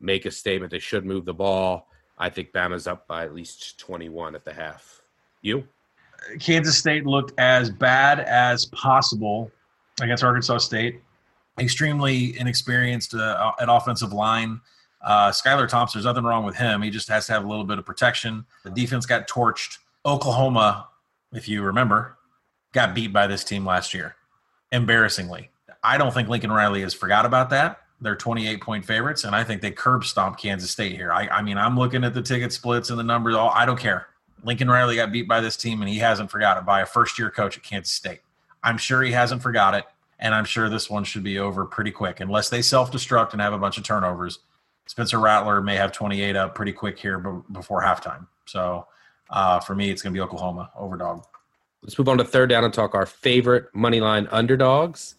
Make 0.00 0.26
a 0.26 0.30
statement. 0.30 0.70
They 0.70 0.78
should 0.78 1.04
move 1.04 1.24
the 1.24 1.34
ball. 1.34 1.88
I 2.18 2.30
think 2.30 2.52
Bama's 2.52 2.86
up 2.86 3.06
by 3.06 3.24
at 3.24 3.34
least 3.34 3.78
21 3.78 4.34
at 4.34 4.44
the 4.44 4.52
half. 4.52 5.02
You? 5.42 5.66
Kansas 6.40 6.76
State 6.76 7.06
looked 7.06 7.38
as 7.38 7.70
bad 7.70 8.20
as 8.20 8.66
possible 8.66 9.50
against 10.00 10.24
Arkansas 10.24 10.58
State. 10.58 11.02
Extremely 11.58 12.38
inexperienced 12.38 13.14
uh, 13.14 13.52
at 13.60 13.68
offensive 13.70 14.12
line. 14.12 14.60
Uh, 15.02 15.30
Skylar 15.30 15.68
Thompson, 15.68 15.98
there's 15.98 16.06
nothing 16.06 16.24
wrong 16.24 16.44
with 16.44 16.56
him. 16.56 16.82
He 16.82 16.90
just 16.90 17.08
has 17.08 17.26
to 17.26 17.32
have 17.32 17.44
a 17.44 17.48
little 17.48 17.64
bit 17.64 17.78
of 17.78 17.86
protection. 17.86 18.44
The 18.64 18.70
defense 18.70 19.06
got 19.06 19.28
torched. 19.28 19.78
Oklahoma, 20.04 20.88
if 21.36 21.48
you 21.48 21.62
remember, 21.62 22.16
got 22.72 22.94
beat 22.94 23.12
by 23.12 23.26
this 23.26 23.44
team 23.44 23.66
last 23.66 23.92
year, 23.92 24.16
embarrassingly. 24.72 25.50
I 25.84 25.98
don't 25.98 26.12
think 26.12 26.28
Lincoln 26.28 26.50
Riley 26.50 26.80
has 26.80 26.94
forgot 26.94 27.26
about 27.26 27.50
that. 27.50 27.80
They're 28.00 28.16
28 28.16 28.60
point 28.60 28.84
favorites, 28.84 29.24
and 29.24 29.36
I 29.36 29.44
think 29.44 29.60
they 29.60 29.70
curb 29.70 30.04
stomp 30.04 30.38
Kansas 30.38 30.70
State 30.70 30.96
here. 30.96 31.12
I, 31.12 31.28
I 31.28 31.42
mean, 31.42 31.58
I'm 31.58 31.78
looking 31.78 32.04
at 32.04 32.14
the 32.14 32.22
ticket 32.22 32.52
splits 32.52 32.90
and 32.90 32.98
the 32.98 33.04
numbers. 33.04 33.34
All 33.34 33.50
I 33.50 33.66
don't 33.66 33.78
care. 33.78 34.06
Lincoln 34.42 34.68
Riley 34.68 34.96
got 34.96 35.12
beat 35.12 35.28
by 35.28 35.40
this 35.40 35.56
team, 35.56 35.82
and 35.82 35.88
he 35.88 35.98
hasn't 35.98 36.30
forgot 36.30 36.56
it 36.56 36.64
by 36.64 36.80
a 36.80 36.86
first 36.86 37.18
year 37.18 37.30
coach 37.30 37.56
at 37.56 37.62
Kansas 37.62 37.92
State. 37.92 38.20
I'm 38.62 38.78
sure 38.78 39.02
he 39.02 39.12
hasn't 39.12 39.42
forgot 39.42 39.74
it, 39.74 39.84
and 40.18 40.34
I'm 40.34 40.44
sure 40.44 40.68
this 40.68 40.90
one 40.90 41.04
should 41.04 41.22
be 41.22 41.38
over 41.38 41.64
pretty 41.64 41.90
quick, 41.90 42.20
unless 42.20 42.48
they 42.48 42.62
self 42.62 42.90
destruct 42.90 43.32
and 43.32 43.40
have 43.40 43.52
a 43.52 43.58
bunch 43.58 43.78
of 43.78 43.84
turnovers. 43.84 44.38
Spencer 44.86 45.18
Rattler 45.18 45.60
may 45.60 45.76
have 45.76 45.92
28 45.92 46.36
up 46.36 46.54
pretty 46.54 46.72
quick 46.72 46.98
here 46.98 47.18
before 47.18 47.82
halftime. 47.82 48.26
So 48.46 48.86
uh, 49.30 49.60
for 49.60 49.74
me, 49.74 49.90
it's 49.90 50.02
going 50.02 50.12
to 50.12 50.18
be 50.18 50.22
Oklahoma 50.22 50.70
overdog. 50.78 51.24
Let's 51.82 51.98
move 51.98 52.08
on 52.08 52.18
to 52.18 52.24
third 52.24 52.48
down 52.48 52.64
and 52.64 52.74
talk 52.74 52.94
our 52.94 53.06
favorite 53.06 53.66
money 53.74 54.00
line 54.00 54.26
underdogs. 54.30 55.14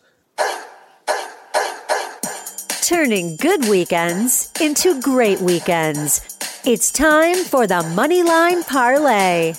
Turning 2.82 3.36
good 3.38 3.68
weekends 3.70 4.52
into 4.62 5.00
great 5.02 5.40
weekends. 5.42 6.38
It's 6.66 6.92
time 6.92 7.36
for 7.36 7.68
the 7.68 7.84
money 7.96 8.24
line 8.24 8.64
parlay. 8.64 9.54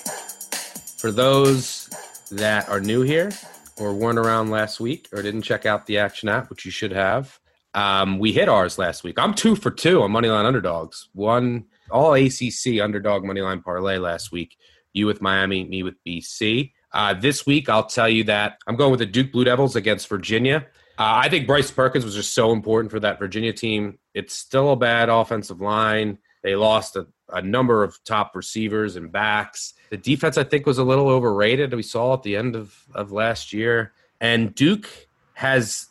For 0.97 1.11
those 1.11 1.89
that 2.31 2.67
are 2.69 2.79
new 2.79 3.01
here 3.01 3.31
or 3.79 3.93
weren't 3.93 4.19
around 4.19 4.49
last 4.49 4.79
week 4.79 5.07
or 5.13 5.21
didn't 5.21 5.43
check 5.43 5.65
out 5.65 5.85
the 5.85 5.97
action 5.97 6.29
app, 6.29 6.49
which 6.49 6.65
you 6.65 6.71
should 6.71 6.91
have, 6.91 7.39
um, 7.73 8.19
we 8.19 8.31
hit 8.31 8.49
ours 8.49 8.77
last 8.77 9.03
week. 9.03 9.17
I'm 9.17 9.33
two 9.33 9.55
for 9.55 9.71
two 9.71 10.01
on 10.01 10.11
Moneyline 10.11 10.45
Underdogs. 10.45 11.09
One 11.13 11.65
all 11.91 12.13
ACC 12.13 12.81
underdog 12.81 13.23
Moneyline 13.23 13.63
parlay 13.63 13.97
last 13.97 14.31
week. 14.31 14.57
You 14.93 15.05
with 15.05 15.21
Miami, 15.21 15.63
me 15.65 15.83
with 15.83 15.95
BC. 16.05 16.71
Uh, 16.91 17.13
this 17.13 17.45
week, 17.45 17.69
I'll 17.69 17.85
tell 17.85 18.09
you 18.09 18.23
that 18.25 18.57
I'm 18.67 18.75
going 18.75 18.91
with 18.91 18.99
the 18.99 19.05
Duke 19.05 19.31
Blue 19.31 19.43
Devils 19.43 19.75
against 19.75 20.07
Virginia. 20.07 20.65
Uh, 20.97 21.23
I 21.23 21.29
think 21.29 21.47
Bryce 21.47 21.71
Perkins 21.71 22.03
was 22.03 22.15
just 22.15 22.33
so 22.33 22.51
important 22.51 22.91
for 22.91 22.99
that 22.99 23.19
Virginia 23.19 23.53
team. 23.53 23.99
It's 24.13 24.35
still 24.35 24.71
a 24.71 24.75
bad 24.75 25.07
offensive 25.09 25.61
line. 25.61 26.17
They 26.43 26.55
lost 26.55 26.95
a, 26.95 27.07
a 27.29 27.41
number 27.41 27.83
of 27.83 27.97
top 28.03 28.35
receivers 28.35 28.95
and 28.95 29.11
backs. 29.11 29.73
The 29.91 29.97
defense, 29.97 30.37
I 30.37 30.43
think, 30.43 30.65
was 30.65 30.77
a 30.77 30.83
little 30.83 31.07
overrated. 31.07 31.73
We 31.73 31.83
saw 31.83 32.15
at 32.15 32.23
the 32.23 32.35
end 32.35 32.55
of, 32.55 32.75
of 32.93 33.11
last 33.11 33.53
year. 33.53 33.93
And 34.19 34.53
Duke 34.53 34.89
has 35.35 35.87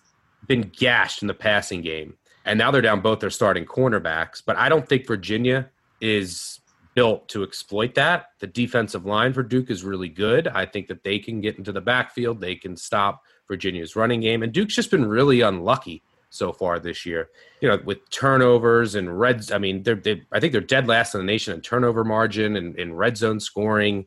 been 0.47 0.71
gashed 0.77 1.23
in 1.23 1.29
the 1.29 1.35
passing 1.35 1.81
game. 1.81 2.15
And 2.45 2.59
now 2.59 2.71
they're 2.71 2.83
down 2.83 3.01
both 3.01 3.21
their 3.21 3.31
starting 3.31 3.65
cornerbacks. 3.65 4.43
But 4.45 4.57
I 4.57 4.69
don't 4.69 4.89
think 4.89 5.07
Virginia 5.07 5.71
is 6.01 6.61
built 6.95 7.29
to 7.29 7.43
exploit 7.43 7.95
that. 7.95 8.27
The 8.41 8.47
defensive 8.47 9.07
line 9.07 9.33
for 9.33 9.43
Duke 9.43 9.71
is 9.71 9.85
really 9.85 10.09
good. 10.09 10.49
I 10.49 10.67
think 10.67 10.89
that 10.89 11.05
they 11.05 11.19
can 11.19 11.41
get 11.41 11.57
into 11.57 11.73
the 11.73 11.81
backfield, 11.81 12.41
they 12.41 12.57
can 12.57 12.77
stop 12.77 13.23
Virginia's 13.47 13.97
running 13.97 14.21
game. 14.21 14.43
And 14.43 14.53
Duke's 14.53 14.75
just 14.75 14.91
been 14.91 15.07
really 15.07 15.41
unlucky 15.41 16.03
so 16.31 16.53
far 16.53 16.79
this 16.79 17.07
year. 17.07 17.31
You 17.61 17.69
know, 17.69 17.81
with 17.85 18.09
turnovers 18.11 18.95
and 18.95 19.19
reds. 19.19 19.53
I 19.53 19.59
mean, 19.59 19.83
they're 19.83 19.95
they, 19.95 20.23
I 20.33 20.41
think 20.41 20.53
they're 20.53 20.61
dead 20.61 20.87
last 20.87 21.15
in 21.15 21.21
the 21.21 21.25
nation 21.25 21.55
in 21.55 21.61
turnover 21.61 22.05
margin 22.05 22.57
and 22.57 22.77
in 22.79 22.95
red 22.95 23.17
zone 23.17 23.41
scoring. 23.41 24.07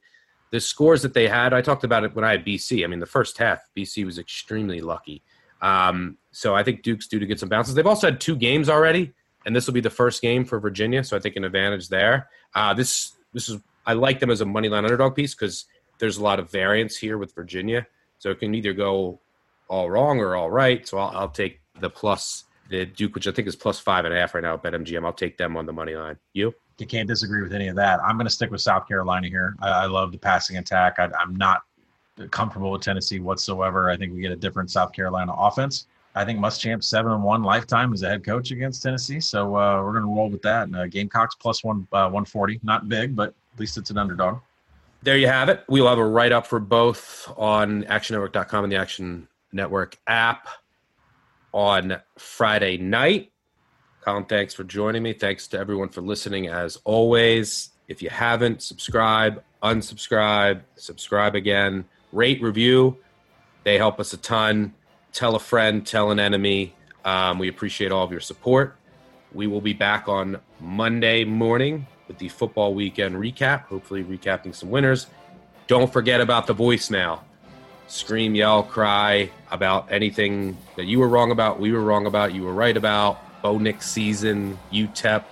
The 0.51 0.59
scores 0.59 1.01
that 1.03 1.13
they 1.13 1.27
had, 1.27 1.53
I 1.53 1.61
talked 1.61 1.85
about 1.85 2.03
it 2.03 2.13
when 2.13 2.25
I 2.25 2.31
had 2.31 2.45
BC. 2.45 2.83
I 2.83 2.87
mean, 2.87 2.99
the 2.99 3.05
first 3.05 3.37
half, 3.37 3.61
BC 3.75 4.05
was 4.05 4.19
extremely 4.19 4.81
lucky. 4.81 5.23
Um, 5.61 6.17
so 6.31 6.55
I 6.55 6.63
think 6.63 6.83
Duke's 6.83 7.07
due 7.07 7.19
to 7.19 7.25
get 7.25 7.39
some 7.39 7.47
bounces. 7.47 7.73
They've 7.73 7.87
also 7.87 8.07
had 8.07 8.19
two 8.19 8.35
games 8.35 8.67
already, 8.67 9.13
and 9.45 9.55
this 9.55 9.67
will 9.67 9.73
be 9.73 9.81
the 9.81 9.89
first 9.89 10.21
game 10.21 10.45
for 10.45 10.59
Virginia. 10.59 11.03
So 11.03 11.17
I 11.17 11.19
think 11.19 11.35
an 11.35 11.43
advantage 11.43 11.89
there. 11.89 12.29
Uh, 12.53 12.73
this 12.73 13.13
this 13.33 13.49
is 13.49 13.59
I 13.85 13.93
like 13.93 14.19
them 14.19 14.29
as 14.29 14.41
a 14.41 14.45
money 14.45 14.69
line 14.69 14.85
underdog 14.85 15.15
piece 15.15 15.33
because 15.33 15.65
there's 15.99 16.17
a 16.17 16.23
lot 16.23 16.39
of 16.39 16.51
variance 16.51 16.97
here 16.97 17.17
with 17.17 17.33
Virginia. 17.33 17.87
So 18.19 18.29
it 18.29 18.39
can 18.39 18.53
either 18.53 18.73
go 18.73 19.19
all 19.67 19.89
wrong 19.89 20.19
or 20.19 20.35
all 20.35 20.51
right. 20.51 20.87
So 20.87 20.97
I'll, 20.97 21.17
I'll 21.17 21.29
take 21.29 21.61
the 21.79 21.89
plus 21.89 22.43
the 22.69 22.85
Duke, 22.85 23.15
which 23.15 23.27
I 23.27 23.31
think 23.31 23.47
is 23.47 23.55
plus 23.55 23.79
five 23.79 24.05
and 24.05 24.13
a 24.13 24.17
half 24.17 24.33
right 24.33 24.43
now 24.43 24.53
at 24.53 24.63
BetMGM. 24.63 25.05
I'll 25.05 25.13
take 25.13 25.37
them 25.37 25.57
on 25.57 25.65
the 25.65 25.73
money 25.73 25.95
line. 25.95 26.17
You? 26.33 26.53
You 26.77 26.87
can't 26.87 27.07
disagree 27.07 27.43
with 27.43 27.53
any 27.53 27.67
of 27.67 27.75
that. 27.75 27.99
I'm 28.03 28.17
going 28.17 28.25
to 28.25 28.33
stick 28.33 28.49
with 28.49 28.61
South 28.61 28.87
Carolina 28.87 29.27
here. 29.27 29.55
I, 29.61 29.69
I 29.69 29.85
love 29.85 30.11
the 30.11 30.17
passing 30.17 30.57
attack. 30.57 30.95
I, 30.97 31.09
I'm 31.19 31.35
not 31.35 31.63
comfortable 32.31 32.71
with 32.71 32.81
Tennessee 32.81 33.19
whatsoever. 33.19 33.89
I 33.89 33.97
think 33.97 34.13
we 34.13 34.21
get 34.21 34.31
a 34.31 34.35
different 34.35 34.71
South 34.71 34.93
Carolina 34.93 35.33
offense. 35.33 35.87
I 36.13 36.25
think 36.25 36.39
Muschamp 36.39 36.83
seven 36.83 37.11
and 37.11 37.23
one 37.23 37.43
lifetime 37.43 37.93
as 37.93 38.03
a 38.03 38.09
head 38.09 38.23
coach 38.23 38.51
against 38.51 38.83
Tennessee, 38.83 39.19
so 39.19 39.55
uh, 39.55 39.81
we're 39.81 39.93
going 39.93 40.03
to 40.03 40.13
roll 40.13 40.29
with 40.29 40.41
that. 40.41 40.63
And, 40.63 40.75
uh, 40.75 40.87
Gamecocks 40.87 41.35
plus 41.35 41.63
one 41.63 41.87
uh, 41.91 42.09
one 42.09 42.25
forty, 42.25 42.59
not 42.63 42.89
big, 42.89 43.15
but 43.15 43.29
at 43.53 43.59
least 43.59 43.77
it's 43.77 43.89
an 43.89 43.97
underdog. 43.97 44.39
There 45.03 45.17
you 45.17 45.27
have 45.27 45.49
it. 45.49 45.63
We'll 45.67 45.87
have 45.87 45.97
a 45.97 46.05
write 46.05 46.31
up 46.31 46.45
for 46.45 46.59
both 46.59 47.31
on 47.35 47.83
ActionNetwork.com 47.85 48.65
and 48.65 48.71
the 48.71 48.77
Action 48.77 49.27
Network 49.51 49.97
app 50.05 50.47
on 51.53 51.97
Friday 52.17 52.77
night. 52.77 53.31
Collin, 54.01 54.25
thanks 54.25 54.53
for 54.53 54.63
joining 54.63 55.01
me. 55.01 55.13
Thanks 55.13 55.47
to 55.49 55.59
everyone 55.59 55.89
for 55.89 56.01
listening 56.01 56.47
as 56.47 56.77
always. 56.83 57.71
If 57.87 58.01
you 58.01 58.09
haven't, 58.09 58.61
subscribe, 58.61 59.43
unsubscribe, 59.63 60.61
subscribe 60.75 61.35
again 61.35 61.85
rate, 62.11 62.41
review. 62.41 62.97
They 63.63 63.77
help 63.77 63.99
us 63.99 64.13
a 64.13 64.17
ton. 64.17 64.73
Tell 65.13 65.35
a 65.35 65.39
friend, 65.39 65.85
tell 65.85 66.11
an 66.11 66.19
enemy. 66.19 66.73
Um, 67.03 67.39
we 67.39 67.47
appreciate 67.47 67.91
all 67.91 68.03
of 68.03 68.11
your 68.11 68.19
support. 68.19 68.75
We 69.33 69.47
will 69.47 69.61
be 69.61 69.73
back 69.73 70.07
on 70.07 70.39
Monday 70.59 71.23
morning 71.23 71.87
with 72.07 72.17
the 72.17 72.29
football 72.29 72.73
weekend 72.73 73.15
recap, 73.15 73.63
hopefully, 73.63 74.03
recapping 74.03 74.53
some 74.53 74.69
winners. 74.69 75.07
Don't 75.67 75.91
forget 75.91 76.21
about 76.21 76.47
the 76.47 76.55
voicemail. 76.55 77.21
Scream, 77.87 78.35
yell, 78.35 78.63
cry 78.63 79.29
about 79.51 79.91
anything 79.91 80.57
that 80.75 80.85
you 80.85 80.99
were 80.99 81.09
wrong 81.09 81.31
about, 81.31 81.59
we 81.59 81.71
were 81.71 81.81
wrong 81.81 82.05
about, 82.05 82.33
you 82.33 82.43
were 82.43 82.53
right 82.53 82.75
about. 82.75 83.41
Bo 83.41 83.57
Nix 83.57 83.89
season, 83.89 84.57
UTEP, 84.71 85.23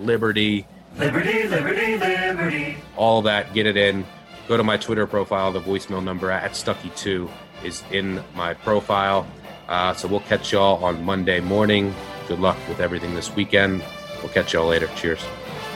Liberty. 0.00 0.66
Liberty, 0.98 1.48
liberty, 1.48 1.96
liberty. 1.96 2.76
All 2.96 3.22
that, 3.22 3.54
get 3.54 3.66
it 3.66 3.76
in 3.76 4.04
go 4.48 4.56
to 4.56 4.62
my 4.62 4.76
Twitter 4.76 5.06
profile. 5.06 5.52
The 5.52 5.60
voicemail 5.60 6.02
number 6.02 6.30
at 6.30 6.52
Stuckey2 6.52 7.30
is 7.64 7.82
in 7.90 8.22
my 8.34 8.54
profile. 8.54 9.26
Uh, 9.68 9.94
so 9.94 10.08
we'll 10.08 10.20
catch 10.20 10.52
y'all 10.52 10.82
on 10.84 11.02
Monday 11.04 11.40
morning. 11.40 11.94
Good 12.28 12.40
luck 12.40 12.58
with 12.68 12.80
everything 12.80 13.14
this 13.14 13.34
weekend. 13.34 13.82
We'll 14.22 14.32
catch 14.32 14.52
y'all 14.52 14.68
later. 14.68 14.88
Cheers. 14.96 15.24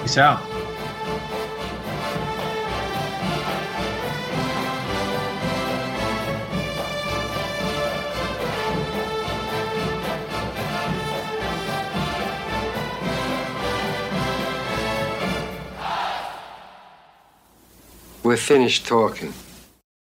Peace 0.02 0.18
out. 0.18 0.40
We're 18.22 18.36
finished 18.36 18.86
talking. 18.86 19.32